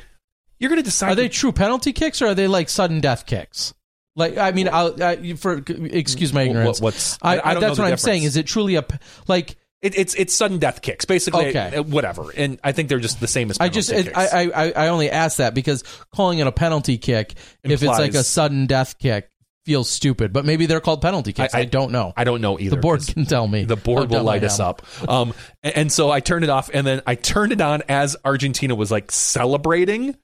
you're 0.59 0.69
going 0.71 0.81
to 0.81 0.85
decide. 0.85 1.13
Are 1.13 1.15
they 1.15 1.29
true 1.29 1.53
penalty 1.53 1.93
kicks 1.93 2.23
or 2.23 2.29
are 2.29 2.35
they 2.35 2.47
like 2.49 2.69
sudden 2.69 3.01
death 3.01 3.27
kicks? 3.27 3.75
Like 4.15 4.39
I 4.39 4.53
mean, 4.53 4.69
I'll, 4.73 5.01
I, 5.03 5.35
for 5.35 5.63
excuse 5.69 6.33
my 6.33 6.41
What- 6.43 6.49
ignorance. 6.49 6.81
what's- 6.81 7.19
I, 7.21 7.37
I- 7.39 7.51
I 7.51 7.61
that's 7.61 7.79
what 7.79 7.91
I'm 7.91 7.99
saying. 7.99 8.23
Is 8.23 8.37
it 8.37 8.47
truly 8.47 8.77
a 8.77 8.85
like? 9.29 9.57
It, 9.87 9.99
it's 9.99 10.15
it's 10.15 10.35
sudden 10.35 10.59
death 10.59 10.83
kicks, 10.83 11.05
basically. 11.05 11.49
Okay. 11.49 11.77
uh, 11.77 11.83
whatever, 11.83 12.31
and 12.37 12.59
I 12.63 12.73
think 12.73 12.89
they're 12.89 12.99
just 12.99 13.21
the 13.21 13.29
same 13.29 13.51
as. 13.51 13.59
I 13.61 13.69
just 13.69 13.91
penalty 13.91 14.11
it, 14.11 14.15
kicks. 14.15 14.33
I, 14.35 14.51
I 14.55 14.73
I 14.85 14.89
only 14.89 15.11
ask 15.11 15.39
that 15.39 15.55
because 15.55 15.85
calling 16.15 16.39
it 16.39 16.47
a 16.47 16.53
penalty 16.53 16.99
kick 16.99 17.35
if 17.63 17.83
it's 17.83 17.85
like 17.85 18.15
a 18.15 18.25
sudden 18.25 18.67
death 18.67 18.99
kick 18.99 19.31
feels 19.65 19.91
stupid. 19.91 20.33
But 20.33 20.45
maybe 20.45 20.67
they're 20.67 20.81
called 20.81 21.03
penalty 21.03 21.33
kicks. 21.33 21.55
I, 21.55 21.65
don't 21.65 21.91
know. 21.91 22.13
I 22.17 22.23
don't 22.25 22.41
know 22.41 22.59
either. 22.59 22.77
the 22.77 22.81
board 22.81 23.05
can 23.05 23.27
tell 23.27 23.47
me. 23.49 23.65
The 23.65 23.77
board 23.77 24.11
will 24.11 24.23
light 24.23 24.45
us 24.45 24.61
up. 24.61 24.83
Um, 25.09 25.35
and, 25.63 25.77
and 25.77 25.93
so 25.93 26.11
I 26.11 26.21
turned 26.21 26.45
it 26.45 26.51
off, 26.51 26.71
and 26.73 26.87
then 26.87 27.03
I 27.07 27.17
turned 27.17 27.53
it 27.53 27.61
on 27.61 27.83
as 27.89 28.17
Argentina 28.25 28.75
was 28.75 28.93
like 28.93 29.11
celebrating, 29.11 30.17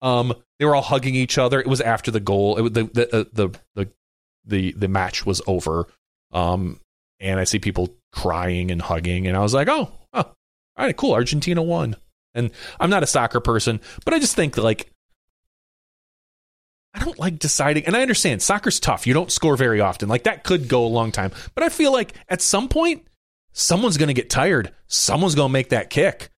Um, 0.00 0.34
they 0.58 0.64
were 0.66 0.76
all 0.76 0.82
hugging 0.82 1.14
each 1.14 1.38
other. 1.38 1.60
It 1.60 1.66
was 1.66 1.80
after 1.80 2.10
the 2.10 2.20
goal. 2.20 2.66
It, 2.66 2.74
the, 2.74 2.84
the, 2.84 3.16
uh, 3.16 3.24
the 3.32 3.58
the 3.74 3.90
the 4.44 4.72
the 4.72 4.88
match 4.88 5.26
was 5.26 5.42
over. 5.46 5.88
Um, 6.30 6.80
and 7.20 7.40
I 7.40 7.44
see 7.44 7.58
people 7.58 7.96
crying 8.14 8.70
and 8.70 8.80
hugging, 8.80 9.26
and 9.26 9.36
I 9.36 9.40
was 9.40 9.54
like, 9.54 9.68
oh, 9.68 9.90
oh 10.12 10.18
all 10.76 10.86
right, 10.86 10.96
cool. 10.96 11.12
Argentina 11.12 11.62
won. 11.62 11.96
And 12.34 12.50
I'm 12.80 12.90
not 12.90 13.02
a 13.02 13.06
soccer 13.06 13.40
person, 13.40 13.80
but 14.04 14.14
I 14.14 14.18
just 14.18 14.34
think 14.34 14.56
like 14.56 14.90
I 16.94 17.04
don't 17.04 17.18
like 17.18 17.38
deciding, 17.38 17.86
and 17.86 17.96
I 17.96 18.02
understand 18.02 18.42
soccer's 18.42 18.80
tough. 18.80 19.06
You 19.06 19.14
don't 19.14 19.30
score 19.30 19.56
very 19.56 19.80
often. 19.80 20.08
Like 20.08 20.24
that 20.24 20.44
could 20.44 20.68
go 20.68 20.84
a 20.84 20.88
long 20.88 21.12
time, 21.12 21.32
but 21.54 21.64
I 21.64 21.68
feel 21.68 21.92
like 21.92 22.14
at 22.28 22.40
some 22.40 22.68
point 22.68 23.06
someone's 23.52 23.96
going 23.96 24.08
to 24.08 24.14
get 24.14 24.30
tired. 24.30 24.72
Someone's 24.86 25.34
going 25.34 25.48
to 25.48 25.52
make 25.52 25.70
that 25.70 25.90
kick. 25.90 26.30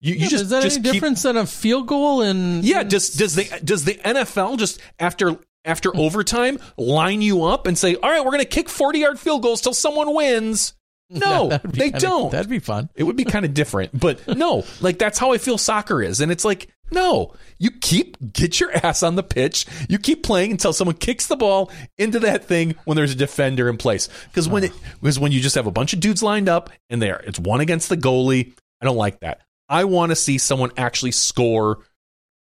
You, 0.00 0.14
you 0.14 0.28
just 0.28 0.44
is 0.44 0.50
that 0.50 0.62
just 0.62 0.78
any 0.78 0.84
keep- 0.84 0.92
difference 0.94 1.22
than 1.22 1.36
a 1.36 1.46
field 1.46 1.86
goal? 1.86 2.22
And 2.22 2.64
yeah, 2.64 2.82
does 2.82 3.10
does 3.10 3.34
the 3.34 3.60
does 3.62 3.84
the 3.84 3.94
NFL 3.94 4.58
just 4.58 4.80
after 4.98 5.36
after 5.64 5.94
overtime 5.96 6.58
line 6.76 7.22
you 7.22 7.44
up 7.44 7.66
and 7.66 7.76
say, 7.76 7.94
"All 7.96 8.10
right, 8.10 8.20
we're 8.24 8.30
going 8.32 8.38
to 8.40 8.44
kick 8.46 8.68
40-yard 8.68 9.18
field 9.18 9.42
goals 9.42 9.60
till 9.60 9.74
someone 9.74 10.14
wins"? 10.14 10.74
No, 11.12 11.48
be 11.64 11.70
they 11.70 11.84
kinda- 11.90 11.98
don't. 11.98 12.30
That'd 12.30 12.48
be 12.48 12.60
fun. 12.60 12.88
It 12.94 13.02
would 13.02 13.16
be 13.16 13.24
kind 13.24 13.44
of 13.44 13.52
different, 13.52 13.98
but 13.98 14.28
no, 14.36 14.62
like 14.80 14.96
that's 14.96 15.18
how 15.18 15.32
I 15.32 15.38
feel 15.38 15.58
soccer 15.58 16.00
is. 16.00 16.20
And 16.20 16.30
it's 16.30 16.44
like, 16.44 16.68
no, 16.92 17.34
you 17.58 17.72
keep 17.72 18.16
get 18.32 18.60
your 18.60 18.70
ass 18.72 19.02
on 19.02 19.16
the 19.16 19.24
pitch. 19.24 19.66
You 19.88 19.98
keep 19.98 20.22
playing 20.22 20.52
until 20.52 20.72
someone 20.72 20.94
kicks 20.94 21.26
the 21.26 21.34
ball 21.34 21.72
into 21.98 22.20
that 22.20 22.44
thing 22.44 22.76
when 22.84 22.94
there's 22.94 23.10
a 23.10 23.16
defender 23.16 23.68
in 23.68 23.76
place. 23.76 24.08
Because 24.28 24.48
when 24.48 24.62
it 24.62 24.72
was 25.00 25.18
when 25.18 25.32
you 25.32 25.40
just 25.40 25.56
have 25.56 25.66
a 25.66 25.72
bunch 25.72 25.92
of 25.94 25.98
dudes 25.98 26.22
lined 26.22 26.48
up 26.48 26.70
and 26.90 27.02
there, 27.02 27.20
it's 27.26 27.40
one 27.40 27.58
against 27.60 27.88
the 27.88 27.96
goalie. 27.96 28.52
I 28.80 28.84
don't 28.84 28.96
like 28.96 29.18
that. 29.18 29.40
I 29.68 29.84
want 29.86 30.10
to 30.10 30.16
see 30.16 30.38
someone 30.38 30.70
actually 30.76 31.10
score, 31.10 31.78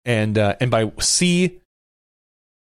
and 0.06 0.38
uh, 0.38 0.56
and 0.62 0.72
by 0.72 0.94
see, 1.00 1.60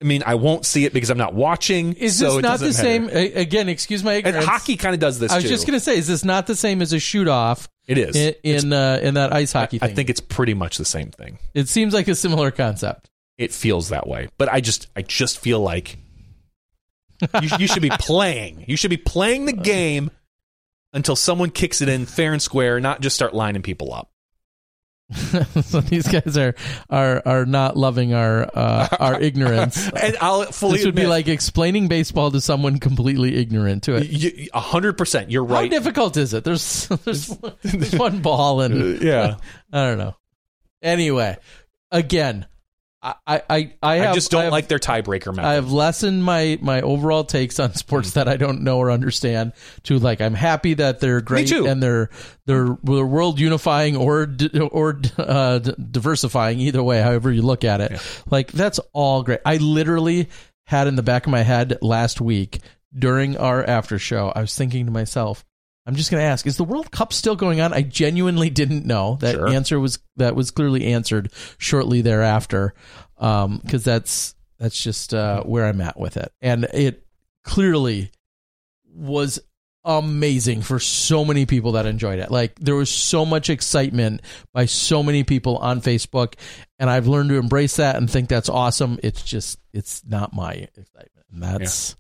I 0.05 0.07
mean 0.07 0.23
I 0.27 0.35
won't 0.35 0.67
see 0.67 0.85
it 0.85 0.93
because 0.93 1.09
I'm 1.09 1.17
not 1.19 1.33
watching. 1.35 1.95
Is 1.95 2.19
so 2.19 2.27
this 2.27 2.39
it 2.39 2.43
not 2.43 2.59
the 2.61 2.67
doesn't 2.67 2.85
same? 2.85 3.07
matter. 3.07 3.19
Again, 3.39 3.71
excuse 3.71 4.05
my 4.05 4.15
And 4.15 4.37
hockey 4.37 4.77
kind 4.77 4.93
of 4.95 5.01
does 5.01 5.19
this. 5.19 5.33
I 5.33 5.37
was 5.37 5.45
too. 5.45 5.49
just 5.49 5.67
going 5.67 5.79
to 5.79 5.85
say, 5.85 5.97
is 5.97 6.07
this 6.07 6.25
not 6.25 6.47
the 6.47 6.55
same 6.55 6.83
as 6.83 6.93
a 6.93 6.99
shoot 6.99 7.27
off 7.27 7.69
It 7.87 7.97
is. 7.97 8.15
in 8.15 8.35
in, 8.43 8.73
uh, 8.75 8.99
in 9.03 9.15
that 9.15 9.33
ice 9.33 9.53
hockey 9.53 9.79
I 9.81 9.87
thing? 9.87 9.97
think 9.97 10.11
it's 10.11 10.21
pretty 10.21 10.53
much 10.55 10.77
the 10.77 10.85
same 10.85 11.11
thing. 11.11 11.39
it 11.55 11.69
seems 11.69 11.95
like 11.95 12.07
a 12.09 12.15
similar 12.15 12.51
concept. 12.51 13.09
it 13.39 13.51
feels 13.53 13.89
that 13.89 14.07
way. 14.07 14.29
But 14.37 14.51
I 14.53 14.61
just 14.61 14.89
I 14.95 15.01
just 15.03 15.39
feel 15.39 15.61
like 15.61 15.97
you, 17.41 17.49
you 17.59 17.67
should 17.67 17.83
be 17.83 17.91
playing. 17.99 18.65
You 18.69 18.77
should 18.77 18.91
be 18.91 18.97
playing 18.99 19.47
the 19.47 19.53
game 19.55 20.11
until 20.93 21.17
someone 21.17 21.51
kicks 21.51 21.81
it 21.81 21.89
in 21.89 22.05
fair 22.07 22.33
and 22.33 22.43
square, 22.43 22.79
not 22.79 23.01
just 23.01 23.17
start 23.17 23.35
lining 23.35 23.63
people 23.63 23.93
up. 23.93 24.11
so 25.63 25.81
these 25.81 26.09
guys 26.09 26.37
are 26.37 26.55
are 26.91 27.23
are 27.25 27.47
not 27.47 27.77
loving 27.77 28.15
our 28.15 28.51
uh, 28.55 28.89
our 28.99 29.21
ignorance. 29.21 29.91
And 29.91 30.17
I'll 30.21 30.45
fully 30.47 30.79
This 30.79 30.87
would 30.87 30.95
be 30.95 31.07
like 31.07 31.29
explaining 31.29 31.89
baseball 31.89 32.31
to 32.33 32.41
someone 32.41 32.79
completely 32.79 33.37
ignorant 33.37 33.85
to 33.85 33.97
it. 33.97 34.49
a 34.53 34.61
hundred 34.61 34.99
percent. 34.99 35.31
You're 35.31 35.45
right. 35.45 35.73
How 35.73 35.79
difficult 35.79 36.17
is 36.17 36.35
it? 36.35 36.45
There's 36.45 36.87
there's, 37.05 37.29
there's 37.63 37.95
one 37.95 38.21
ball 38.21 38.61
and 38.61 39.01
yeah, 39.03 39.37
I 39.73 39.87
don't 39.87 39.99
know. 39.99 40.17
Anyway, 40.83 41.37
again, 41.91 42.47
I 43.05 43.15
I 43.27 43.43
I, 43.51 43.73
I, 43.83 43.97
have, 43.97 44.11
I 44.11 44.15
just 44.15 44.31
don't 44.31 44.45
have- 44.45 44.53
like 44.53 44.69
their 44.69 44.79
tiebreaker 44.79 45.27
method. 45.35 45.47
I 45.47 45.55
have 45.55 45.71
lessened 45.71 46.25
my 46.25 46.59
my 46.63 46.81
overall 46.81 47.25
takes 47.25 47.61
on 47.61 47.75
sports 47.75 48.13
that 48.13 48.29
I 48.29 48.37
don't 48.37 48.63
know 48.63 48.79
or 48.79 48.91
understand. 48.91 49.53
To 49.85 49.99
like, 49.99 50.21
I'm 50.21 50.35
happy 50.35 50.75
that 50.75 51.01
they're 51.01 51.21
great 51.21 51.53
and 51.53 51.83
they're 51.83 52.09
they're 52.47 52.79
they're 52.83 53.07
world 53.07 53.39
unifying 53.39 53.97
or 53.97 54.35
or 54.71 55.01
uh, 55.19 55.59
diversifying. 55.59 56.61
Either 56.61 56.83
way, 56.83 57.03
however 57.03 57.31
you 57.31 57.43
look 57.43 57.65
at 57.65 57.81
it, 57.81 58.01
like 58.31 58.51
that's 58.51 58.81
all 58.93 59.23
great. 59.23 59.41
I 59.45 59.59
literally 59.59 60.29
had 60.67 60.87
in 60.87 60.97
the 60.97 61.03
back 61.03 61.27
of 61.27 61.31
my 61.31 61.43
head 61.43 61.77
last 61.83 62.21
week 62.21 62.61
during 62.99 63.37
our 63.37 63.63
after 63.63 63.99
show. 63.99 64.33
I 64.35 64.41
was 64.41 64.57
thinking 64.57 64.87
to 64.87 64.93
myself. 64.93 65.45
I'm 65.87 65.97
just 65.97 66.11
going 66.11 66.21
to 66.21 66.27
ask: 66.27 66.47
Is 66.47 66.57
the 66.57 66.65
World 66.65 66.91
Cup 66.91 67.13
still 67.13 67.37
going 67.37 67.61
on? 67.61 67.73
I 67.73 67.83
genuinely 67.83 68.51
didn't 68.51 68.87
know. 68.87 69.19
That 69.21 69.35
Sure. 69.35 69.49
answer 69.49 69.79
was 69.79 69.99
that 70.17 70.35
was 70.35 70.51
clearly 70.51 70.87
answered 70.87 71.31
shortly 71.59 72.01
thereafter, 72.01 72.75
because 73.17 73.85
that's 73.85 74.35
that's 74.59 74.83
just 74.83 75.13
uh, 75.13 75.43
where 75.43 75.67
I'm 75.67 75.81
at 75.81 75.99
with 75.99 76.17
it, 76.17 76.33
and 76.41 76.65
it 76.65 77.07
clearly 77.43 78.11
was 78.95 79.41
amazing 79.85 80.63
for 80.63 80.79
so 80.79 81.25
many 81.25 81.45
people 81.45 81.73
that 81.73 81.85
enjoyed 81.85 82.19
it. 82.19 82.31
Like 82.31 82.59
there 82.59 82.75
was 82.75 82.91
so 82.91 83.27
much 83.27 83.51
excitement 83.51 84.23
by 84.55 84.65
so 84.65 85.03
many 85.03 85.25
people 85.25 85.59
on 85.59 85.83
Facebook, 85.83 86.35
and 86.79 86.89
I've 86.89 87.07
learned 87.07 87.29
to 87.31 87.37
embrace 87.37 87.77
that 87.77 87.97
and 87.97 88.11
think 88.11 88.31
that's 88.31 88.49
awesome. 88.49 88.99
It's 89.03 89.23
just 89.23 89.59
it's 89.73 90.03
not 90.07 90.33
my 90.33 90.53
excitement. 90.53 91.11
And 91.31 91.43
that's 91.43 91.97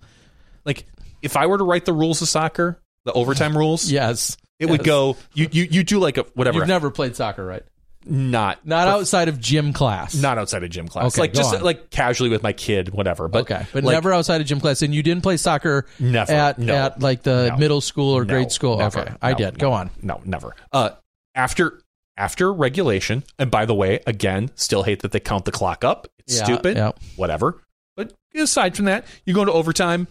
like 0.64 0.86
if 1.20 1.36
I 1.36 1.46
were 1.46 1.58
to 1.58 1.64
write 1.64 1.84
the 1.84 1.92
rules 1.92 2.22
of 2.22 2.28
soccer, 2.28 2.80
the 3.04 3.12
overtime 3.12 3.56
rules, 3.56 3.90
yes. 3.92 4.36
it 4.58 4.66
would 4.66 4.80
yes. 4.80 4.86
go. 4.86 5.16
You 5.34 5.48
you 5.52 5.64
you 5.70 5.84
do 5.84 5.98
like 5.98 6.16
a 6.18 6.22
whatever. 6.34 6.58
You've 6.58 6.68
never 6.68 6.90
played 6.90 7.16
soccer, 7.16 7.44
right? 7.44 7.62
not 8.06 8.66
Not 8.66 8.86
outside 8.86 9.28
of 9.28 9.40
gym 9.40 9.72
class. 9.72 10.14
not 10.14 10.36
outside 10.36 10.62
of 10.62 10.68
gym 10.68 10.88
class. 10.88 11.06
Okay, 11.14 11.22
like 11.22 11.32
just 11.32 11.54
on. 11.54 11.62
like 11.62 11.88
casually 11.90 12.28
with 12.28 12.42
my 12.42 12.52
kid, 12.52 12.90
whatever. 12.90 13.28
But 13.28 13.42
okay, 13.50 13.66
but 13.72 13.82
like, 13.82 13.94
never 13.94 14.12
outside 14.12 14.42
of 14.42 14.46
gym 14.46 14.60
class. 14.60 14.82
And 14.82 14.94
you 14.94 15.02
didn't 15.02 15.22
play 15.22 15.38
soccer 15.38 15.86
Never. 15.98 16.30
at 16.30 16.58
No. 16.58 16.74
at 16.74 17.00
like 17.00 17.22
the 17.22 17.48
No. 17.48 17.56
middle 17.56 17.80
school 17.80 18.12
or 18.14 18.24
No, 18.26 18.34
grade 18.34 18.52
school. 18.52 18.76
never. 18.76 19.00
Okay, 19.00 19.14
I 19.22 19.32
did. 19.32 19.58
Go 19.58 19.72
on. 19.72 19.88
No, 20.02 20.20
never. 20.24 20.54
Uh, 20.70 20.90
after 21.34 21.80
after 22.18 22.52
regulation, 22.52 23.24
and 23.38 23.50
by 23.50 23.64
the 23.64 23.74
way, 23.74 24.00
again, 24.06 24.50
still 24.54 24.82
hate 24.82 25.00
that 25.00 25.12
they 25.12 25.20
count 25.20 25.46
the 25.46 25.52
clock 25.52 25.82
up. 25.82 26.06
It's 26.18 26.36
Yeah, 26.38 26.44
stupid. 26.44 26.76
yeah. 26.76 26.92
Whatever. 27.16 27.62
But 27.96 28.12
aside 28.36 28.76
from 28.76 28.84
that, 28.84 29.06
you 29.24 29.32
go 29.34 29.40
into 29.40 29.52
overtime 29.54 30.08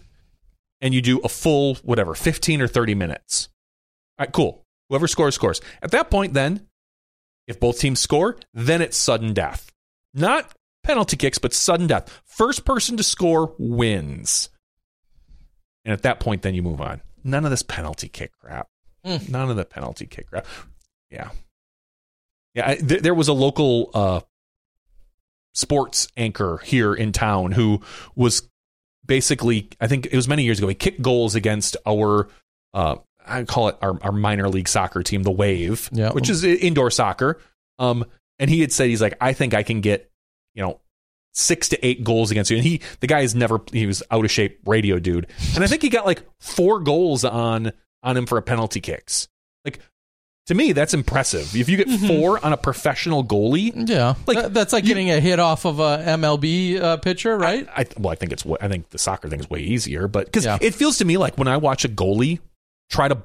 and 0.80 0.94
you 0.94 1.00
do 1.00 1.18
a 1.20 1.28
full 1.28 1.76
whatever, 1.76 2.14
fifteen 2.14 2.60
or 2.60 2.68
thirty 2.68 2.94
minutes. 2.94 3.48
All 4.18 4.24
right, 4.24 4.32
cool. 4.32 4.64
Whoever 4.88 5.08
scores 5.08 5.34
scores. 5.34 5.60
At 5.82 5.90
that 5.92 6.10
point, 6.10 6.34
then, 6.34 6.66
if 7.46 7.58
both 7.58 7.78
teams 7.78 8.00
score, 8.00 8.36
then 8.52 8.82
it's 8.82 8.96
sudden 8.96 9.32
death. 9.32 9.72
Not 10.12 10.54
penalty 10.82 11.16
kicks, 11.16 11.38
but 11.38 11.52
sudden 11.52 11.86
death. 11.86 12.22
First 12.24 12.64
person 12.64 12.96
to 12.98 13.02
score 13.02 13.54
wins. 13.58 14.50
And 15.84 15.92
at 15.92 16.02
that 16.02 16.20
point, 16.20 16.42
then 16.42 16.54
you 16.54 16.62
move 16.62 16.80
on. 16.80 17.02
None 17.24 17.44
of 17.44 17.50
this 17.50 17.62
penalty 17.62 18.08
kick 18.08 18.32
crap. 18.38 18.68
Mm. 19.04 19.28
None 19.30 19.50
of 19.50 19.56
the 19.56 19.64
penalty 19.64 20.06
kick 20.06 20.28
crap. 20.28 20.46
Yeah. 21.10 21.30
Yeah. 22.54 22.68
I, 22.68 22.74
th- 22.76 23.02
there 23.02 23.14
was 23.14 23.28
a 23.28 23.32
local 23.32 23.90
uh, 23.94 24.20
sports 25.54 26.08
anchor 26.16 26.58
here 26.62 26.94
in 26.94 27.12
town 27.12 27.52
who 27.52 27.80
was 28.14 28.48
basically, 29.06 29.68
I 29.80 29.86
think 29.86 30.06
it 30.06 30.14
was 30.16 30.28
many 30.28 30.44
years 30.44 30.58
ago, 30.58 30.68
he 30.68 30.74
kicked 30.74 31.02
goals 31.02 31.34
against 31.34 31.76
our, 31.86 32.28
uh, 32.72 32.96
I 33.26 33.44
call 33.44 33.68
it 33.68 33.76
our, 33.82 33.98
our 34.02 34.12
minor 34.12 34.48
league 34.48 34.68
soccer 34.68 35.02
team, 35.02 35.22
the 35.22 35.30
Wave, 35.30 35.88
Yeah. 35.92 36.12
which 36.12 36.28
is 36.28 36.44
indoor 36.44 36.90
soccer. 36.90 37.40
Um, 37.78 38.04
and 38.38 38.50
he 38.50 38.60
had 38.60 38.72
said, 38.72 38.88
he's 38.88 39.00
like, 39.02 39.16
I 39.20 39.32
think 39.32 39.54
I 39.54 39.62
can 39.62 39.80
get, 39.80 40.10
you 40.54 40.62
know, 40.62 40.80
six 41.32 41.68
to 41.70 41.86
eight 41.86 42.04
goals 42.04 42.30
against 42.30 42.50
you. 42.50 42.56
And 42.58 42.64
he, 42.66 42.80
the 43.00 43.06
guy 43.06 43.20
is 43.20 43.34
never, 43.34 43.60
he 43.72 43.86
was 43.86 44.02
out 44.10 44.24
of 44.24 44.30
shape 44.30 44.60
radio 44.66 44.98
dude. 44.98 45.26
And 45.54 45.64
I 45.64 45.66
think 45.66 45.82
he 45.82 45.88
got 45.88 46.06
like 46.06 46.22
four 46.40 46.80
goals 46.80 47.24
on, 47.24 47.72
on 48.02 48.16
him 48.16 48.26
for 48.26 48.38
a 48.38 48.42
penalty 48.42 48.80
kicks. 48.80 49.28
To 50.48 50.54
me, 50.54 50.72
that's 50.72 50.92
impressive. 50.92 51.56
If 51.56 51.70
you 51.70 51.78
get 51.78 51.88
four 52.06 52.44
on 52.44 52.52
a 52.52 52.56
professional 52.58 53.24
goalie, 53.24 53.88
Yeah, 53.88 54.14
Like, 54.26 54.36
That- 54.36 54.54
that's 54.54 54.72
like 54.74 54.84
you- 54.84 54.88
getting 54.88 55.10
a 55.10 55.18
hit 55.18 55.40
off 55.40 55.64
of 55.64 55.80
a 55.80 56.02
MLB 56.06 56.78
uh, 56.78 56.96
pitcher, 56.98 57.38
right? 57.38 57.66
I 57.74 57.86
well, 57.98 58.12
I 58.12 58.14
think 58.14 58.32
it's 58.32 58.44
I 58.60 58.68
think 58.68 58.90
the 58.90 58.98
soccer 58.98 59.28
thing 59.28 59.40
is 59.40 59.48
way 59.48 59.60
easier, 59.60 60.06
but 60.06 60.26
because 60.26 60.44
Yeah. 60.44 60.58
it 60.60 60.74
feels 60.74 60.98
to 60.98 61.04
me 61.06 61.16
like 61.16 61.38
when 61.38 61.48
I 61.48 61.56
watch 61.56 61.84
a 61.86 61.88
goalie 61.88 62.40
try 62.90 63.08
to 63.08 63.22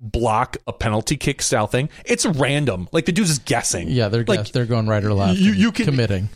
block 0.00 0.56
a 0.66 0.72
penalty 0.72 1.16
kick 1.16 1.42
style 1.42 1.66
thing, 1.66 1.88
it's 2.04 2.24
random. 2.24 2.88
Like 2.92 3.06
the 3.06 3.12
dude's 3.12 3.30
just 3.30 3.44
guessing. 3.44 3.88
yeah, 3.88 4.08
they're 4.08 4.24
like 4.24 4.40
guess- 4.40 4.50
they're 4.52 4.66
going 4.66 4.86
right 4.86 5.02
or 5.04 5.12
left. 5.14 5.38
you- 5.38 5.52
you 5.52 5.72
can- 5.72 5.86
committing. 5.86 6.28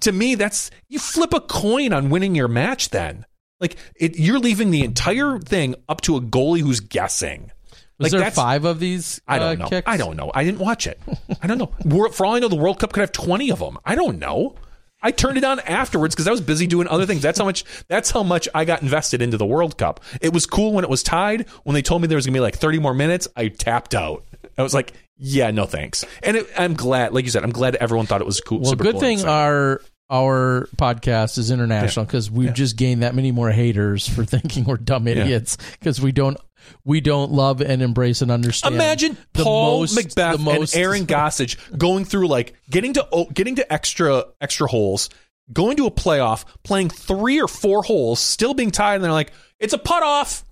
to 0.00 0.12
me 0.12 0.34
that's 0.34 0.70
you 0.88 0.98
flip 0.98 1.32
a 1.34 1.40
coin 1.40 1.92
on 1.92 2.10
winning 2.10 2.34
your 2.34 2.48
match. 2.48 2.90
Then 2.90 3.24
like 3.60 3.76
it, 3.96 4.18
you're 4.18 4.38
leaving 4.38 4.70
the 4.70 4.82
entire 4.82 5.38
thing 5.38 5.74
up 5.90 6.00
to 6.02 6.16
a 6.16 6.20
goalie 6.22 6.60
who's 6.60 6.80
guessing. 6.80 7.50
Was 7.98 8.12
like 8.12 8.20
there 8.20 8.30
five 8.30 8.64
of 8.64 8.78
these? 8.78 9.20
I 9.26 9.38
don't 9.38 9.48
uh, 9.48 9.64
know. 9.64 9.68
Kicks? 9.68 9.88
I 9.88 9.96
don't 9.96 10.16
know. 10.16 10.30
I 10.34 10.44
didn't 10.44 10.60
watch 10.60 10.86
it. 10.86 11.00
I 11.42 11.46
don't 11.46 11.58
know. 11.58 12.08
For 12.10 12.26
all 12.26 12.34
I 12.34 12.38
know, 12.40 12.48
the 12.48 12.56
World 12.56 12.78
Cup 12.78 12.92
could 12.92 13.00
have 13.00 13.12
twenty 13.12 13.50
of 13.50 13.58
them. 13.58 13.78
I 13.84 13.94
don't 13.94 14.18
know. 14.18 14.56
I 15.02 15.12
turned 15.12 15.38
it 15.38 15.44
on 15.44 15.60
afterwards 15.60 16.14
because 16.14 16.26
I 16.26 16.30
was 16.30 16.40
busy 16.40 16.66
doing 16.66 16.88
other 16.88 17.06
things. 17.06 17.22
That's 17.22 17.38
how 17.38 17.44
much. 17.44 17.64
That's 17.88 18.10
how 18.10 18.22
much 18.22 18.48
I 18.54 18.64
got 18.64 18.82
invested 18.82 19.22
into 19.22 19.36
the 19.36 19.46
World 19.46 19.78
Cup. 19.78 20.00
It 20.20 20.32
was 20.32 20.46
cool 20.46 20.72
when 20.72 20.84
it 20.84 20.90
was 20.90 21.02
tied. 21.02 21.48
When 21.64 21.74
they 21.74 21.82
told 21.82 22.02
me 22.02 22.08
there 22.08 22.16
was 22.16 22.26
gonna 22.26 22.36
be 22.36 22.40
like 22.40 22.56
thirty 22.56 22.78
more 22.78 22.94
minutes, 22.94 23.28
I 23.36 23.48
tapped 23.48 23.94
out. 23.94 24.24
I 24.58 24.62
was 24.62 24.74
like, 24.74 24.92
"Yeah, 25.16 25.50
no 25.50 25.64
thanks." 25.64 26.04
And 26.22 26.36
it, 26.36 26.48
I'm 26.56 26.74
glad, 26.74 27.14
like 27.14 27.24
you 27.24 27.30
said, 27.30 27.44
I'm 27.44 27.50
glad 27.50 27.76
everyone 27.76 28.06
thought 28.06 28.20
it 28.20 28.26
was 28.26 28.40
cool. 28.40 28.60
Well, 28.60 28.74
good 28.74 28.92
cool 28.92 29.00
thing 29.00 29.24
our 29.24 29.80
our 30.08 30.68
podcast 30.76 31.38
is 31.38 31.50
international 31.50 32.04
because 32.04 32.30
we've 32.30 32.54
just 32.54 32.76
gained 32.76 33.02
that 33.02 33.14
many 33.14 33.32
more 33.32 33.50
haters 33.50 34.08
for 34.08 34.24
thinking 34.24 34.64
we're 34.64 34.76
dumb 34.76 35.08
idiots 35.08 35.56
because 35.78 36.00
we 36.00 36.12
don't 36.12 36.38
we 36.84 37.00
don't 37.00 37.32
love 37.32 37.60
and 37.60 37.82
embrace 37.82 38.22
and 38.22 38.30
understand. 38.30 38.74
Imagine 38.74 39.16
the 39.32 39.42
Paul 39.44 39.80
most- 39.80 39.94
Macbeth 39.94 40.38
the 40.38 40.42
most- 40.42 40.74
and 40.74 40.82
Aaron 40.82 41.06
Gossage 41.06 41.56
going 41.78 42.04
through 42.04 42.28
like 42.28 42.54
getting 42.70 42.92
to 42.94 43.26
getting 43.32 43.56
to 43.56 43.72
extra 43.72 44.24
extra 44.40 44.66
holes, 44.68 45.10
going 45.52 45.76
to 45.76 45.86
a 45.86 45.90
playoff, 45.90 46.44
playing 46.64 46.90
three 46.90 47.40
or 47.40 47.48
four 47.48 47.82
holes, 47.82 48.20
still 48.20 48.54
being 48.54 48.70
tied, 48.70 48.96
and 48.96 49.04
they're 49.04 49.12
like, 49.12 49.32
"It's 49.58 49.72
a 49.74 49.78
putt 49.78 50.02
off. 50.02 50.44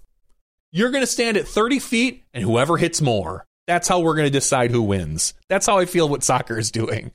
You're 0.73 0.91
going 0.91 1.03
to 1.03 1.07
stand 1.07 1.37
at 1.37 1.47
30 1.47 1.79
feet, 1.79 2.25
and 2.35 2.43
whoever 2.43 2.77
hits 2.77 3.01
more, 3.01 3.47
that's 3.69 3.87
how 3.87 4.01
we're 4.01 4.17
going 4.17 4.27
to 4.27 4.31
decide 4.31 4.71
who 4.73 4.83
wins." 4.83 5.35
That's 5.49 5.67
how 5.67 5.79
I 5.79 5.85
feel 5.87 6.09
what 6.09 6.25
soccer 6.25 6.59
is 6.59 6.71
doing. 6.73 7.13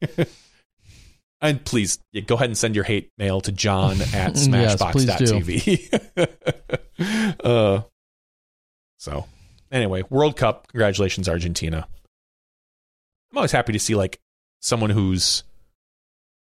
and 1.40 1.64
please 1.64 1.98
yeah, 2.12 2.22
go 2.22 2.34
ahead 2.36 2.48
and 2.48 2.56
send 2.58 2.74
your 2.74 2.84
hate 2.84 3.10
mail 3.18 3.40
to 3.42 3.52
John 3.52 4.00
at 4.00 4.12
Yes, 4.36 4.46
smashbox.tv. 4.46 5.88
uh, 7.44 7.82
so 9.00 9.24
anyway, 9.72 10.02
World 10.10 10.36
Cup. 10.36 10.68
Congratulations, 10.68 11.26
Argentina. 11.28 11.88
I'm 13.32 13.38
always 13.38 13.52
happy 13.52 13.72
to 13.72 13.78
see 13.78 13.94
like 13.94 14.20
someone 14.60 14.90
who's 14.90 15.42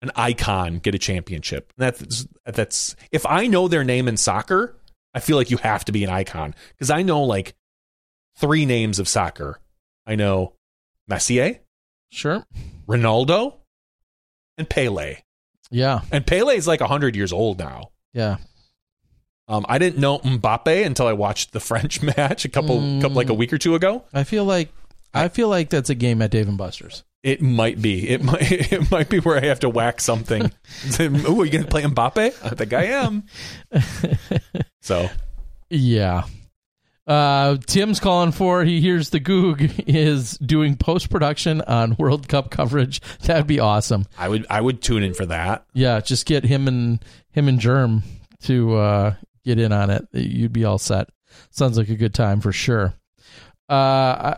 an 0.02 0.12
icon 0.16 0.80
get 0.80 0.94
a 0.96 1.00
championship. 1.00 1.72
That's 1.78 2.28
that's 2.46 2.96
if 3.12 3.26
I 3.26 3.48
know 3.48 3.68
their 3.68 3.84
name 3.86 4.08
in 4.08 4.18
soccer, 4.18 4.76
I 5.14 5.22
feel 5.22 5.38
like 5.38 5.50
you 5.50 5.58
have 5.58 5.86
to 5.86 5.92
be 5.92 6.04
an 6.04 6.10
icon 6.10 6.54
because 6.74 6.90
I 6.90 7.04
know 7.04 7.24
like 7.24 7.56
three 8.38 8.66
names 8.66 9.00
of 9.00 9.08
soccer. 9.08 9.60
I 10.06 10.16
know 10.16 10.54
Messier, 11.08 11.60
Sure. 12.10 12.44
Ronaldo, 12.88 13.56
and 14.58 14.70
Pele. 14.70 15.18
Yeah. 15.70 16.02
And 16.12 16.28
Pele 16.28 16.58
is 16.58 16.68
like 16.68 16.82
100 16.82 17.16
years 17.16 17.32
old 17.32 17.60
now. 17.60 17.92
Yeah. 18.14 18.38
Um, 19.52 19.66
I 19.68 19.80
didn't 19.80 20.00
know 20.00 20.20
Mbappe 20.20 20.86
until 20.86 21.08
I 21.08 21.14
watched 21.14 21.52
the 21.52 21.60
French 21.72 22.02
match 22.02 22.46
a 22.46 22.50
couple, 22.50 22.78
couple 23.02 23.18
like 23.18 23.30
a 23.30 23.34
week 23.34 23.52
or 23.52 23.58
two 23.58 23.76
ago. 23.76 24.06
I 24.14 24.24
feel 24.24 24.46
like 24.46 24.70
I 25.14 25.28
feel 25.28 25.50
like 25.50 25.70
that's 25.70 25.90
a 25.90 25.96
game 25.96 26.22
at 26.22 26.32
Dave 26.32 26.48
and 26.48 26.58
Buster's. 26.58 27.04
It 27.22 27.42
might 27.42 27.82
be. 27.82 28.10
It 28.10 28.24
might. 28.24 28.50
It 28.50 28.90
might 28.90 29.10
be 29.10 29.20
where 29.20 29.38
I 29.38 29.46
have 29.48 29.60
to 29.60 29.70
whack 29.70 30.00
something. 30.00 30.44
oh, 31.00 31.42
are 31.42 31.46
you 31.46 31.52
going 31.52 31.64
to 31.64 31.70
play 31.70 31.84
Mbappe? 31.84 32.18
I 32.18 32.50
think 32.50 32.74
I 32.74 32.84
am. 32.86 33.24
So 34.82 35.10
Yeah. 35.70 36.24
Uh, 37.06 37.58
Tim's 37.68 38.00
calling 38.00 38.32
for 38.32 38.64
he 38.64 38.80
hears 38.80 39.10
the 39.10 39.20
Goog 39.20 39.84
is 39.86 40.38
doing 40.38 40.78
post 40.78 41.10
production 41.10 41.60
on 41.62 41.98
World 41.98 42.30
Cup 42.30 42.52
coverage. 42.52 43.02
That'd 43.24 43.48
be 43.48 43.60
awesome. 43.60 44.06
I 44.18 44.30
would. 44.30 44.46
I 44.50 44.62
would 44.62 44.82
tune 44.82 45.04
in 45.04 45.14
for 45.14 45.26
that. 45.26 45.66
Yeah, 45.74 46.00
just 46.00 46.26
get 46.26 46.46
him 46.46 46.70
and 46.70 47.04
him 47.32 47.50
and 47.50 47.60
Germ 47.60 48.04
to 48.44 48.76
uh, 48.76 49.16
get 49.46 49.60
in 49.60 49.72
on 49.72 49.90
it. 49.90 50.08
You'd 50.12 50.54
be 50.54 50.66
all 50.66 50.78
set. 50.78 51.10
Sounds 51.50 51.78
like 51.78 51.90
a 51.90 51.96
good 51.96 52.14
time 52.14 52.42
for 52.42 52.52
sure. 52.52 52.94
Uh, 53.70 54.36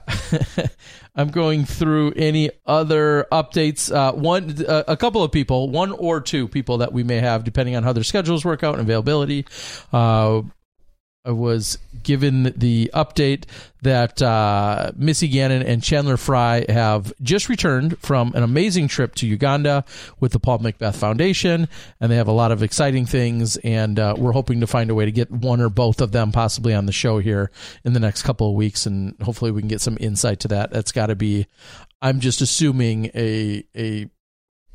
I'm 1.16 1.30
going 1.30 1.66
through 1.66 2.14
any 2.16 2.52
other 2.66 3.26
updates. 3.32 3.94
Uh, 3.94 4.14
one, 4.14 4.64
uh, 4.66 4.84
a 4.88 4.96
couple 4.96 5.24
of 5.24 5.32
people, 5.32 5.70
one 5.70 5.92
or 5.92 6.22
two 6.22 6.48
people 6.48 6.80
that 6.80 6.94
we 6.94 7.04
may 7.04 7.18
have, 7.18 7.44
depending 7.44 7.76
on 7.76 7.84
how 7.84 7.94
their 7.94 8.04
schedules 8.04 8.46
work 8.46 8.64
out 8.64 8.76
and 8.76 8.82
availability. 8.82 9.46
I 11.26 11.32
was 11.32 11.78
given 12.04 12.54
the 12.58 12.92
update 12.94 13.46
that 13.82 14.22
uh, 14.22 14.92
Missy 14.98 15.30
Gannon 15.30 15.64
and 15.64 15.82
Chandler 15.82 16.18
Fry 16.18 16.66
have 16.68 17.14
just 17.22 17.48
returned 17.48 17.98
from 18.00 18.34
an 18.36 18.44
amazing 18.44 18.90
trip 18.90 19.16
to 19.16 19.28
Uganda 19.28 19.86
with 20.20 20.34
the 20.34 20.40
Paul 20.40 20.60
Macbeth 20.60 20.98
Foundation, 20.98 21.70
and 22.02 22.12
they 22.12 22.18
have 22.18 22.28
a 22.28 22.34
lot 22.34 22.52
of 22.52 22.62
exciting 22.62 23.06
things. 23.06 23.56
And 23.58 24.00
uh, 24.00 24.16
we're 24.18 24.34
hoping 24.34 24.60
to 24.60 24.68
find 24.68 24.90
a 24.90 24.96
way 24.96 25.06
to 25.06 25.12
get 25.14 25.32
one 25.32 25.62
or 25.62 25.70
both 25.70 26.02
of 26.02 26.12
them 26.12 26.34
possibly 26.34 26.74
on 26.74 26.88
the 26.88 26.92
show 26.92 27.20
here 27.20 27.52
in 27.86 27.94
the 27.94 28.02
next 28.02 28.24
couple 28.24 28.50
of 28.50 28.56
weeks, 28.56 28.86
and 28.86 29.16
hopefully 29.22 29.52
we 29.52 29.62
can 29.62 29.70
get 29.70 29.82
some 29.82 29.98
insight 30.02 30.42
to 30.42 30.50
that. 30.50 30.72
That's 30.72 30.92
got 30.92 31.06
to 31.06 31.16
be, 31.16 31.48
I'm 32.02 32.20
just 32.20 32.42
assuming 32.42 33.12
a 33.16 33.64
a 33.76 34.10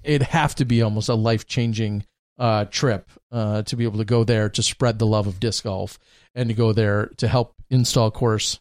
it'd 0.03 0.28
have 0.28 0.55
to 0.55 0.64
be 0.64 0.80
almost 0.80 1.11
a 1.11 1.14
life 1.14 1.46
changing 1.46 2.07
uh, 2.39 2.64
trip 2.66 3.11
uh, 3.32 3.62
to 3.62 3.76
be 3.76 3.84
able 3.84 3.99
to 3.99 4.05
go 4.05 4.24
there 4.24 4.49
to 4.49 4.62
spread 4.62 4.99
the 4.99 5.07
love 5.07 5.26
of 5.26 5.41
disc 5.41 5.64
golf 5.64 5.99
and 6.34 6.49
to 6.49 6.55
go 6.55 6.72
there 6.72 7.07
to 7.16 7.28
help 7.28 7.55
install 7.70 8.11
course 8.11 8.61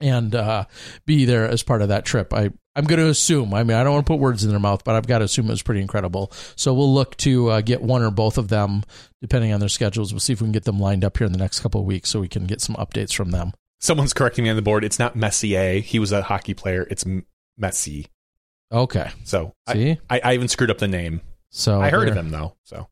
and 0.00 0.34
uh, 0.34 0.64
be 1.06 1.24
there 1.24 1.48
as 1.48 1.62
part 1.62 1.82
of 1.82 1.88
that 1.88 2.04
trip. 2.04 2.32
I 2.32 2.50
I'm 2.76 2.86
going 2.86 2.98
to 2.98 3.08
assume. 3.08 3.54
I 3.54 3.62
mean, 3.62 3.76
I 3.76 3.84
don't 3.84 3.92
want 3.92 4.06
to 4.06 4.12
put 4.12 4.18
words 4.18 4.42
in 4.42 4.50
their 4.50 4.58
mouth, 4.58 4.82
but 4.84 4.96
I've 4.96 5.06
got 5.06 5.18
to 5.18 5.24
assume 5.24 5.46
it 5.46 5.50
was 5.50 5.62
pretty 5.62 5.80
incredible. 5.80 6.32
So 6.56 6.74
we'll 6.74 6.92
look 6.92 7.16
to 7.18 7.50
uh, 7.50 7.60
get 7.60 7.80
one 7.80 8.02
or 8.02 8.10
both 8.10 8.36
of 8.36 8.48
them, 8.48 8.82
depending 9.20 9.52
on 9.52 9.60
their 9.60 9.68
schedules. 9.68 10.12
We'll 10.12 10.20
see 10.20 10.32
if 10.32 10.40
we 10.40 10.46
can 10.46 10.52
get 10.52 10.64
them 10.64 10.80
lined 10.80 11.04
up 11.04 11.16
here 11.16 11.26
in 11.26 11.32
the 11.32 11.38
next 11.38 11.60
couple 11.60 11.80
of 11.80 11.86
weeks, 11.86 12.10
so 12.10 12.20
we 12.20 12.28
can 12.28 12.46
get 12.46 12.60
some 12.60 12.74
updates 12.74 13.14
from 13.14 13.30
them. 13.30 13.52
Someone's 13.80 14.12
correcting 14.12 14.44
me 14.44 14.50
on 14.50 14.56
the 14.56 14.62
board. 14.62 14.82
It's 14.82 14.98
not 14.98 15.14
Messier. 15.14 15.80
He 15.80 16.00
was 16.00 16.10
a 16.10 16.22
hockey 16.22 16.54
player. 16.54 16.86
It's 16.90 17.06
M- 17.06 17.26
Messi. 17.60 18.06
Okay. 18.72 19.08
So 19.22 19.54
I, 19.68 19.98
I, 20.10 20.20
I 20.24 20.34
even 20.34 20.48
screwed 20.48 20.70
up 20.70 20.78
the 20.78 20.88
name. 20.88 21.20
So 21.56 21.80
I 21.80 21.88
heard 21.90 22.08
of 22.08 22.14
there. 22.14 22.22
him 22.24 22.30
though. 22.30 22.56
So 22.64 22.88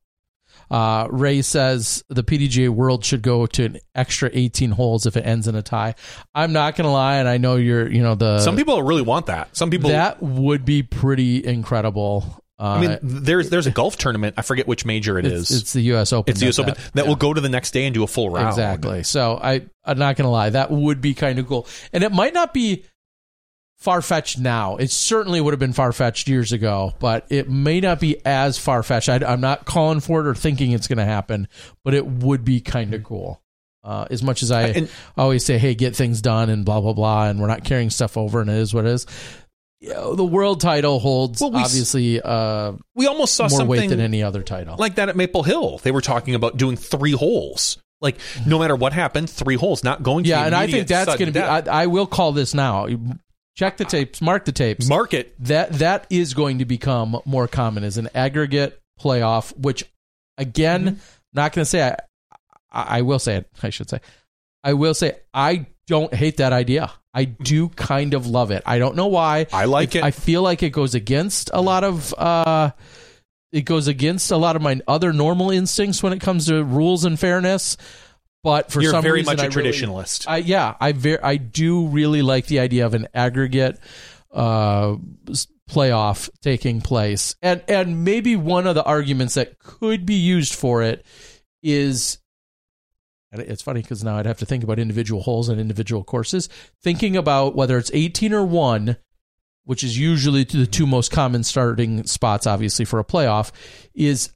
Uh, 0.71 1.07
Ray 1.11 1.41
says 1.41 2.03
the 2.09 2.23
PDGA 2.23 2.69
World 2.69 3.03
should 3.03 3.21
go 3.21 3.45
to 3.45 3.65
an 3.65 3.77
extra 3.93 4.29
18 4.31 4.71
holes 4.71 5.05
if 5.05 5.17
it 5.17 5.21
ends 5.25 5.47
in 5.47 5.55
a 5.55 5.61
tie. 5.61 5.95
I'm 6.33 6.53
not 6.53 6.75
going 6.75 6.85
to 6.85 6.91
lie, 6.91 7.17
and 7.17 7.27
I 7.27 7.37
know 7.37 7.57
you're, 7.57 7.91
you 7.91 8.01
know, 8.01 8.15
the 8.15 8.39
some 8.39 8.55
people 8.55 8.81
really 8.81 9.01
want 9.01 9.25
that. 9.27 9.55
Some 9.55 9.69
people. 9.69 9.89
that 9.89 10.23
would 10.23 10.63
be 10.65 10.81
pretty 10.81 11.45
incredible. 11.45 12.41
Uh, 12.59 12.63
I 12.63 12.81
mean, 12.81 12.99
there's 13.03 13.49
there's 13.49 13.67
a 13.67 13.71
golf 13.71 13.97
tournament. 13.97 14.35
I 14.37 14.41
forget 14.43 14.65
which 14.67 14.85
major 14.85 15.19
it 15.19 15.25
it's, 15.25 15.51
is. 15.51 15.61
it's 15.63 15.73
the 15.73 15.81
U.S. 15.81 16.13
Open. 16.13 16.31
It's 16.31 16.39
the 16.39 16.47
US 16.47 16.55
that- 16.57 16.69
Open 16.69 16.83
that 16.93 17.03
yeah. 17.03 17.09
will 17.09 17.17
go 17.17 17.33
to 17.33 17.41
the 17.41 17.49
next 17.49 17.71
day 17.71 17.85
and 17.85 17.93
do 17.93 18.03
a 18.03 18.07
full 18.07 18.29
round. 18.29 18.47
Exactly. 18.47 19.03
So 19.03 19.37
I, 19.43 19.65
I'm 19.83 19.97
not 19.97 20.15
going 20.15 20.25
to 20.27 20.31
lie, 20.31 20.51
that 20.51 20.71
would 20.71 21.01
be 21.01 21.13
kind 21.13 21.39
of 21.39 21.47
cool, 21.47 21.67
and 21.91 22.03
it 22.03 22.11
might 22.13 22.33
not 22.33 22.53
be 22.53 22.85
far 23.83 24.01
fetched 24.01 24.39
now. 24.39 24.77
It 24.77 24.89
certainly 24.91 25.41
would 25.41 25.51
have 25.53 25.59
been 25.59 25.73
far 25.73 25.91
fetched 25.91 26.29
years 26.29 26.53
ago, 26.53 26.93
but 26.99 27.25
it 27.29 27.49
may 27.49 27.81
not 27.81 27.99
be 27.99 28.17
as 28.25 28.57
far 28.57 28.81
fetched. 28.81 29.09
I'm 29.09 29.41
not 29.41 29.65
calling 29.65 29.99
for 29.99 30.21
it 30.21 30.27
or 30.27 30.33
thinking 30.33 30.71
it's 30.71 30.87
going 30.87 30.99
to 30.99 31.05
happen, 31.05 31.49
but 31.83 31.93
it 31.93 32.05
would 32.07 32.45
be 32.45 32.61
kind 32.61 32.93
of 32.93 33.03
cool. 33.03 33.41
Uh, 33.83 34.05
as 34.09 34.23
much 34.23 34.41
as 34.41 34.49
I 34.51 34.67
And- 34.67 34.89
always 35.17 35.43
say, 35.45 35.57
"Hey, 35.57 35.75
get 35.75 35.93
things 35.93 36.21
done," 36.21 36.49
and 36.49 36.63
blah 36.63 36.79
blah 36.79 36.93
blah, 36.93 37.27
and 37.27 37.41
we're 37.41 37.47
not 37.47 37.65
carrying 37.65 37.89
stuff 37.89 38.15
over, 38.15 38.39
and 38.39 38.49
it 38.49 38.55
is 38.55 38.73
what 38.73 38.85
it 38.85 38.91
is. 38.91 39.05
You 39.81 39.89
know, 39.89 40.15
the 40.15 40.23
world 40.23 40.61
title 40.61 40.99
holds 41.01 41.41
Well, 41.41 41.51
we 41.51 41.59
obviously 41.59 42.21
uh, 42.21 42.71
We 42.95 43.07
almost 43.07 43.35
saw 43.35 43.49
more 43.49 43.65
weight 43.65 43.79
something 43.79 43.89
than 43.89 43.99
any 43.99 44.23
other 44.23 44.41
title. 44.41 44.77
like 44.79 44.95
that 44.95 45.09
at 45.09 45.17
Maple 45.17 45.43
Hill. 45.43 45.79
They 45.83 45.91
were 45.91 45.99
talking 45.99 46.35
about 46.35 46.55
doing 46.55 46.77
three 46.77 47.11
holes. 47.11 47.77
Like 47.99 48.15
no 48.45 48.57
matter 48.59 48.77
what 48.77 48.93
happened, 48.93 49.29
three 49.29 49.55
holes, 49.55 49.83
not 49.83 50.01
going 50.01 50.23
to 50.23 50.29
yeah, 50.29 50.45
and 50.45 50.55
I 50.55 50.67
think 50.67 50.87
that's 50.87 51.17
going 51.17 51.33
to 51.33 51.33
be. 51.33 51.41
I, 51.41 51.83
I 51.83 51.87
will 51.87 52.07
call 52.07 52.31
this 52.31 52.53
now. 52.53 52.87
Check 53.55 53.77
the 53.77 53.85
tapes. 53.85 54.21
Mark 54.21 54.45
the 54.45 54.51
tapes. 54.51 54.87
Mark 54.89 55.13
it. 55.13 55.35
that 55.45 55.73
that 55.73 56.07
is 56.09 56.33
going 56.33 56.59
to 56.59 56.65
become 56.65 57.19
more 57.25 57.47
common 57.47 57.83
as 57.83 57.97
an 57.97 58.09
aggregate 58.15 58.79
playoff. 58.99 59.55
Which, 59.57 59.83
again, 60.37 60.83
Mm-hmm. 60.85 60.99
not 61.33 61.53
going 61.53 61.63
to 61.63 61.69
say 61.69 61.83
I, 61.83 61.97
I. 62.71 62.97
I 62.99 63.01
will 63.01 63.19
say 63.19 63.35
it. 63.37 63.49
I 63.61 63.69
should 63.69 63.89
say. 63.89 63.99
I 64.63 64.73
will 64.73 64.93
say 64.93 65.17
I 65.33 65.67
don't 65.87 66.13
hate 66.13 66.37
that 66.37 66.53
idea. 66.53 66.91
I 67.13 67.25
do 67.25 67.69
kind 67.69 68.15
of 68.15 68.25
love 68.25 68.49
it. 68.49 68.63
I 68.65 68.79
don't 68.79 68.95
know 68.95 69.07
why. 69.07 69.45
I 69.53 69.65
like 69.65 69.95
it. 69.95 70.03
I 70.03 70.09
feel 70.11 70.41
like 70.41 70.63
it 70.63 70.71
goes 70.71 70.95
against 70.95 71.51
a 71.53 71.61
lot 71.61 71.83
of. 71.83 72.13
uh 72.15 72.71
It 73.51 73.65
goes 73.65 73.87
against 73.87 74.31
a 74.31 74.37
lot 74.37 74.55
of 74.55 74.63
my 74.63 74.81
other 74.87 75.13
normal 75.13 75.51
instincts 75.51 76.01
when 76.01 76.11
it 76.11 76.19
comes 76.21 76.47
to 76.47 76.63
rules 76.63 77.05
and 77.05 77.19
fairness. 77.19 77.77
But 78.43 78.71
for 78.71 78.81
You're 78.81 78.91
some 78.91 79.01
very 79.03 79.19
reason, 79.19 79.37
much 79.37 79.39
a 79.39 79.43
I 79.43 79.45
really- 79.47 79.71
traditionalist. 79.71 80.25
I 80.27 80.37
yeah, 80.37 80.75
I 80.79 80.91
ver- 80.91 81.19
I 81.23 81.37
do 81.37 81.87
really 81.87 82.21
like 82.21 82.47
the 82.47 82.59
idea 82.59 82.85
of 82.85 82.93
an 82.93 83.07
aggregate 83.13 83.79
uh 84.33 84.95
playoff 85.69 86.29
taking 86.41 86.81
place. 86.81 87.35
And 87.41 87.63
and 87.67 88.03
maybe 88.03 88.35
one 88.35 88.67
of 88.67 88.75
the 88.75 88.83
arguments 88.83 89.35
that 89.35 89.59
could 89.59 90.05
be 90.05 90.15
used 90.15 90.53
for 90.53 90.83
it 90.83 91.05
is 91.61 92.17
it's 93.31 93.63
funny 93.63 93.81
because 93.81 94.03
now 94.03 94.17
I'd 94.17 94.25
have 94.27 94.37
to 94.39 94.45
think 94.45 94.63
about 94.63 94.77
individual 94.77 95.23
holes 95.23 95.49
and 95.49 95.59
individual 95.59 96.03
courses. 96.03 96.49
Thinking 96.83 97.15
about 97.17 97.55
whether 97.55 97.77
it's 97.79 97.89
18 97.91 98.31
or 98.31 98.45
1, 98.45 98.95
which 99.63 99.83
is 99.83 99.97
usually 99.97 100.43
the 100.43 100.67
two 100.67 100.85
most 100.85 101.11
common 101.11 101.43
starting 101.43 102.05
spots, 102.05 102.45
obviously, 102.45 102.85
for 102.85 102.99
a 102.99 103.03
playoff, 103.03 103.51
is 103.95 104.33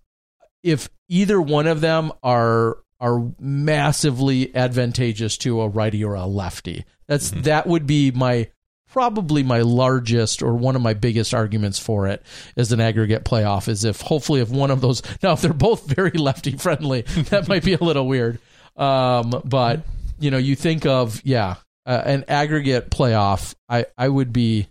if 0.63 0.89
either 1.09 1.39
one 1.39 1.67
of 1.67 1.81
them 1.81 2.11
are 2.23 2.77
are 2.99 3.31
massively 3.39 4.55
advantageous 4.55 5.37
to 5.39 5.61
a 5.61 5.67
righty 5.67 6.03
or 6.03 6.15
a 6.15 6.25
lefty. 6.25 6.85
That's 7.07 7.31
that 7.31 7.67
would 7.67 7.87
be 7.87 8.11
my 8.11 8.49
probably 8.89 9.43
my 9.43 9.61
largest 9.61 10.41
or 10.41 10.55
one 10.55 10.75
of 10.75 10.81
my 10.81 10.93
biggest 10.93 11.33
arguments 11.33 11.77
for 11.77 12.07
it 12.07 12.23
as 12.55 12.71
an 12.71 12.79
aggregate 12.79 13.25
playoff 13.25 13.67
is 13.67 13.83
if 13.83 14.01
hopefully 14.01 14.39
if 14.39 14.49
one 14.49 14.71
of 14.71 14.81
those 14.81 15.01
now 15.23 15.33
if 15.33 15.41
they're 15.41 15.53
both 15.53 15.85
very 15.85 16.11
lefty 16.11 16.55
friendly 16.55 17.01
that 17.29 17.47
might 17.49 17.63
be 17.63 17.73
a 17.73 17.83
little 17.83 18.07
weird 18.07 18.39
um 18.77 19.41
but 19.43 19.81
you 20.19 20.31
know 20.31 20.37
you 20.37 20.55
think 20.55 20.85
of 20.85 21.21
yeah 21.25 21.55
uh, 21.85 22.01
an 22.05 22.23
aggregate 22.29 22.89
playoff 22.89 23.53
i 23.67 23.85
i 23.97 24.07
would 24.07 24.31
be 24.31 24.67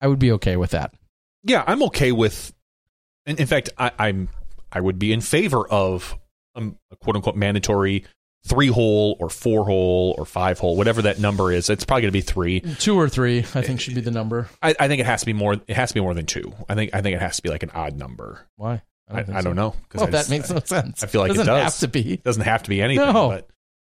i 0.00 0.08
would 0.08 0.18
be 0.18 0.32
okay 0.32 0.56
with 0.56 0.72
that 0.72 0.92
yeah, 1.42 1.64
I'm 1.66 1.82
okay 1.84 2.12
with. 2.12 2.52
And 3.26 3.38
in 3.38 3.46
fact, 3.46 3.70
I, 3.78 3.92
I'm 3.98 4.28
I 4.72 4.80
would 4.80 4.98
be 4.98 5.12
in 5.12 5.20
favor 5.20 5.66
of 5.68 6.16
um, 6.54 6.76
a 6.90 6.96
quote 6.96 7.16
unquote 7.16 7.36
mandatory 7.36 8.04
three 8.46 8.68
hole 8.68 9.16
or 9.20 9.28
four 9.28 9.66
hole 9.66 10.14
or 10.16 10.24
five 10.24 10.58
hole, 10.58 10.74
whatever 10.76 11.02
that 11.02 11.18
number 11.18 11.52
is. 11.52 11.68
It's 11.68 11.84
probably 11.84 12.02
going 12.02 12.08
to 12.08 12.12
be 12.12 12.20
three. 12.22 12.60
Two 12.60 12.98
or 12.98 13.08
three, 13.08 13.40
I 13.40 13.42
think, 13.62 13.80
should 13.80 13.94
be 13.94 14.00
the 14.00 14.10
number. 14.10 14.48
I, 14.62 14.74
I 14.80 14.88
think 14.88 15.00
it 15.00 15.06
has 15.06 15.20
to 15.20 15.26
be 15.26 15.32
more. 15.34 15.54
It 15.66 15.74
has 15.76 15.90
to 15.90 15.94
be 15.94 16.00
more 16.00 16.14
than 16.14 16.26
two. 16.26 16.52
I 16.68 16.74
think 16.74 16.94
I 16.94 17.02
think 17.02 17.16
it 17.16 17.20
has 17.20 17.36
to 17.36 17.42
be 17.42 17.50
like 17.50 17.62
an 17.62 17.70
odd 17.74 17.96
number. 17.96 18.46
Why? 18.56 18.82
I, 19.12 19.24
think 19.24 19.36
I 19.36 19.40
so. 19.40 19.48
don't 19.48 19.56
know. 19.56 19.74
Oh, 19.96 20.02
I 20.04 20.06
that 20.06 20.12
just- 20.12 20.30
makes 20.30 20.50
no 20.50 20.60
sense. 20.60 21.02
I 21.02 21.06
feel 21.08 21.20
like 21.20 21.32
it 21.32 21.34
doesn't 21.34 21.46
does. 21.46 21.64
have 21.64 21.78
to 21.80 21.88
be. 21.88 22.12
It 22.14 22.22
doesn't 22.22 22.44
have 22.44 22.62
to 22.62 22.70
be 22.70 22.80
anything. 22.80 23.04
No. 23.12 23.28
but 23.30 23.48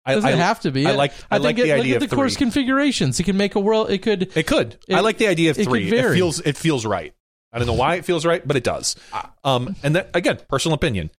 I, 0.06 0.16
Doesn't 0.16 0.30
I- 0.32 0.36
have 0.36 0.60
to 0.62 0.72
be. 0.72 0.86
I 0.88 0.92
like. 0.92 1.14
I, 1.32 1.38
like 1.38 1.56
think 1.56 1.68
the 1.68 1.72
it, 1.72 1.80
idea 1.80 1.94
look 1.94 1.98
of 1.98 2.04
at 2.04 2.10
the 2.10 2.16
course 2.16 2.36
configurations. 2.36 3.20
It 3.20 3.24
can 3.24 3.38
make 3.38 3.56
a 3.56 3.60
world. 3.60 3.92
It 3.92 4.00
could. 4.02 4.36
It 4.36 4.48
could. 4.48 4.78
It- 4.88 4.96
I 4.96 5.00
like 5.00 5.18
the 5.20 5.28
idea 5.28 5.52
of 5.52 5.60
it 5.60 5.66
three. 5.66 5.88
It, 5.88 5.92
vary. 5.92 6.16
feels 6.18 6.40
it 6.42 6.58
feels 6.58 6.86
right. 6.86 7.14
I 7.54 7.60
don't 7.60 7.68
know 7.68 7.74
why 7.74 7.96
it 7.96 8.06
feels 8.06 8.26
right, 8.26 8.46
but 8.46 8.58
it 8.58 8.64
does. 8.64 8.96
Um, 9.44 9.76
and 9.84 9.96
that 9.96 10.10
again, 10.16 10.40
personal 10.50 10.74
opinion. 10.76 11.12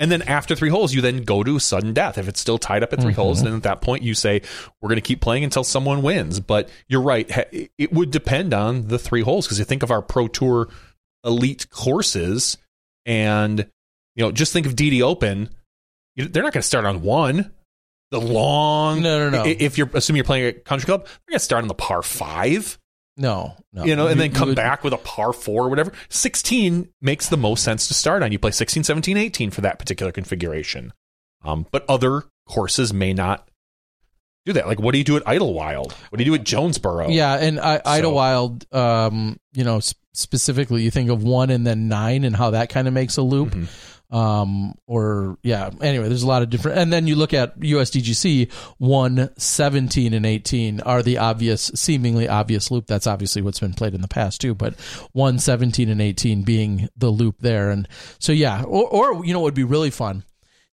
And 0.00 0.10
then 0.10 0.22
after 0.22 0.56
three 0.56 0.70
holes, 0.70 0.92
you 0.94 1.00
then 1.02 1.22
go 1.24 1.44
to 1.44 1.58
sudden 1.60 1.92
death. 1.92 2.16
If 2.18 2.26
it's 2.26 2.40
still 2.40 2.58
tied 2.58 2.82
up 2.82 2.92
at 2.92 3.00
3 3.00 3.12
Mm-hmm. 3.12 3.20
holes, 3.20 3.42
then 3.42 3.54
at 3.54 3.62
that 3.64 3.82
point 3.82 4.02
you 4.02 4.14
say 4.14 4.40
we're 4.80 4.88
going 4.88 4.96
to 4.96 5.02
keep 5.02 5.20
playing 5.20 5.44
until 5.44 5.62
someone 5.62 6.00
wins. 6.02 6.40
But 6.40 6.68
you're 6.88 7.02
right; 7.02 7.30
it 7.78 7.92
would 7.92 8.10
depend 8.10 8.54
on 8.54 8.88
the 8.88 8.98
three 8.98 9.20
holes 9.20 9.46
because 9.46 9.58
you 9.58 9.64
think 9.66 9.82
of 9.82 9.90
our 9.90 10.00
pro 10.02 10.26
tour 10.26 10.68
elite 11.22 11.68
courses, 11.70 12.56
and 13.04 13.60
you 14.16 14.24
know, 14.24 14.32
just 14.32 14.52
think 14.54 14.66
of 14.66 14.74
DD 14.74 15.02
Open. 15.02 15.50
They're 16.16 16.42
not 16.42 16.52
going 16.54 16.62
to 16.62 16.62
start 16.62 16.86
on 16.86 17.02
one. 17.02 17.52
The 18.10 18.20
long 18.20 19.02
No, 19.02 19.30
no, 19.30 19.44
no. 19.44 19.44
If 19.46 19.78
you're 19.78 19.88
assuming 19.94 20.16
you're 20.16 20.24
playing 20.24 20.46
at 20.46 20.64
country 20.64 20.86
club, 20.86 21.04
they're 21.04 21.32
going 21.32 21.38
to 21.38 21.44
start 21.44 21.62
on 21.62 21.68
the 21.68 21.74
par 21.74 22.02
five 22.02 22.76
No, 23.20 23.54
no. 23.72 23.84
you 23.84 23.94
know, 23.94 24.06
and 24.06 24.16
You- 24.16 24.22
then 24.28 24.32
come 24.32 24.48
would- 24.48 24.56
back 24.56 24.82
with 24.82 24.92
a 24.94 24.98
par 24.98 25.32
four 25.32 25.66
or 25.66 25.68
whatever. 25.68 25.92
16 26.08 26.88
makes 27.02 27.28
the 27.28 27.36
most 27.36 27.62
sense 27.62 27.86
to 27.88 27.94
start 27.94 28.22
on. 28.22 28.32
You 28.32 28.38
play 28.38 28.50
16, 28.50 28.82
17, 28.82 29.16
18 29.16 29.50
for 29.50 29.60
that 29.60 29.78
particular 29.78 30.10
configuration. 30.10 30.92
Um, 31.44 31.66
but 31.70 31.84
other 31.88 32.24
courses 32.48 32.92
may 32.94 33.12
not 33.12 33.46
do 34.46 34.54
that. 34.54 34.66
Like, 34.66 34.80
what 34.80 34.92
do 34.92 34.98
you 34.98 35.04
do 35.04 35.16
at 35.16 35.22
Idlewild? 35.28 35.92
What 36.08 36.16
do 36.18 36.24
you 36.24 36.30
do 36.30 36.34
at 36.34 36.44
Jonesboro? 36.44 37.10
Yeah, 37.10 37.34
and 37.34 37.60
I, 37.60 37.76
So- 37.76 37.82
Idlewild, 37.86 38.66
um, 38.72 39.38
you 39.52 39.64
know, 39.64 39.76
s- 39.76 39.94
specifically, 40.14 40.82
you 40.82 40.90
think 40.90 41.10
of 41.10 41.22
one 41.22 41.50
and 41.50 41.66
then 41.66 41.88
nine, 41.88 42.24
and 42.24 42.34
how 42.34 42.50
that 42.50 42.70
kind 42.70 42.88
of 42.88 42.94
makes 42.94 43.16
a 43.18 43.22
loop. 43.22 43.50
Mhm. 43.50 43.66
Um, 44.10 44.74
or 44.86 45.38
yeah. 45.42 45.70
Anyway, 45.80 46.08
there's 46.08 46.24
a 46.24 46.28
lot 46.28 46.42
of 46.42 46.50
different, 46.50 46.78
and 46.78 46.92
then 46.92 47.06
you 47.06 47.14
look 47.14 47.32
at 47.32 47.58
USDGC 47.60 48.52
one, 48.78 49.30
17, 49.38 50.12
and 50.12 50.26
18 50.26 50.80
are 50.80 51.02
the 51.02 51.18
obvious, 51.18 51.70
seemingly 51.74 52.28
obvious 52.28 52.70
loop. 52.70 52.86
That's 52.86 53.06
obviously 53.06 53.40
what's 53.40 53.60
been 53.60 53.74
played 53.74 53.94
in 53.94 54.00
the 54.00 54.08
past 54.08 54.40
too, 54.40 54.54
but 54.54 54.74
one, 55.12 55.38
17, 55.38 55.88
and 55.88 56.02
18 56.02 56.42
being 56.42 56.88
the 56.96 57.10
loop 57.10 57.38
there, 57.38 57.70
and 57.70 57.86
so 58.18 58.32
yeah. 58.32 58.62
Or, 58.64 58.88
or 58.88 59.24
you 59.24 59.32
know, 59.32 59.40
what 59.40 59.46
would 59.46 59.54
be 59.54 59.64
really 59.64 59.90
fun. 59.90 60.24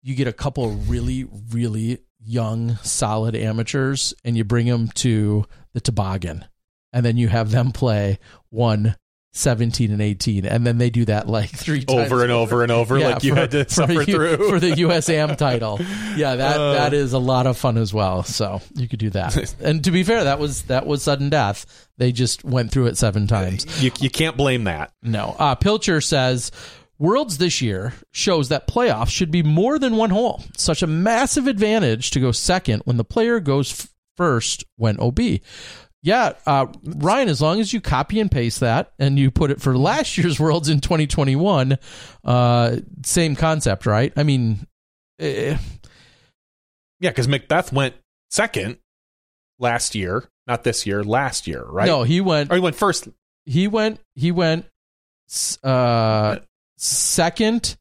You 0.04 0.16
get 0.16 0.28
a 0.28 0.34
couple 0.34 0.70
really, 0.72 1.26
really 1.52 2.00
young, 2.20 2.76
solid 2.78 3.36
amateurs, 3.36 4.14
and 4.26 4.36
you 4.36 4.44
bring 4.44 4.68
them 4.68 4.90
to 4.96 5.46
the 5.74 5.80
toboggan, 5.80 6.46
and 6.92 7.06
then 7.06 7.18
you 7.18 7.30
have 7.30 7.52
them 7.52 7.72
play 7.72 8.20
one, 8.50 8.96
17, 9.34 9.92
and 9.92 10.02
18, 10.02 10.46
and 10.46 10.68
then 10.68 10.78
they 10.78 10.90
do 10.90 11.06
that 11.06 11.28
like 11.28 11.50
three 11.50 11.84
times 11.86 12.12
Over 12.12 12.22
and 12.24 12.32
over 12.34 12.64
and 12.64 12.72
over, 12.72 12.98
Yeah, 12.98 13.10
like 13.10 13.24
you 13.24 13.34
for- 13.34 13.40
had 13.40 13.52
to 13.52 13.64
for 13.64 13.70
suffer 13.70 13.94
the 13.94 14.06
through. 14.06 14.50
for 14.50 14.60
the 14.60 14.72
USAM 14.72 15.36
title. 15.38 15.80
Yeah, 16.18 16.36
that 16.36 16.58
Uh. 16.60 16.74
that 16.74 16.94
is 16.94 17.14
a 17.14 17.20
lot 17.20 17.48
of 17.48 17.58
fun 17.58 17.78
as 17.78 17.94
well. 17.94 18.24
So 18.24 18.62
you 18.76 18.90
could 18.90 19.00
do 19.00 19.10
that. 19.12 19.56
and 19.62 19.84
to 19.86 19.92
be 19.92 20.04
fair, 20.04 20.26
that 20.26 20.38
was 20.40 20.64
that 20.64 20.86
was 20.86 21.02
sudden 21.04 21.30
death. 21.30 21.66
They 21.98 22.12
just 22.12 22.44
went 22.44 22.72
through 22.72 22.88
it 22.88 22.98
seven 22.98 23.26
times. 23.28 23.66
you, 23.82 23.92
you 24.00 24.10
can't 24.10 24.36
blame 24.36 24.66
that. 24.66 24.92
No. 25.02 25.36
Uh, 25.40 25.56
Pilcher 25.56 26.02
says 26.02 26.52
Worlds 27.00 27.38
this 27.38 27.62
year 27.62 27.94
shows 28.12 28.50
that 28.50 28.68
playoffs 28.68 29.10
should 29.10 29.32
be 29.32 29.44
more 29.44 29.80
than 29.80 29.96
one 29.96 30.10
hole. 30.10 30.44
Such 30.58 30.84
a 30.84 30.88
massive 30.88 31.48
advantage 31.48 32.12
to 32.12 32.20
go 32.20 32.32
second 32.32 32.82
when 32.86 32.98
the 32.98 33.04
player 33.06 33.40
goes 33.40 33.72
f- 33.72 33.88
first 34.18 34.66
when 34.76 35.00
OB. 35.00 35.20
Yeah, 36.04 36.34
uh, 36.48 36.66
Ryan, 36.84 37.30
as 37.30 37.42
long 37.42 37.60
as 37.60 37.74
you 37.74 37.80
copy 37.80 38.20
and 38.20 38.32
paste 38.32 38.62
that 38.62 38.92
and 38.98 39.20
you 39.20 39.30
put 39.30 39.52
it 39.52 39.62
for 39.62 39.78
last 39.78 40.18
year's 40.18 40.40
Worlds 40.40 40.68
in 40.68 40.80
2021, 40.80 41.78
uh, 42.26 42.78
same 43.06 43.36
concept, 43.36 43.86
right? 43.86 44.12
I 44.16 44.24
mean, 44.24 44.66
eh, 45.20 45.58
Yeah, 47.00 47.10
because 47.12 47.28
Macbeth 47.28 47.72
went 47.72 47.94
second 48.32 48.78
last 49.60 49.94
year, 49.94 50.28
not 50.48 50.64
this 50.64 50.88
year, 50.88 51.04
last 51.04 51.46
year, 51.46 51.64
right? 51.64 51.86
no, 51.86 52.02
he 52.02 52.20
went 52.20 52.52
Or 52.52 52.56
he 52.56 52.62
went 52.62 52.76
first. 52.76 53.08
he 53.46 53.68
went 53.68 54.00
he 54.16 54.32
went 54.32 54.66
uh 55.64 56.38
second 56.78 57.78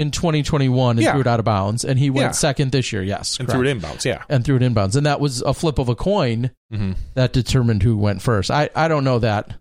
in 0.00 0.10
2021 0.10 0.96
and 0.96 1.04
Yeah. 1.04 1.12
threw 1.12 1.20
it 1.20 1.26
out 1.26 1.38
of 1.40 1.44
bounds 1.44 1.84
and 1.84 1.98
he 1.98 2.08
went 2.10 2.28
Yeah. 2.28 2.30
second 2.32 2.72
this 2.72 2.92
year 2.92 3.02
yes 3.02 3.38
and 3.38 3.46
correct. 3.46 3.58
threw 3.60 3.68
it 3.68 3.78
inbounds. 3.80 4.04
Yeah. 4.04 4.22
and 4.28 4.44
threw 4.44 4.56
it 4.56 4.62
inbounds 4.62 4.96
and 4.96 5.04
that 5.06 5.20
was 5.20 5.42
a 5.42 5.52
flip 5.52 5.78
of 5.78 5.88
a 5.88 5.94
coin 5.94 6.50
hmm 6.72 6.92
that 7.14 7.32
determined 7.32 7.82
who 7.82 7.96
went 7.96 8.22
first 8.22 8.50
i 8.50 8.70
i 8.74 8.88
don't 8.88 9.04
know 9.04 9.18
that 9.18 9.52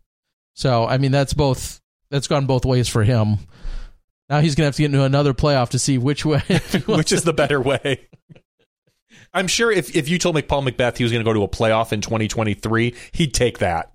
so 0.54 0.86
i 0.88 0.98
mean 0.98 1.12
that's 1.12 1.34
both 1.34 1.82
that's 2.10 2.28
gone 2.28 2.46
both 2.46 2.66
ways 2.66 2.88
for 2.88 3.04
him 3.04 3.38
now 4.30 4.40
he's 4.40 4.56
gonna 4.56 4.66
have 4.68 4.76
to 4.76 4.82
get 4.84 4.86
into 4.88 5.04
another 5.04 5.34
playoff 5.34 5.70
to 5.70 5.80
see 5.80 5.98
which 5.98 6.24
way 6.26 6.42
Which 6.86 7.12
is 7.12 7.24
the 7.24 7.34
better 7.34 7.60
way? 7.60 8.08
I'm 9.34 9.48
sure 9.48 9.72
if, 9.72 9.96
if 9.96 10.10
you 10.10 10.18
told 10.18 10.36
me 10.36 10.42
Paul 10.42 10.64
Macbeth 10.64 10.98
he 10.98 11.04
was 11.04 11.12
going 11.12 11.24
to 11.24 11.30
go 11.30 11.34
to 11.34 11.44
a 11.44 11.48
playoff 11.48 11.92
in 11.94 12.02
2023, 12.02 12.96
he'd 13.12 13.32
take 13.34 13.60
that. 13.60 13.92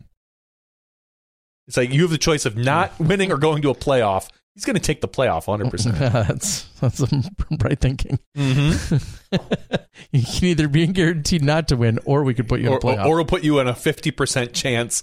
It's 1.66 1.76
like 1.76 1.90
you 1.92 2.02
have 2.02 2.10
the 2.12 2.18
choice 2.18 2.44
of 2.46 2.56
not 2.56 2.92
winning 3.00 3.32
or 3.32 3.36
going 3.38 3.62
to 3.62 3.70
a 3.70 3.74
playoff. 3.74 4.28
He's 4.54 4.64
going 4.64 4.74
to 4.74 4.82
take 4.82 5.00
the 5.00 5.08
playoff 5.08 5.46
100%. 5.46 5.98
that's 6.12 6.64
that's 6.80 6.98
some 6.98 7.24
bright 7.58 7.80
thinking 7.80 8.20
mm-hmm. 8.36 8.96
you 10.12 10.22
can 10.22 10.44
either 10.44 10.68
be 10.68 10.86
guaranteed 10.86 11.42
not 11.42 11.68
to 11.68 11.76
win 11.76 11.98
or 12.04 12.22
we 12.22 12.34
could 12.34 12.48
put 12.48 12.60
you 12.60 12.68
in 12.68 12.72
or, 12.72 12.76
a 12.76 12.80
playoff 12.80 13.06
or, 13.06 13.16
we'll 13.16 13.24
put 13.24 13.42
you 13.42 13.58
in 13.58 13.66
a 13.66 13.72
50% 13.72 14.52
chance 14.52 15.02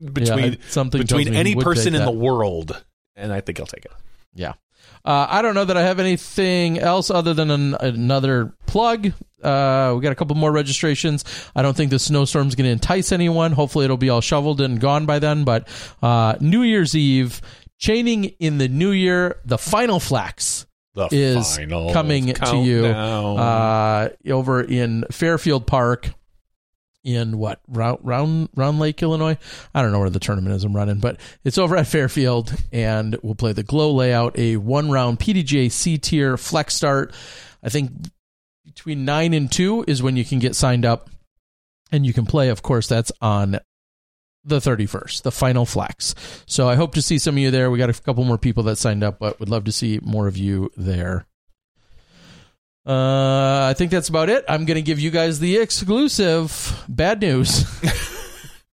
between, 0.00 0.52
Yeah, 0.52 0.58
something 0.68 1.00
between 1.00 1.34
any 1.34 1.56
person 1.56 1.94
in 1.94 2.04
the 2.04 2.10
world. 2.12 2.84
And 3.16 3.32
I 3.32 3.40
think 3.40 3.58
he'll 3.58 3.66
take 3.66 3.84
it. 3.84 3.92
Yeah. 4.34 4.52
Uh, 5.04 5.26
I 5.28 5.42
don't 5.42 5.54
know 5.54 5.64
that 5.64 5.76
I 5.76 5.82
have 5.82 6.00
anything 6.00 6.78
else 6.78 7.10
other 7.10 7.34
than 7.34 7.50
an, 7.50 7.74
another 7.74 8.54
plug. 8.66 9.12
Uh, 9.42 9.92
we 9.94 10.02
got 10.02 10.10
a 10.10 10.16
couple 10.16 10.36
more 10.36 10.50
registrations. 10.50 11.24
I 11.54 11.62
don't 11.62 11.76
think 11.76 11.90
the 11.90 11.98
snowstorm's 11.98 12.56
going 12.56 12.66
to 12.66 12.72
entice 12.72 13.12
anyone. 13.12 13.52
Hopefully, 13.52 13.84
it'll 13.84 13.96
be 13.96 14.10
all 14.10 14.20
shoveled 14.20 14.60
and 14.60 14.80
gone 14.80 15.06
by 15.06 15.20
then. 15.20 15.44
But 15.44 15.68
uh, 16.02 16.36
New 16.40 16.62
Year's 16.62 16.96
Eve, 16.96 17.40
chaining 17.78 18.24
in 18.24 18.58
the 18.58 18.68
new 18.68 18.90
year, 18.90 19.40
the 19.44 19.58
final 19.58 20.00
flex 20.00 20.66
The 20.94 21.08
is 21.10 21.56
final 21.56 21.92
coming 21.92 22.34
to 22.34 22.56
you 22.58 22.86
uh, 22.86 24.08
over 24.28 24.60
in 24.62 25.04
Fairfield 25.10 25.66
Park 25.66 26.10
in 27.04 27.38
what 27.38 27.60
round 27.68 28.00
round 28.02 28.48
round 28.56 28.78
lake 28.78 29.02
illinois? 29.02 29.38
I 29.74 29.82
don't 29.82 29.92
know 29.92 30.00
where 30.00 30.10
the 30.10 30.18
tournament 30.18 30.54
is 30.54 30.64
i'm 30.64 30.74
running 30.74 30.98
but 30.98 31.18
it's 31.44 31.56
over 31.56 31.76
at 31.76 31.86
fairfield 31.86 32.52
and 32.72 33.16
we'll 33.22 33.36
play 33.36 33.52
the 33.52 33.62
glow 33.62 33.92
layout 33.92 34.36
a 34.38 34.56
one 34.56 34.90
round 34.90 35.18
pdga 35.18 35.70
c 35.70 35.96
tier 35.96 36.36
flex 36.36 36.74
start. 36.74 37.14
I 37.62 37.68
think 37.70 37.92
between 38.64 39.04
9 39.04 39.32
and 39.32 39.50
2 39.50 39.84
is 39.88 40.02
when 40.02 40.16
you 40.16 40.24
can 40.24 40.38
get 40.38 40.54
signed 40.54 40.84
up 40.84 41.08
and 41.90 42.04
you 42.04 42.12
can 42.12 42.26
play 42.26 42.48
of 42.50 42.62
course 42.62 42.88
that's 42.88 43.12
on 43.22 43.58
the 44.48 44.58
31st 44.58 45.22
the 45.22 45.32
final 45.32 45.64
flex 45.64 46.14
so 46.46 46.68
i 46.68 46.74
hope 46.74 46.94
to 46.94 47.02
see 47.02 47.18
some 47.18 47.34
of 47.34 47.38
you 47.38 47.50
there 47.50 47.70
we 47.70 47.78
got 47.78 47.90
a 47.90 48.02
couple 48.02 48.24
more 48.24 48.38
people 48.38 48.62
that 48.64 48.76
signed 48.76 49.04
up 49.04 49.18
but 49.18 49.38
would 49.40 49.48
love 49.48 49.64
to 49.64 49.72
see 49.72 50.00
more 50.02 50.26
of 50.26 50.36
you 50.36 50.70
there 50.76 51.26
uh, 52.86 53.66
I 53.68 53.74
think 53.74 53.90
that's 53.90 54.08
about 54.08 54.30
it. 54.30 54.46
I'm 54.48 54.64
going 54.64 54.76
to 54.76 54.82
give 54.82 54.98
you 54.98 55.10
guys 55.10 55.40
the 55.40 55.58
exclusive 55.58 56.86
bad 56.88 57.20
news. 57.20 57.66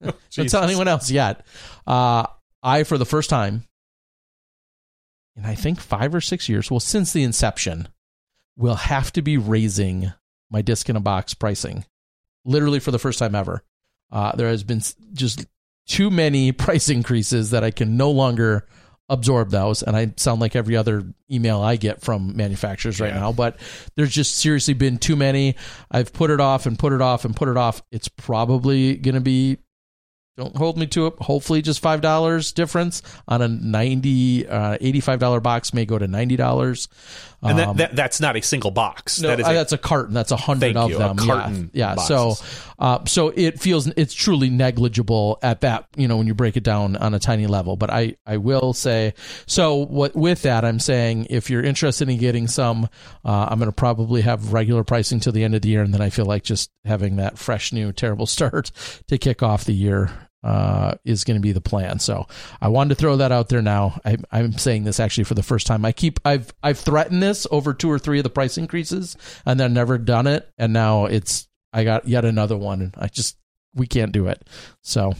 Don't 0.36 0.50
tell 0.50 0.64
anyone 0.64 0.90
else 0.90 1.10
yet. 1.10 1.46
Uh, 1.88 2.26
I, 2.62 2.84
for 2.84 2.98
the 2.98 3.06
first 3.06 3.30
time 3.30 3.64
in 5.36 5.46
I 5.46 5.56
think 5.56 5.80
five 5.80 6.14
or 6.14 6.22
six 6.22 6.50
years, 6.50 6.70
well, 6.70 6.80
since 6.80 7.14
the 7.14 7.24
inception, 7.24 7.88
will 8.58 8.76
have 8.76 9.14
to 9.14 9.22
be 9.22 9.38
raising 9.38 10.12
my 10.50 10.62
disc 10.62 10.90
in 10.90 10.96
a 10.96 11.00
box 11.00 11.34
pricing. 11.34 11.86
Literally 12.44 12.80
for 12.80 12.92
the 12.92 13.00
first 13.00 13.20
time 13.20 13.34
ever. 13.34 13.64
Uh, 14.12 14.36
there 14.36 14.50
has 14.50 14.64
been 14.64 14.82
just 15.14 15.46
too 15.88 16.10
many 16.10 16.52
price 16.52 16.90
increases 16.90 17.52
that 17.52 17.64
I 17.64 17.72
can 17.72 17.98
no 17.98 18.12
longer 18.12 18.68
absorb 19.10 19.50
those. 19.50 19.84
And 19.84 19.96
I 19.98 20.14
sound 20.16 20.40
like 20.40 20.56
every 20.56 20.78
other 20.78 21.04
email 21.30 21.60
I 21.60 21.76
get 21.76 22.02
from 22.02 22.36
manufacturers 22.38 23.02
right 23.02 23.14
Yeah. 23.14 23.20
now, 23.20 23.32
but 23.34 23.58
there's 23.98 24.14
just 24.14 24.38
seriously 24.38 24.74
been 24.74 24.98
too 24.98 25.18
many. 25.18 25.56
I've 25.92 26.14
put 26.14 26.30
it 26.32 26.40
off 26.40 26.66
and 26.66 26.80
put 26.80 26.94
it 26.94 27.02
off 27.02 27.26
and 27.26 27.36
put 27.36 27.50
it 27.50 27.58
off. 27.58 27.82
It's 27.92 28.08
probably 28.08 28.96
going 28.96 29.16
to 29.16 29.22
be 29.22 29.58
don't 30.38 30.56
hold 30.56 30.78
me 30.78 30.88
to 30.88 31.08
it. 31.08 31.16
Hopefully, 31.20 31.62
just 31.62 31.82
five 31.82 32.00
dollars 32.00 32.54
difference 32.54 33.04
on 33.28 33.42
a 33.42 33.50
ninety 33.50 34.48
uh, 34.48 34.78
eighty-five 34.80 35.20
dollar 35.20 35.42
box 35.42 35.74
may 35.74 35.86
go 35.86 36.00
to 36.00 36.08
ninety 36.08 36.38
dollars. 36.38 36.88
And 37.44 37.58
that, 37.58 37.78
that 37.78 37.96
that's 37.96 38.22
not 38.22 38.36
a 38.36 38.42
single 38.42 38.72
box. 38.72 39.20
Um, 39.20 39.24
No, 39.24 39.30
that 39.30 39.40
is 39.40 39.48
uh, 39.48 39.52
a- 39.52 39.54
that's 39.54 39.74
a 39.74 39.78
carton. 39.78 40.14
That's 40.14 40.32
a 40.32 40.38
hundred 40.38 40.78
of 40.78 40.92
you, 40.92 40.98
them. 40.98 41.18
Yeah. 41.20 41.26
carton 41.26 41.72
yeah. 41.74 41.96
boxes. 41.96 42.08
So, 42.40 42.46
uh, 42.78 43.06
so 43.06 43.34
it 43.36 43.60
feels 43.60 43.88
it's 43.88 44.14
truly 44.14 44.50
negligible 44.50 45.40
at 45.42 45.62
that. 45.62 45.88
You 45.96 46.08
know, 46.08 46.18
when 46.18 46.28
you 46.28 46.36
break 46.36 46.56
it 46.56 46.64
down 46.64 46.96
on 46.96 47.14
a 47.14 47.20
tiny 47.20 47.48
level. 47.48 47.78
But 47.78 47.90
I, 47.90 48.16
I 48.26 48.38
will 48.38 48.74
say. 48.74 49.14
So 49.48 49.76
what 49.76 50.16
with 50.16 50.44
that, 50.44 50.64
I'm 50.64 50.80
saying 50.80 51.28
if 51.30 51.50
you're 51.50 51.64
interested 51.64 52.10
in 52.10 52.18
getting 52.18 52.48
some, 52.48 52.88
uh, 53.26 53.48
I'm 53.50 53.58
going 53.58 53.70
to 53.70 53.76
probably 53.76 54.22
have 54.22 54.54
regular 54.54 54.84
pricing 54.84 55.20
till 55.20 55.34
the 55.34 55.44
end 55.44 55.56
of 55.56 55.62
the 55.62 55.70
year, 55.70 55.82
and 55.82 55.94
then 55.94 56.02
I 56.02 56.10
feel 56.10 56.26
like 56.26 56.44
just 56.44 56.70
having 56.86 57.16
that 57.16 57.40
fresh, 57.40 57.74
new, 57.74 57.92
terrible 57.92 58.26
start 58.28 58.72
to 59.08 59.18
kick 59.18 59.42
off 59.42 59.66
the 59.66 59.74
year 59.74 60.12
uh, 60.44 60.96
is 61.06 61.24
going 61.24 61.36
to 61.36 61.42
be 61.42 61.52
the 61.52 61.62
plan. 61.62 62.00
So 62.00 62.28
I 62.60 62.68
wanted 62.70 62.90
to 62.90 62.96
throw 62.96 63.18
that 63.18 63.32
out 63.32 63.50
there 63.50 63.62
now. 63.62 64.00
I, 64.04 64.18
I'm 64.32 64.54
saying 64.54 64.84
this 64.86 65.00
actually 65.00 65.26
for 65.26 65.36
the 65.36 65.44
first 65.44 65.68
time. 65.68 65.86
I 65.86 65.92
keep 65.92 66.20
I've 66.26 66.52
I've 66.64 66.80
threatened 66.80 67.22
this 67.22 67.46
over 67.52 67.74
two 67.74 67.92
or 67.92 68.00
three 68.00 68.20
of 68.20 68.24
the 68.24 68.30
price 68.30 68.58
increases, 68.58 69.16
and 69.46 69.60
then 69.60 69.74
never 69.74 69.98
done 69.98 70.28
it. 70.28 70.50
And 70.58 70.74
now 70.74 71.06
it's 71.06 71.48
I 71.74 71.84
got 71.84 72.08
yet 72.08 72.26
another 72.26 72.58
one, 72.58 72.82
and 72.82 72.94
I 72.98 73.08
just 73.08 73.38
we 73.76 73.88
can't 73.88 74.12
do 74.12 74.28
it. 74.28 74.48
So 74.82 75.14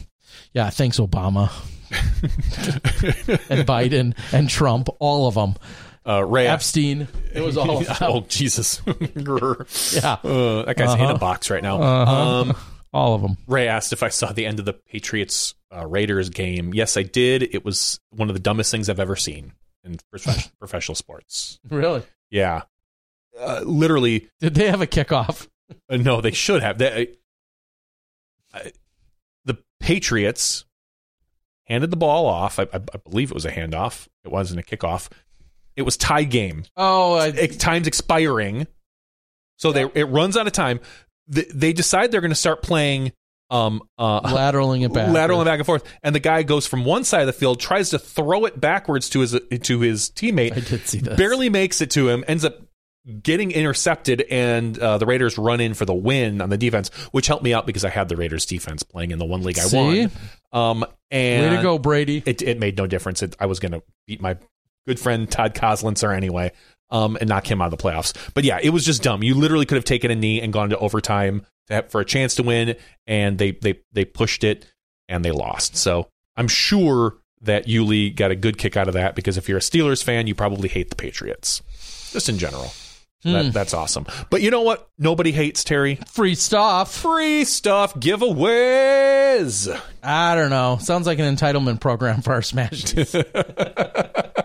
yeah, 0.54 0.70
thanks 0.70 0.98
Obama 0.98 1.50
and 3.50 3.66
Biden 3.66 4.16
and 4.32 4.48
Trump, 4.48 4.88
all 4.98 5.28
of 5.28 5.34
them. 5.34 5.54
uh, 6.06 6.24
Ray. 6.24 6.46
Epstein, 6.46 7.06
it 7.34 7.40
was 7.42 7.56
all 7.56 7.82
oh 8.00 8.20
Jesus! 8.28 8.80
Yeah, 8.86 10.16
Uh, 10.24 10.64
that 10.64 10.74
guy's 10.76 10.94
in 10.94 11.00
Uh-huh. 11.00 11.14
a 11.14 11.18
box 11.18 11.50
right 11.50 11.62
now. 11.62 11.80
Uh-huh. 11.80 12.12
Um, 12.50 12.56
all 12.92 13.14
of 13.14 13.22
them. 13.22 13.36
Ray 13.46 13.68
asked 13.68 13.92
if 13.92 14.02
I 14.02 14.08
saw 14.08 14.32
the 14.32 14.46
end 14.46 14.58
of 14.58 14.64
the 14.64 14.72
Patriots 14.74 15.54
uh, 15.74 15.86
Raiders 15.86 16.28
game. 16.28 16.74
Yes, 16.74 16.96
I 16.96 17.02
did. 17.02 17.42
It 17.54 17.64
was 17.64 18.00
one 18.10 18.28
of 18.28 18.34
the 18.34 18.40
dumbest 18.40 18.70
things 18.70 18.88
I've 18.88 19.00
ever 19.00 19.16
seen 19.16 19.52
in 19.84 19.96
prof- 20.10 20.52
professional 20.58 20.94
sports. 20.94 21.58
Really? 21.68 22.02
Yeah, 22.30 22.62
uh, 23.38 23.62
literally. 23.64 24.28
Did 24.40 24.54
they 24.54 24.68
have 24.70 24.82
a 24.82 24.86
kickoff? 24.86 25.48
Uh, 25.88 25.96
no, 25.96 26.20
they 26.20 26.32
should 26.32 26.62
have. 26.62 26.78
They, 26.78 27.14
the 29.44 29.58
Patriots 29.80 30.64
handed 31.66 31.90
the 31.90 31.96
ball 31.96 32.26
off. 32.26 32.58
I, 32.58 32.64
I, 32.64 32.76
I 32.76 32.96
believe 33.08 33.30
it 33.30 33.34
was 33.34 33.44
a 33.46 33.50
handoff. 33.50 34.08
It 34.24 34.30
wasn't 34.30 34.60
a 34.60 34.62
kickoff. 34.62 35.08
It 35.76 35.82
was 35.82 35.96
tie 35.96 36.24
game. 36.24 36.64
Oh, 36.76 37.14
I, 37.14 37.28
Ex- 37.28 37.56
time's 37.56 37.86
expiring, 37.86 38.66
so 39.56 39.72
they 39.72 39.84
it 39.94 40.04
runs 40.04 40.36
out 40.36 40.46
of 40.46 40.52
time. 40.52 40.80
They, 41.32 41.46
they 41.52 41.72
decide 41.72 42.12
they're 42.12 42.20
going 42.20 42.30
to 42.30 42.34
start 42.34 42.62
playing 42.62 43.12
um 43.50 43.82
uh 43.98 44.20
lateraling 44.22 44.82
it 44.84 44.94
back. 44.94 45.08
lateraling 45.08 45.44
back 45.44 45.58
and 45.58 45.66
forth, 45.66 45.84
and 46.02 46.14
the 46.14 46.20
guy 46.20 46.42
goes 46.42 46.66
from 46.66 46.84
one 46.84 47.04
side 47.04 47.20
of 47.20 47.26
the 47.26 47.32
field, 47.34 47.60
tries 47.60 47.90
to 47.90 47.98
throw 47.98 48.44
it 48.46 48.58
backwards 48.60 49.10
to 49.10 49.20
his 49.20 49.38
to 49.62 49.80
his 49.80 50.10
teammate, 50.10 50.52
I 50.56 50.60
did 50.60 50.86
see 50.86 51.00
this. 51.00 51.16
barely 51.18 51.50
makes 51.50 51.80
it 51.82 51.90
to 51.90 52.08
him, 52.08 52.24
ends 52.28 52.44
up 52.44 52.60
getting 53.22 53.50
intercepted, 53.50 54.24
and 54.30 54.78
uh, 54.78 54.96
the 54.98 55.06
Raiders 55.06 55.36
run 55.36 55.60
in 55.60 55.74
for 55.74 55.84
the 55.84 55.92
win 55.94 56.40
on 56.40 56.50
the 56.50 56.56
defense, 56.56 56.88
which 57.10 57.26
helped 57.26 57.42
me 57.42 57.52
out 57.52 57.66
because 57.66 57.84
I 57.84 57.90
had 57.90 58.08
the 58.08 58.16
Raiders 58.16 58.46
defense 58.46 58.84
playing 58.84 59.10
in 59.10 59.18
the 59.18 59.24
one 59.24 59.42
league 59.42 59.58
I 59.58 59.62
See? 59.62 59.76
won. 59.76 60.10
Um, 60.52 60.84
and 61.10 61.50
Way 61.50 61.56
to 61.56 61.62
go, 61.62 61.78
Brady. 61.78 62.22
it, 62.24 62.42
it 62.42 62.58
made 62.60 62.76
no 62.76 62.86
difference. 62.86 63.22
It, 63.22 63.34
I 63.40 63.46
was 63.46 63.58
going 63.58 63.72
to 63.72 63.82
beat 64.06 64.20
my 64.20 64.36
good 64.86 65.00
friend 65.00 65.28
Todd 65.30 65.54
Kozlinser 65.54 66.16
anyway, 66.16 66.52
um, 66.92 67.16
and 67.16 67.28
knock 67.28 67.50
him 67.50 67.60
out 67.60 67.72
of 67.72 67.76
the 67.76 67.82
playoffs. 67.82 68.14
But 68.34 68.44
yeah, 68.44 68.60
it 68.62 68.70
was 68.70 68.84
just 68.84 69.02
dumb. 69.02 69.24
You 69.24 69.34
literally 69.34 69.66
could 69.66 69.76
have 69.76 69.84
taken 69.84 70.12
a 70.12 70.14
knee 70.14 70.40
and 70.40 70.52
gone 70.52 70.70
to 70.70 70.78
overtime 70.78 71.44
to 71.66 71.74
have, 71.74 71.90
for 71.90 72.00
a 72.00 72.04
chance 72.04 72.36
to 72.36 72.44
win, 72.44 72.76
and 73.08 73.38
they 73.38 73.52
they 73.52 73.80
they 73.92 74.04
pushed 74.04 74.44
it 74.44 74.66
and 75.08 75.24
they 75.24 75.32
lost. 75.32 75.76
So 75.76 76.08
I'm 76.36 76.48
sure 76.48 77.16
that 77.40 77.66
Yuli 77.66 78.14
got 78.14 78.30
a 78.30 78.36
good 78.36 78.56
kick 78.58 78.76
out 78.76 78.86
of 78.86 78.94
that 78.94 79.16
because 79.16 79.36
if 79.36 79.48
you're 79.48 79.58
a 79.58 79.62
Steelers 79.62 80.04
fan, 80.04 80.28
you 80.28 80.34
probably 80.34 80.68
hate 80.68 80.90
the 80.90 80.96
Patriots, 80.96 81.62
just 82.12 82.28
in 82.28 82.38
general. 82.38 82.72
Hmm. 83.22 83.32
That, 83.32 83.52
that's 83.52 83.74
awesome. 83.74 84.06
But 84.30 84.42
you 84.42 84.50
know 84.50 84.62
what? 84.62 84.88
Nobody 84.98 85.30
hates 85.32 85.62
Terry. 85.64 85.96
Free 86.08 86.34
stuff. 86.34 86.92
Free 86.92 87.44
stuff 87.44 87.94
giveaways. 87.94 89.80
I 90.02 90.34
don't 90.34 90.50
know. 90.50 90.78
Sounds 90.80 91.06
like 91.06 91.20
an 91.20 91.36
entitlement 91.36 91.80
program 91.80 92.20
for 92.20 92.32
our 92.32 92.42
Smash. 92.42 92.94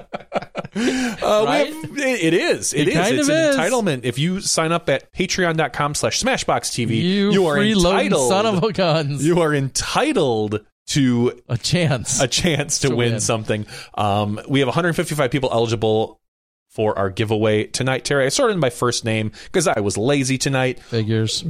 Uh, 0.78 1.43
Right? 1.45 1.73
have, 1.73 1.97
it, 1.97 1.99
it 2.21 2.34
is. 2.34 2.73
It 2.73 2.88
It 2.88 2.95
is. 2.95 3.19
It's 3.19 3.30
an 3.30 3.36
is. 3.36 3.55
entitlement. 3.57 4.01
If 4.03 4.19
you 4.19 4.41
sign 4.41 4.71
up 4.71 4.89
at 4.89 5.11
patreon.com 5.13 5.95
slash 5.95 6.21
smashboxtv, 6.21 6.89
You, 6.89 7.45
are 7.47 7.57
entitled. 7.59 8.30
son 8.30 8.45
of 8.45 8.63
a 8.63 8.71
guns. 8.73 9.25
you 9.25 9.41
are 9.41 9.53
entitled 9.53 10.65
to 10.88 11.41
a 11.49 11.57
chance. 11.57 12.21
a 12.21 12.28
chance 12.28 12.80
to, 12.80 12.89
To 12.89 12.95
win, 12.95 13.13
win. 13.13 13.19
something. 13.19 13.65
Um, 13.95 14.39
we 14.47 14.59
have 14.59 14.67
155 14.67 15.32
people 15.32 15.49
eligible 15.51 16.21
for 16.69 16.97
our 16.97 17.09
giveaway 17.09 17.65
tonight. 17.65 18.05
Terry, 18.05 18.25
I 18.25 18.30
started 18.30 18.57
my 18.57 18.69
first 18.69 19.03
name 19.03 19.32
because 19.45 19.67
I 19.67 19.80
was 19.80 19.97
lazy 19.97 20.38
tonight. 20.38 20.80
Figures. 20.80 21.43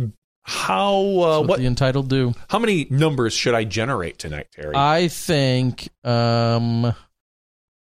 How 0.44 0.96
uh, 0.96 1.40
What, 1.42 1.48
what? 1.50 1.60
the 1.60 1.66
entitled 1.66 2.10
do. 2.10 2.34
How 2.50 2.58
many 2.60 2.88
numbers 2.90 3.34
should 3.34 3.54
I 3.54 3.66
generate 3.66 4.18
tonight, 4.18 4.48
Terry? 4.54 4.74
I 4.76 5.10
think. 5.10 5.90
Um, 6.06 6.96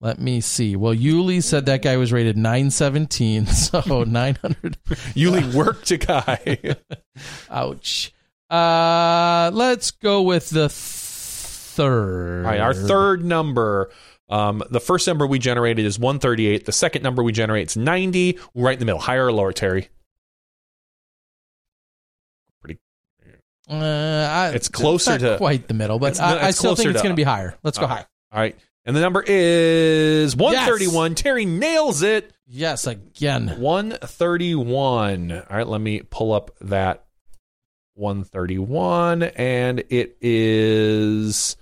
let 0.01 0.19
me 0.19 0.41
see. 0.41 0.75
Well, 0.75 0.93
Yuli 0.93 1.41
said 1.41 1.65
that 1.67 1.81
guy 1.81 1.97
was 1.97 2.11
rated 2.11 2.37
917, 2.37 3.45
so 3.47 4.03
900. 4.03 4.77
Yuli 5.15 5.53
worked 5.53 5.89
a 5.91 5.97
guy. 5.97 6.75
Ouch. 7.49 8.13
Uh, 8.49 9.49
let's 9.53 9.91
go 9.91 10.21
with 10.21 10.49
the 10.49 10.69
third. 10.69 12.45
All 12.45 12.51
right, 12.51 12.59
our 12.59 12.73
third 12.73 13.23
number. 13.25 13.89
Um, 14.29 14.63
the 14.71 14.79
first 14.79 15.05
number 15.07 15.25
we 15.27 15.39
generated 15.39 15.85
is 15.85 15.97
138. 15.99 16.65
The 16.65 16.71
second 16.71 17.01
number 17.03 17.21
we 17.23 17.31
generate 17.31 17.67
is 17.69 17.77
90. 17.77 18.39
Right 18.55 18.73
in 18.73 18.79
the 18.79 18.85
middle. 18.85 18.99
Higher 19.01 19.25
or 19.27 19.31
lower, 19.31 19.51
Terry? 19.53 19.89
Uh, 23.67 23.73
I, 24.31 24.49
It's 24.53 24.69
closer 24.69 25.11
not 25.11 25.19
to- 25.21 25.37
quite 25.37 25.67
the 25.67 25.73
middle, 25.73 25.97
but 25.97 26.11
It's 26.11 26.19
I, 26.19 26.47
I 26.47 26.51
still 26.51 26.75
think 26.75 26.89
it's 26.91 26.99
to- 26.99 27.03
going 27.03 27.13
to 27.15 27.19
be 27.19 27.23
higher. 27.23 27.57
Let's 27.63 27.77
go 27.79 27.85
Uh, 27.85 27.89
high. 27.89 28.05
All 28.31 28.39
right. 28.39 28.55
And 28.85 28.95
the 28.95 29.01
number 29.01 29.23
is 29.25 30.35
131. 30.35 31.15
Terry 31.15 31.45
nails 31.45 32.03
it. 32.03 32.31
Yes, 32.45 32.85
again. 32.85 33.59
131. 33.59 35.31
All 35.31 35.43
right, 35.49 35.67
let 35.67 35.81
me 35.81 36.01
pull 36.01 36.31
up 36.31 36.51
that 36.61 37.05
131. 37.95 39.23
And 39.23 39.79
it 39.89 40.17
is 40.21 41.57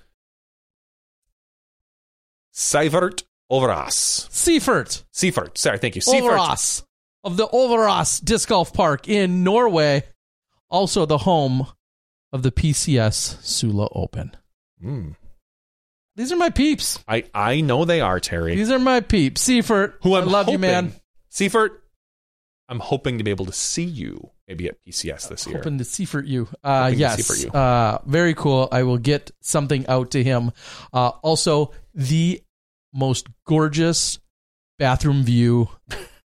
Seifert 2.52 3.24
Overas. 3.50 4.30
Seifert. 4.30 5.06
Seifert. 5.12 5.58
Sorry, 5.58 5.78
thank 5.78 5.96
you. 5.96 6.02
Seifert. 6.02 6.32
Overas 6.32 6.84
of 7.24 7.38
the 7.38 7.48
Overas 7.48 8.24
Disc 8.24 8.50
Golf 8.50 8.74
Park 8.74 9.08
in 9.08 9.44
Norway, 9.44 10.04
also 10.70 11.06
the 11.06 11.20
home 11.20 11.68
of 12.34 12.44
the 12.44 12.52
PCS 12.52 13.42
Sula 13.44 13.88
Open. 13.94 14.36
Mm. 14.84 15.16
These 16.16 16.32
are 16.32 16.36
my 16.36 16.50
peeps. 16.50 17.00
I, 17.08 17.24
I 17.34 17.62
know 17.62 17.86
they 17.86 18.02
are, 18.02 18.20
Terry. 18.20 18.56
These 18.56 18.70
are 18.72 18.80
my 18.80 19.00
peeps. 19.00 19.42
Seifert, 19.42 20.00
Who 20.04 20.16
I'm 20.16 20.30
I 20.30 20.32
love 20.32 20.46
hoping, 20.46 20.54
you, 20.54 20.60
man. 20.60 20.94
Seifert, 21.30 21.84
I'm 22.70 22.80
hoping 22.80 23.18
to 23.18 23.24
be 23.24 23.32
able 23.32 23.46
to 23.48 23.52
see 23.52 23.84
you 23.84 24.30
maybe 24.48 24.68
at 24.68 24.76
PCS 24.86 25.30
this 25.30 25.48
year. 25.48 25.58
Hoping 25.58 25.80
to 25.80 25.84
Seifert 25.84 26.26
you. 26.26 26.48
Uh, 26.64 26.86
Hoping 26.86 27.00
yes. 27.00 27.26
Seifert 27.26 27.44
you. 27.44 27.52
Uh, 27.60 28.00
very 28.06 28.34
cool. 28.36 28.68
I 28.72 28.84
will 28.84 28.98
get 28.98 29.32
something 29.42 29.88
out 29.88 30.12
to 30.12 30.24
him. 30.24 30.52
Uh, 30.94 31.10
also, 31.22 31.72
the 31.96 32.42
most 32.94 33.28
gorgeous 33.46 34.20
bathroom 34.78 35.24
view 35.24 35.70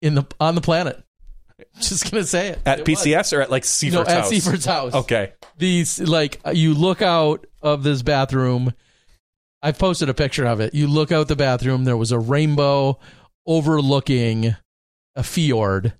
in 0.01 0.15
the 0.15 0.27
on 0.41 0.55
the 0.55 0.61
planet. 0.61 1.03
Just 1.81 2.11
gonna 2.11 2.25
say 2.25 2.49
it 2.49 2.61
At 2.67 2.81
It 2.81 2.89
was. 2.89 2.99
PCS 3.01 3.37
or 3.37 3.41
at 3.43 3.51
like 3.51 3.65
Seifert's 3.65 3.95
no, 3.95 4.01
at 4.03 4.09
house? 4.09 4.31
Seifert's 4.31 4.65
house. 4.65 4.95
Okay. 4.95 5.33
these 5.59 6.01
like 6.01 6.41
you 6.53 6.75
look 6.75 7.03
out 7.03 7.47
of 7.63 7.83
this 7.83 8.03
bathroom 8.03 8.73
i 9.67 9.73
posted 9.73 10.09
a 10.09 10.15
picture 10.15 10.47
of 10.47 10.61
it. 10.61 10.75
You 10.75 10.87
look 10.87 11.11
out 11.13 11.29
the 11.29 11.37
bathroom 11.37 11.85
there 11.85 11.97
was 11.97 12.13
a 12.13 12.19
rainbow 12.19 12.99
overlooking 13.47 14.55
a 15.15 15.23
fjord 15.23 15.93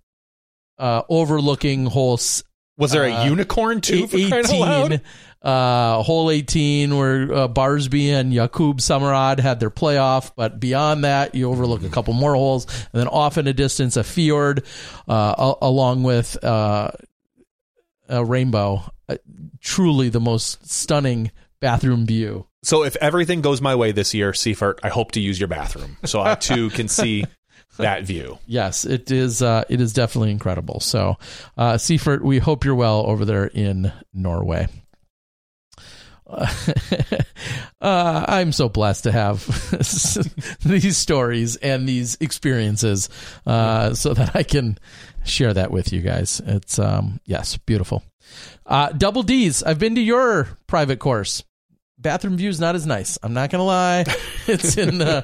uh 0.79 1.03
overlooking 1.09 1.87
whole 1.87 2.15
s- 2.15 2.43
Was 2.79 2.93
there 2.93 3.05
a 3.05 3.13
Uh, 3.13 3.25
unicorn 3.25 3.81
too? 3.81 4.07
For 4.07 4.19
crying 4.29 4.45
18 4.91 5.01
uh 5.43 6.03
hole 6.03 6.31
18 6.31 6.97
where 6.97 7.33
uh, 7.33 7.49
barsby 7.49 8.09
and 8.11 8.33
Jakub 8.33 8.79
Semerád 8.81 9.39
had 9.41 9.59
their 9.61 9.71
playoff 9.71 10.33
but 10.37 10.59
beyond 10.61 11.05
that 11.05 11.35
you 11.35 11.51
overlook 11.51 11.83
a 11.85 11.89
couple 11.89 12.13
more 12.15 12.35
holes 12.35 12.67
and 12.93 13.01
then 13.01 13.09
off 13.09 13.39
in 13.39 13.47
a 13.47 13.53
distance 13.53 13.97
a 13.97 14.05
fjord 14.05 14.65
uh 15.09 15.55
along 15.63 16.03
with 16.03 16.43
uh 16.45 16.91
a 18.09 18.25
rainbow. 18.25 18.83
Uh, 19.09 19.17
truly 19.61 20.09
the 20.09 20.21
most 20.21 20.69
stunning 20.69 21.31
bathroom 21.61 22.07
view 22.07 22.47
So 22.67 22.83
if 22.83 22.97
everything 22.97 23.43
goes 23.43 23.61
my 23.61 23.77
way 23.77 23.93
this 23.93 24.13
year, 24.13 24.35
Seifert, 24.35 24.81
I 24.83 24.89
hope 24.89 25.13
to 25.13 25.21
use 25.21 25.39
your 25.39 25.47
bathroom 25.47 25.99
so 26.05 26.21
I 26.21 26.35
too 26.35 26.69
can 26.77 26.89
see 26.89 27.25
that 27.77 28.05
view. 28.05 28.39
yes 28.47 28.87
it 28.87 29.11
is 29.11 29.43
uh 29.43 29.63
it 29.69 29.83
is 29.83 29.93
definitely 29.93 30.31
incredible 30.31 30.81
so 30.81 31.19
uh 31.59 31.77
seifert 31.77 32.25
we 32.25 32.39
hope 32.39 32.65
you're 32.65 32.75
well 32.75 33.05
over 33.07 33.27
there 33.27 33.45
in 33.45 33.93
norway 34.15 34.67
uh, 36.29 38.25
I'm 38.29 38.51
so 38.51 38.69
blessed 38.69 39.05
to 39.05 39.13
have 39.13 39.47
these 40.65 40.97
stories 40.97 41.55
and 41.57 41.89
these 41.89 42.17
experiences 42.21 43.09
uh, 43.47 43.95
so 43.95 44.13
that 44.15 44.35
I 44.35 44.43
can 44.43 44.77
share 45.25 45.55
that 45.55 45.71
with 45.71 45.93
you 45.93 46.01
guys. 46.01 46.43
It's, 46.45 46.81
um, 46.81 47.21
yes, 47.27 47.57
beautiful. 47.59 48.03
Uh, 48.67 48.89
double 48.91 49.23
D's. 49.23 49.63
I've 49.63 49.79
been 49.79 49.95
to 49.95 50.01
your 50.01 50.49
private 50.67 50.99
course 50.99 51.45
bathroom 52.07 52.37
view 52.37 52.49
is 52.49 52.61
not 52.61 52.77
as 52.77 52.87
nice. 52.87 53.19
I'm 53.21 53.35
not 53.35 53.51
gonna 53.51 53.65
lie. 53.65 54.05
It's 54.49 54.77
in, 54.77 55.03
uh, 55.03 55.23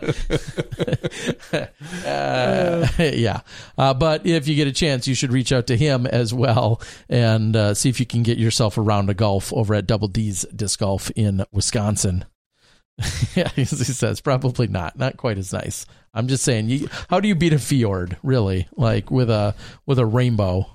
uh, 2.05 2.89
yeah. 2.99 3.43
Uh, 3.79 3.95
but 3.95 4.27
if 4.27 4.49
you 4.49 4.57
get 4.57 4.67
a 4.67 4.73
chance, 4.73 5.07
you 5.07 5.15
should 5.15 5.33
reach 5.33 5.53
out 5.53 5.69
to 5.69 5.77
him 5.77 6.09
as 6.09 6.35
well 6.35 6.83
and 7.09 7.55
uh, 7.55 7.75
see 7.75 7.89
if 7.89 8.01
you 8.01 8.07
can 8.07 8.25
get 8.25 8.37
yourself 8.37 8.77
a 8.77 8.81
round 8.81 9.11
of 9.11 9.17
golf 9.17 9.53
over 9.53 9.77
at 9.77 9.87
Double 9.87 10.09
D's 10.09 10.45
Disc 10.55 10.81
Golf 10.81 11.09
in 11.13 11.45
Wisconsin. 11.53 12.25
yeah, 13.37 13.49
he 13.55 13.65
says 13.65 14.21
probably 14.21 14.67
not, 14.67 14.99
not 14.99 15.17
quite 15.17 15.39
as 15.39 15.53
nice. 15.53 15.87
I'm 16.13 16.27
just 16.27 16.43
saying, 16.43 16.69
you, 16.69 16.89
how 17.09 17.21
do 17.21 17.29
you 17.29 17.37
beat 17.37 17.53
a 17.53 17.61
fjord, 17.61 18.17
really? 18.25 18.67
Like 18.77 19.09
with 19.09 19.31
a 19.31 19.55
with 19.87 20.01
a 20.01 20.07
rainbow? 20.07 20.67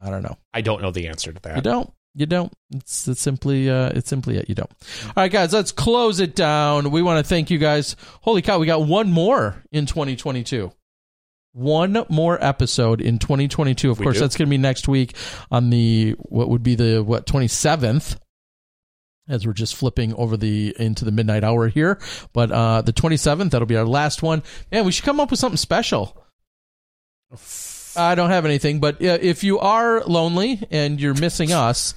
I 0.00 0.10
don't 0.10 0.22
know. 0.22 0.38
I 0.54 0.60
don't 0.60 0.82
know 0.82 0.92
the 0.92 1.08
answer 1.08 1.32
to 1.32 1.42
that. 1.42 1.56
You 1.56 1.62
don't. 1.62 1.92
You 2.14 2.26
don't. 2.26 2.52
It's, 2.74 3.06
it's 3.06 3.20
simply 3.20 3.70
uh, 3.70 3.90
it's 3.94 4.08
simply 4.10 4.36
it. 4.36 4.48
You 4.48 4.54
don't. 4.56 4.70
All 5.06 5.12
right, 5.16 5.30
guys, 5.30 5.52
let's 5.52 5.70
close 5.72 6.18
it 6.20 6.34
down. 6.34 6.90
We 6.90 7.02
want 7.02 7.24
to 7.24 7.28
thank 7.28 7.50
you 7.50 7.58
guys. 7.58 7.94
Holy 8.22 8.42
cow, 8.42 8.58
we 8.58 8.66
got 8.66 8.82
one 8.82 9.12
more 9.12 9.62
in 9.70 9.86
2022. 9.86 10.72
One 11.52 12.04
more 12.08 12.42
episode 12.44 13.00
in 13.00 13.18
2022. 13.18 13.90
Of 13.90 13.98
We 13.98 14.04
course, 14.04 14.16
do. 14.16 14.20
that's 14.20 14.36
going 14.36 14.46
to 14.46 14.50
be 14.50 14.58
next 14.58 14.86
week 14.88 15.16
on 15.50 15.70
the 15.70 16.16
what 16.20 16.48
would 16.48 16.62
be 16.62 16.74
the 16.74 17.02
what 17.02 17.26
27th. 17.26 18.16
As 19.28 19.46
we're 19.46 19.52
just 19.52 19.76
flipping 19.76 20.12
over 20.14 20.36
the 20.36 20.74
into 20.78 21.04
the 21.04 21.12
midnight 21.12 21.44
hour 21.44 21.68
here, 21.68 22.00
but 22.32 22.50
uh 22.50 22.82
the 22.82 22.92
27th 22.92 23.50
that'll 23.50 23.66
be 23.66 23.76
our 23.76 23.84
last 23.86 24.24
one. 24.24 24.42
Man, 24.72 24.84
we 24.84 24.90
should 24.90 25.04
come 25.04 25.20
up 25.20 25.30
with 25.30 25.38
something 25.38 25.56
special. 25.56 26.16
I 27.96 28.14
don't 28.14 28.30
have 28.30 28.44
anything, 28.44 28.80
but 28.80 29.00
if 29.00 29.44
you 29.44 29.58
are 29.58 30.02
lonely 30.04 30.66
and 30.70 31.00
you're 31.00 31.14
missing 31.14 31.52
us, 31.52 31.94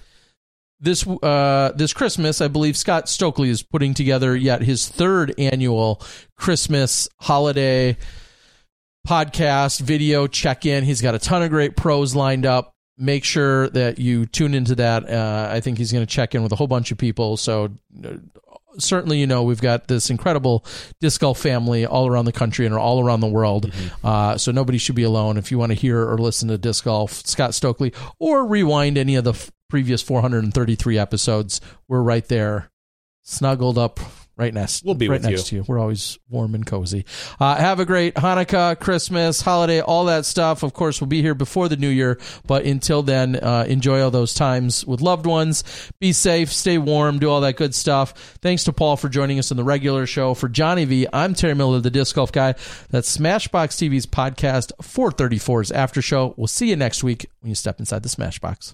this 0.79 1.07
uh, 1.07 1.71
this 1.75 1.93
Christmas, 1.93 2.41
I 2.41 2.49
believe 2.49 2.75
Scott 2.75 3.07
Stokely 3.07 3.49
is 3.49 3.63
putting 3.63 3.93
together 3.93 4.35
yet 4.35 4.61
his 4.61 4.87
third 4.87 5.33
annual 5.37 6.01
Christmas 6.35 7.07
holiday 7.21 7.97
podcast 9.07 9.79
video 9.79 10.27
check 10.27 10.65
in. 10.65 10.83
He's 10.83 11.01
got 11.01 11.15
a 11.15 11.19
ton 11.19 11.41
of 11.41 11.49
great 11.49 11.77
pros 11.77 12.15
lined 12.15 12.45
up. 12.45 12.73
Make 12.97 13.23
sure 13.23 13.69
that 13.69 13.97
you 13.97 14.25
tune 14.25 14.53
into 14.53 14.75
that. 14.75 15.09
Uh, 15.09 15.49
I 15.51 15.61
think 15.61 15.77
he's 15.77 15.91
going 15.91 16.05
to 16.05 16.11
check 16.11 16.35
in 16.35 16.43
with 16.43 16.51
a 16.51 16.55
whole 16.55 16.67
bunch 16.67 16.91
of 16.91 16.97
people. 16.97 17.37
So 17.37 17.69
uh, 18.03 18.17
certainly, 18.79 19.19
you 19.19 19.27
know, 19.27 19.43
we've 19.43 19.61
got 19.61 19.87
this 19.87 20.09
incredible 20.09 20.65
disc 20.99 21.21
golf 21.21 21.39
family 21.39 21.85
all 21.85 22.07
around 22.07 22.25
the 22.25 22.31
country 22.31 22.65
and 22.65 22.75
all 22.75 23.03
around 23.03 23.19
the 23.19 23.27
world. 23.27 23.71
Uh, 24.03 24.37
so 24.37 24.51
nobody 24.51 24.77
should 24.77 24.95
be 24.95 25.03
alone. 25.03 25.37
If 25.37 25.51
you 25.51 25.57
want 25.57 25.71
to 25.71 25.75
hear 25.75 26.01
or 26.09 26.17
listen 26.17 26.49
to 26.49 26.57
disc 26.57 26.83
golf, 26.85 27.11
Scott 27.25 27.53
Stokely, 27.53 27.93
or 28.19 28.45
rewind 28.45 28.97
any 28.97 29.15
of 29.15 29.23
the 29.23 29.31
f- 29.33 29.51
previous 29.69 30.01
433 30.01 30.97
episodes, 30.97 31.61
we're 31.87 32.01
right 32.01 32.27
there, 32.27 32.69
snuggled 33.23 33.77
up. 33.77 33.99
Right 34.35 34.51
next, 34.53 34.83
We'll 34.83 34.95
be 34.95 35.07
right 35.07 35.21
with 35.21 35.29
next 35.29 35.43
you. 35.43 35.45
to 35.49 35.55
you. 35.57 35.65
We're 35.67 35.77
always 35.77 36.17
warm 36.27 36.55
and 36.55 36.65
cozy. 36.65 37.05
Uh, 37.39 37.55
have 37.55 37.79
a 37.79 37.85
great 37.85 38.15
Hanukkah, 38.15 38.79
Christmas, 38.79 39.41
holiday, 39.41 39.79
all 39.79 40.05
that 40.05 40.25
stuff. 40.25 40.63
Of 40.63 40.73
course, 40.73 40.99
we'll 40.99 41.07
be 41.07 41.21
here 41.21 41.35
before 41.35 41.69
the 41.69 41.77
new 41.77 41.87
year, 41.89 42.19
but 42.47 42.65
until 42.65 43.03
then, 43.03 43.35
uh, 43.35 43.65
enjoy 43.67 44.01
all 44.01 44.09
those 44.09 44.33
times 44.33 44.85
with 44.87 45.01
loved 45.01 45.27
ones. 45.27 45.63
Be 45.99 46.13
safe, 46.13 46.51
stay 46.51 46.79
warm, 46.79 47.19
do 47.19 47.29
all 47.29 47.41
that 47.41 47.57
good 47.57 47.75
stuff. 47.75 48.13
Thanks 48.41 48.63
to 48.63 48.73
Paul 48.73 48.97
for 48.97 49.07
joining 49.07 49.37
us 49.37 49.51
on 49.51 49.57
the 49.57 49.63
regular 49.63 50.07
show. 50.07 50.33
For 50.33 50.49
Johnny 50.49 50.85
V, 50.85 51.07
I'm 51.13 51.35
Terry 51.35 51.53
Miller, 51.53 51.79
the 51.79 51.91
disc 51.91 52.15
golf 52.15 52.31
guy. 52.31 52.55
That's 52.89 53.15
Smashbox 53.15 53.87
TV's 53.87 54.07
podcast 54.07 54.71
434's 54.81 55.71
after 55.71 56.01
show. 56.01 56.33
We'll 56.37 56.47
see 56.47 56.69
you 56.69 56.75
next 56.75 57.03
week 57.03 57.27
when 57.41 57.49
you 57.49 57.55
step 57.55 57.79
inside 57.79 58.01
the 58.01 58.09
Smashbox. 58.09 58.73